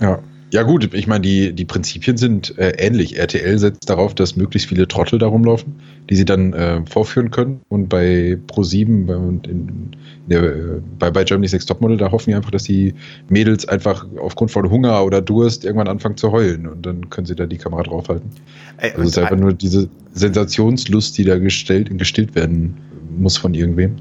Ja. 0.00 0.18
Ja 0.52 0.62
gut, 0.62 0.94
ich 0.94 1.06
meine, 1.08 1.22
die, 1.22 1.52
die 1.52 1.64
Prinzipien 1.64 2.16
sind 2.16 2.56
äh, 2.56 2.70
ähnlich. 2.78 3.18
RTL 3.18 3.58
setzt 3.58 3.90
darauf, 3.90 4.14
dass 4.14 4.36
möglichst 4.36 4.68
viele 4.68 4.86
Trottel 4.86 5.18
darum 5.18 5.44
laufen, 5.44 5.74
die 6.08 6.14
sie 6.14 6.24
dann 6.24 6.52
äh, 6.52 6.82
vorführen 6.88 7.32
können. 7.32 7.60
Und 7.68 7.88
bei 7.88 8.38
Pro7 8.46 9.12
und 9.12 9.48
in, 9.48 9.90
der, 10.28 10.44
äh, 10.44 10.80
bei, 11.00 11.10
bei 11.10 11.24
Germany's 11.24 11.52
Next 11.52 11.68
Topmodel, 11.68 11.96
da 11.96 12.12
hoffen 12.12 12.30
die 12.30 12.36
einfach, 12.36 12.52
dass 12.52 12.62
die 12.62 12.94
Mädels 13.28 13.66
einfach 13.66 14.06
aufgrund 14.20 14.52
von 14.52 14.70
Hunger 14.70 15.04
oder 15.04 15.20
Durst 15.20 15.64
irgendwann 15.64 15.88
anfangen 15.88 16.16
zu 16.16 16.30
heulen. 16.30 16.68
Und 16.68 16.86
dann 16.86 17.10
können 17.10 17.26
sie 17.26 17.34
da 17.34 17.46
die 17.46 17.58
Kamera 17.58 17.82
draufhalten. 17.82 18.30
Ey, 18.76 18.90
also 18.90 19.02
es 19.02 19.08
ist 19.08 19.18
einfach 19.18 19.36
nur 19.36 19.52
diese 19.52 19.88
Sensationslust, 20.12 21.18
die 21.18 21.24
da 21.24 21.38
gestellt, 21.38 21.90
gestillt 21.98 22.36
werden 22.36 22.76
muss 23.18 23.36
von 23.36 23.52
irgendwem. 23.52 23.96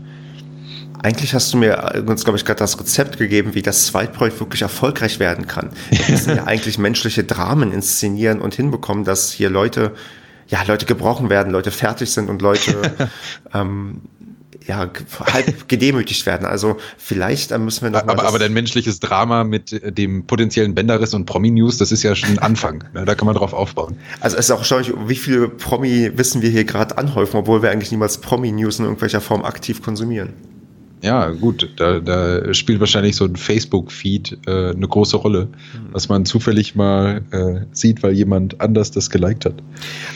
Eigentlich 1.02 1.34
hast 1.34 1.54
du 1.54 1.58
mir 1.58 2.04
uns, 2.08 2.24
glaube 2.24 2.38
ich, 2.38 2.46
gerade 2.46 2.60
das 2.60 2.80
Rezept 2.80 3.18
gegeben, 3.18 3.56
wie 3.56 3.62
das 3.62 3.88
Zweitprojekt 3.88 4.40
wirklich 4.40 4.62
erfolgreich 4.62 5.20
werden 5.20 5.48
kann. 5.48 5.72
Wir 5.90 6.00
müssen 6.10 6.36
ja 6.36 6.46
eigentlich 6.46 6.78
menschliche 6.78 7.24
Dramen 7.24 7.72
inszenieren 7.72 8.42
und 8.42 8.56
hinbekommen, 8.56 9.04
dass 9.04 9.32
hier 9.32 9.50
Leute, 9.50 9.94
ja, 10.48 10.64
Leute 10.64 10.86
gebrochen 10.86 11.30
werden, 11.30 11.52
Leute 11.52 11.72
fertig 11.72 12.12
sind 12.12 12.30
und 12.30 12.42
Leute 12.42 12.94
ähm, 13.54 14.02
ja, 14.68 14.90
halb 15.32 15.68
gedemütigt 15.68 16.26
werden. 16.26 16.46
Also 16.46 16.78
vielleicht 16.98 17.52
äh, 17.52 17.58
müssen 17.58 17.84
wir 17.84 17.92
noch 17.92 18.08
aber, 18.08 18.24
aber 18.26 18.40
dein 18.40 18.54
menschliches 18.54 19.00
Drama 19.00 19.44
mit 19.44 19.74
äh, 19.74 19.92
dem 19.92 20.26
potenziellen 20.26 20.74
Bänderriss 20.74 21.14
und 21.14 21.26
Promi-News, 21.26 21.78
das 21.78 21.92
ist 21.92 22.04
ja 22.04 22.16
schon 22.16 22.32
ein 22.32 22.40
Anfang. 22.40 22.84
Da 22.94 23.16
kann 23.16 23.26
man 23.26 23.36
drauf 23.36 23.54
aufbauen. 23.54 23.98
Also 24.20 24.38
es 24.38 24.46
ist 24.46 24.52
auch 24.52 24.60
erstaunlich, 24.60 24.94
wie 25.08 25.16
viele 25.16 25.50
Promi 25.50 26.12
wissen 26.16 26.42
wir 26.42 26.50
hier 26.50 26.64
gerade 26.64 26.98
anhäufen, 26.98 27.38
obwohl 27.38 27.62
wir 27.62 27.72
eigentlich 27.72 27.92
niemals 27.92 28.18
Promi-News 28.18 28.80
in 28.80 28.86
irgendwelcher 28.86 29.22
Form 29.22 29.44
aktiv 29.46 29.84
konsumieren. 29.84 30.34
Ja, 31.06 31.30
gut, 31.30 31.70
da, 31.76 32.00
da 32.00 32.52
spielt 32.56 32.80
wahrscheinlich 32.80 33.16
so 33.16 33.26
ein 33.26 33.36
Facebook-Feed 33.36 34.40
äh, 34.48 34.72
eine 34.72 34.88
große 34.88 35.18
Rolle, 35.18 35.46
mhm. 35.46 35.90
was 35.92 36.10
man 36.10 36.26
zufällig 36.26 36.74
mal 36.74 37.22
äh, 37.30 37.66
sieht, 37.74 38.02
weil 38.02 38.14
jemand 38.14 38.60
anders 38.60 38.90
das 38.90 39.12
geliked 39.12 39.46
hat. 39.46 39.54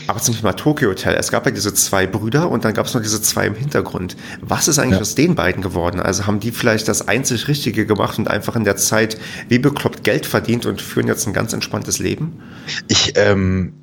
Aber 0.07 0.19
zum 0.19 0.35
Thema 0.35 0.53
Tokyo 0.53 0.89
Hotel, 0.89 1.13
es 1.13 1.29
gab 1.29 1.45
ja 1.45 1.51
diese 1.51 1.75
zwei 1.75 2.07
Brüder 2.07 2.49
und 2.49 2.65
dann 2.65 2.73
gab 2.73 2.87
es 2.87 2.95
noch 2.95 3.03
diese 3.03 3.21
zwei 3.21 3.45
im 3.45 3.53
Hintergrund. 3.53 4.17
Was 4.41 4.67
ist 4.67 4.79
eigentlich 4.79 4.95
ja. 4.95 5.01
aus 5.01 5.13
den 5.13 5.35
beiden 5.35 5.61
geworden? 5.61 5.99
Also 5.99 6.25
haben 6.25 6.39
die 6.39 6.49
vielleicht 6.49 6.87
das 6.87 7.07
einzig 7.07 7.47
Richtige 7.47 7.85
gemacht 7.85 8.17
und 8.17 8.27
einfach 8.27 8.55
in 8.55 8.63
der 8.63 8.75
Zeit 8.75 9.19
wie 9.47 9.59
bekloppt 9.59 10.03
Geld 10.03 10.25
verdient 10.25 10.65
und 10.65 10.81
führen 10.81 11.05
jetzt 11.05 11.27
ein 11.27 11.33
ganz 11.33 11.53
entspanntes 11.53 11.99
Leben? 11.99 12.39
Ich 12.87 13.13
ähm, 13.15 13.73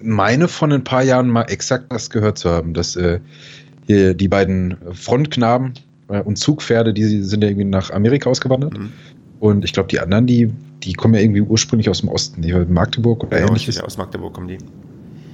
meine 0.00 0.46
von 0.46 0.70
ein 0.70 0.84
paar 0.84 1.02
Jahren 1.02 1.28
mal 1.28 1.42
exakt 1.42 1.90
das 1.90 2.08
gehört 2.08 2.38
zu 2.38 2.50
haben, 2.50 2.72
dass 2.72 2.94
äh, 2.94 3.18
die 3.88 4.28
beiden 4.28 4.76
Frontknaben, 4.92 5.74
und 6.08 6.36
Zugpferde, 6.36 6.92
die 6.92 7.22
sind 7.22 7.42
ja 7.42 7.48
irgendwie 7.48 7.64
nach 7.64 7.90
Amerika 7.90 8.30
ausgewandert. 8.30 8.76
Mhm. 8.76 8.92
Und 9.40 9.64
ich 9.64 9.72
glaube, 9.72 9.88
die 9.88 10.00
anderen, 10.00 10.26
die, 10.26 10.50
die 10.82 10.92
kommen 10.92 11.14
ja 11.14 11.20
irgendwie 11.20 11.42
ursprünglich 11.42 11.88
aus 11.88 12.00
dem 12.00 12.08
Osten, 12.08 12.42
die 12.42 12.52
Magdeburg 12.52 13.24
oder 13.24 13.38
genau, 13.38 13.48
ähnliches. 13.50 13.80
aus 13.80 13.98
Magdeburg 13.98 14.32
kommen 14.34 14.48
die. 14.48 14.58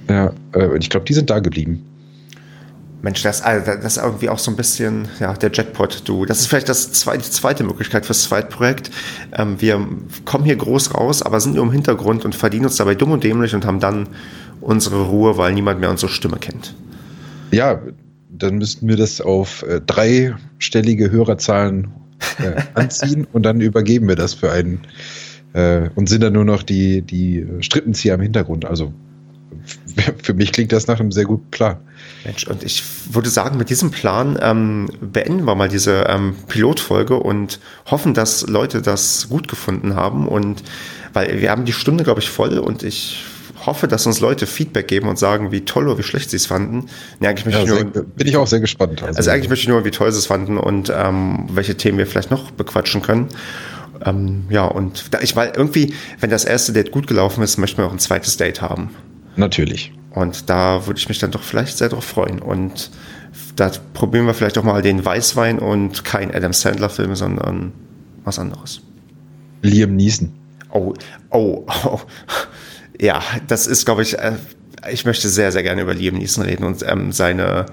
Ja, 0.09 0.33
äh, 0.53 0.77
ich 0.77 0.89
glaube, 0.89 1.05
die 1.05 1.13
sind 1.13 1.29
da 1.29 1.39
geblieben. 1.39 1.85
Mensch, 3.01 3.23
das, 3.23 3.41
also 3.41 3.65
das 3.65 3.97
ist 3.97 4.03
irgendwie 4.03 4.29
auch 4.29 4.37
so 4.37 4.51
ein 4.51 4.57
bisschen 4.57 5.07
ja, 5.19 5.33
der 5.33 5.49
Jackpot, 5.51 6.03
du. 6.05 6.25
Das 6.25 6.39
ist 6.39 6.47
vielleicht 6.47 6.69
das 6.69 6.91
zweite, 6.91 7.23
die 7.23 7.31
zweite 7.31 7.63
Möglichkeit 7.63 8.05
fürs 8.05 8.23
Zweitprojekt. 8.23 8.91
Ähm, 9.33 9.59
wir 9.59 9.87
kommen 10.25 10.45
hier 10.45 10.55
groß 10.55 10.93
raus, 10.93 11.23
aber 11.23 11.39
sind 11.39 11.55
nur 11.55 11.63
im 11.63 11.71
Hintergrund 11.71 12.25
und 12.25 12.35
verdienen 12.35 12.65
uns 12.65 12.75
dabei 12.75 12.93
dumm 12.93 13.11
und 13.11 13.23
dämlich 13.23 13.55
und 13.55 13.65
haben 13.65 13.79
dann 13.79 14.07
unsere 14.61 15.03
Ruhe, 15.05 15.37
weil 15.37 15.53
niemand 15.53 15.79
mehr 15.79 15.89
unsere 15.89 16.11
Stimme 16.11 16.37
kennt. 16.37 16.75
Ja, 17.51 17.81
dann 18.31 18.57
müssten 18.57 18.87
wir 18.87 18.97
das 18.97 19.21
auf 19.21 19.63
äh, 19.63 19.81
dreistellige 19.81 21.11
Hörerzahlen 21.11 21.91
äh, 22.39 22.61
anziehen 22.73 23.27
und 23.31 23.43
dann 23.43 23.61
übergeben 23.61 24.07
wir 24.07 24.15
das 24.15 24.33
für 24.33 24.51
einen 24.51 24.81
äh, 25.53 25.89
und 25.95 26.07
sind 26.07 26.21
dann 26.23 26.33
nur 26.33 26.45
noch 26.45 26.63
die, 26.63 27.01
die 27.01 27.45
Strippenzieher 27.59 28.15
im 28.15 28.21
Hintergrund. 28.21 28.65
Also 28.65 28.93
für 30.23 30.33
mich 30.33 30.51
klingt 30.51 30.71
das 30.71 30.87
nach 30.87 30.99
einem 30.99 31.11
sehr 31.11 31.25
guten 31.25 31.49
Plan. 31.51 31.77
Mensch, 32.23 32.47
und 32.47 32.63
ich 32.63 32.83
würde 33.11 33.29
sagen, 33.29 33.57
mit 33.57 33.69
diesem 33.69 33.91
Plan 33.91 34.37
ähm, 34.41 34.89
beenden 35.01 35.45
wir 35.45 35.55
mal 35.55 35.69
diese 35.69 36.05
ähm, 36.07 36.35
Pilotfolge 36.47 37.17
und 37.17 37.59
hoffen, 37.85 38.13
dass 38.13 38.47
Leute 38.47 38.81
das 38.81 39.27
gut 39.29 39.47
gefunden 39.47 39.95
haben. 39.95 40.27
Und 40.27 40.63
weil 41.13 41.41
wir 41.41 41.51
haben 41.51 41.65
die 41.65 41.73
Stunde, 41.73 42.03
glaube 42.03 42.21
ich, 42.21 42.29
voll 42.29 42.57
und 42.59 42.83
ich 42.83 43.25
hoffe, 43.65 43.87
dass 43.87 44.05
uns 44.05 44.19
Leute 44.19 44.47
Feedback 44.47 44.87
geben 44.87 45.07
und 45.07 45.19
sagen, 45.19 45.51
wie 45.51 45.65
toll 45.65 45.87
oder 45.87 45.97
wie 45.97 46.03
schlecht 46.03 46.29
sie 46.29 46.37
es 46.37 46.45
fanden. 46.45 46.87
Nee, 47.19 47.27
eigentlich 47.27 47.45
möchte 47.45 47.65
ja, 47.65 47.77
ich 47.77 47.93
nur, 47.93 48.03
bin 48.03 48.27
ich 48.27 48.37
auch 48.37 48.47
sehr 48.47 48.59
gespannt. 48.59 49.03
Also, 49.03 49.17
also 49.17 49.31
eigentlich 49.31 49.49
möchte 49.49 49.63
ich 49.63 49.69
nur, 49.69 49.85
wie 49.85 49.91
toll 49.91 50.11
sie 50.11 50.19
es 50.19 50.25
fanden 50.25 50.57
und 50.57 50.91
ähm, 50.95 51.45
welche 51.51 51.75
Themen 51.75 51.97
wir 51.97 52.07
vielleicht 52.07 52.31
noch 52.31 52.51
bequatschen 52.51 53.01
können. 53.01 53.29
Ähm, 54.03 54.45
ja, 54.49 54.65
und 54.65 55.13
da, 55.13 55.19
ich 55.21 55.35
weil 55.35 55.53
irgendwie, 55.55 55.93
wenn 56.19 56.29
das 56.29 56.45
erste 56.45 56.73
Date 56.73 56.91
gut 56.91 57.07
gelaufen 57.07 57.43
ist, 57.43 57.57
möchten 57.57 57.77
wir 57.77 57.85
auch 57.85 57.91
ein 57.91 57.99
zweites 57.99 58.37
Date 58.37 58.61
haben. 58.61 58.95
Natürlich. 59.35 59.93
Und 60.11 60.49
da 60.49 60.87
würde 60.87 60.99
ich 60.99 61.07
mich 61.07 61.19
dann 61.19 61.31
doch 61.31 61.43
vielleicht 61.43 61.77
sehr 61.77 61.89
drauf 61.89 62.03
freuen. 62.03 62.39
Und 62.39 62.91
da 63.55 63.71
probieren 63.93 64.25
wir 64.25 64.33
vielleicht 64.33 64.57
auch 64.57 64.63
mal 64.63 64.81
den 64.81 65.03
Weißwein 65.05 65.59
und 65.59 66.03
kein 66.03 66.33
Adam 66.33 66.53
Sandler-Film, 66.53 67.15
sondern 67.15 67.71
was 68.23 68.39
anderes. 68.39 68.81
Liam 69.61 69.95
Neeson. 69.95 70.33
Oh, 70.71 70.93
oh, 71.29 71.65
oh 71.85 71.99
ja, 73.01 73.21
das 73.47 73.65
ist, 73.65 73.85
glaube 73.85 74.03
ich, 74.03 74.17
äh, 74.19 74.33
ich 74.91 75.05
möchte 75.05 75.27
sehr, 75.27 75.51
sehr 75.51 75.63
gerne 75.63 75.81
über 75.81 75.93
Liam 75.93 76.15
Neeson 76.15 76.45
reden 76.45 76.63
und 76.63 76.83
ähm, 76.87 77.11
seine, 77.11 77.65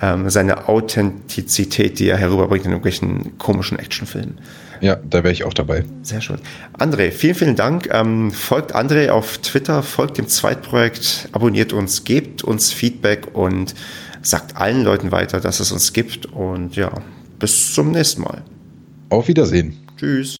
ähm, 0.00 0.30
seine 0.30 0.68
Authentizität, 0.68 1.98
die 1.98 2.08
er 2.08 2.16
herüberbringt 2.16 2.64
in 2.64 2.70
irgendwelchen 2.70 3.36
komischen 3.36 3.78
Actionfilmen. 3.78 4.38
Ja, 4.80 4.96
da 4.96 5.24
wäre 5.24 5.32
ich 5.32 5.44
auch 5.44 5.52
dabei. 5.52 5.84
Sehr 6.02 6.20
schön. 6.20 6.38
André, 6.78 7.10
vielen, 7.10 7.34
vielen 7.34 7.56
Dank. 7.56 7.90
Ähm, 7.92 8.30
folgt 8.30 8.74
André 8.74 9.10
auf 9.10 9.38
Twitter, 9.38 9.82
folgt 9.82 10.18
dem 10.18 10.28
Zweitprojekt, 10.28 11.28
abonniert 11.32 11.72
uns, 11.72 12.04
gebt 12.04 12.44
uns 12.44 12.72
Feedback 12.72 13.34
und 13.34 13.74
sagt 14.22 14.56
allen 14.56 14.84
Leuten 14.84 15.10
weiter, 15.10 15.40
dass 15.40 15.60
es 15.60 15.72
uns 15.72 15.92
gibt. 15.92 16.26
Und 16.26 16.76
ja, 16.76 16.92
bis 17.40 17.74
zum 17.74 17.90
nächsten 17.90 18.22
Mal. 18.22 18.42
Auf 19.10 19.26
Wiedersehen. 19.26 19.76
Tschüss. 19.98 20.36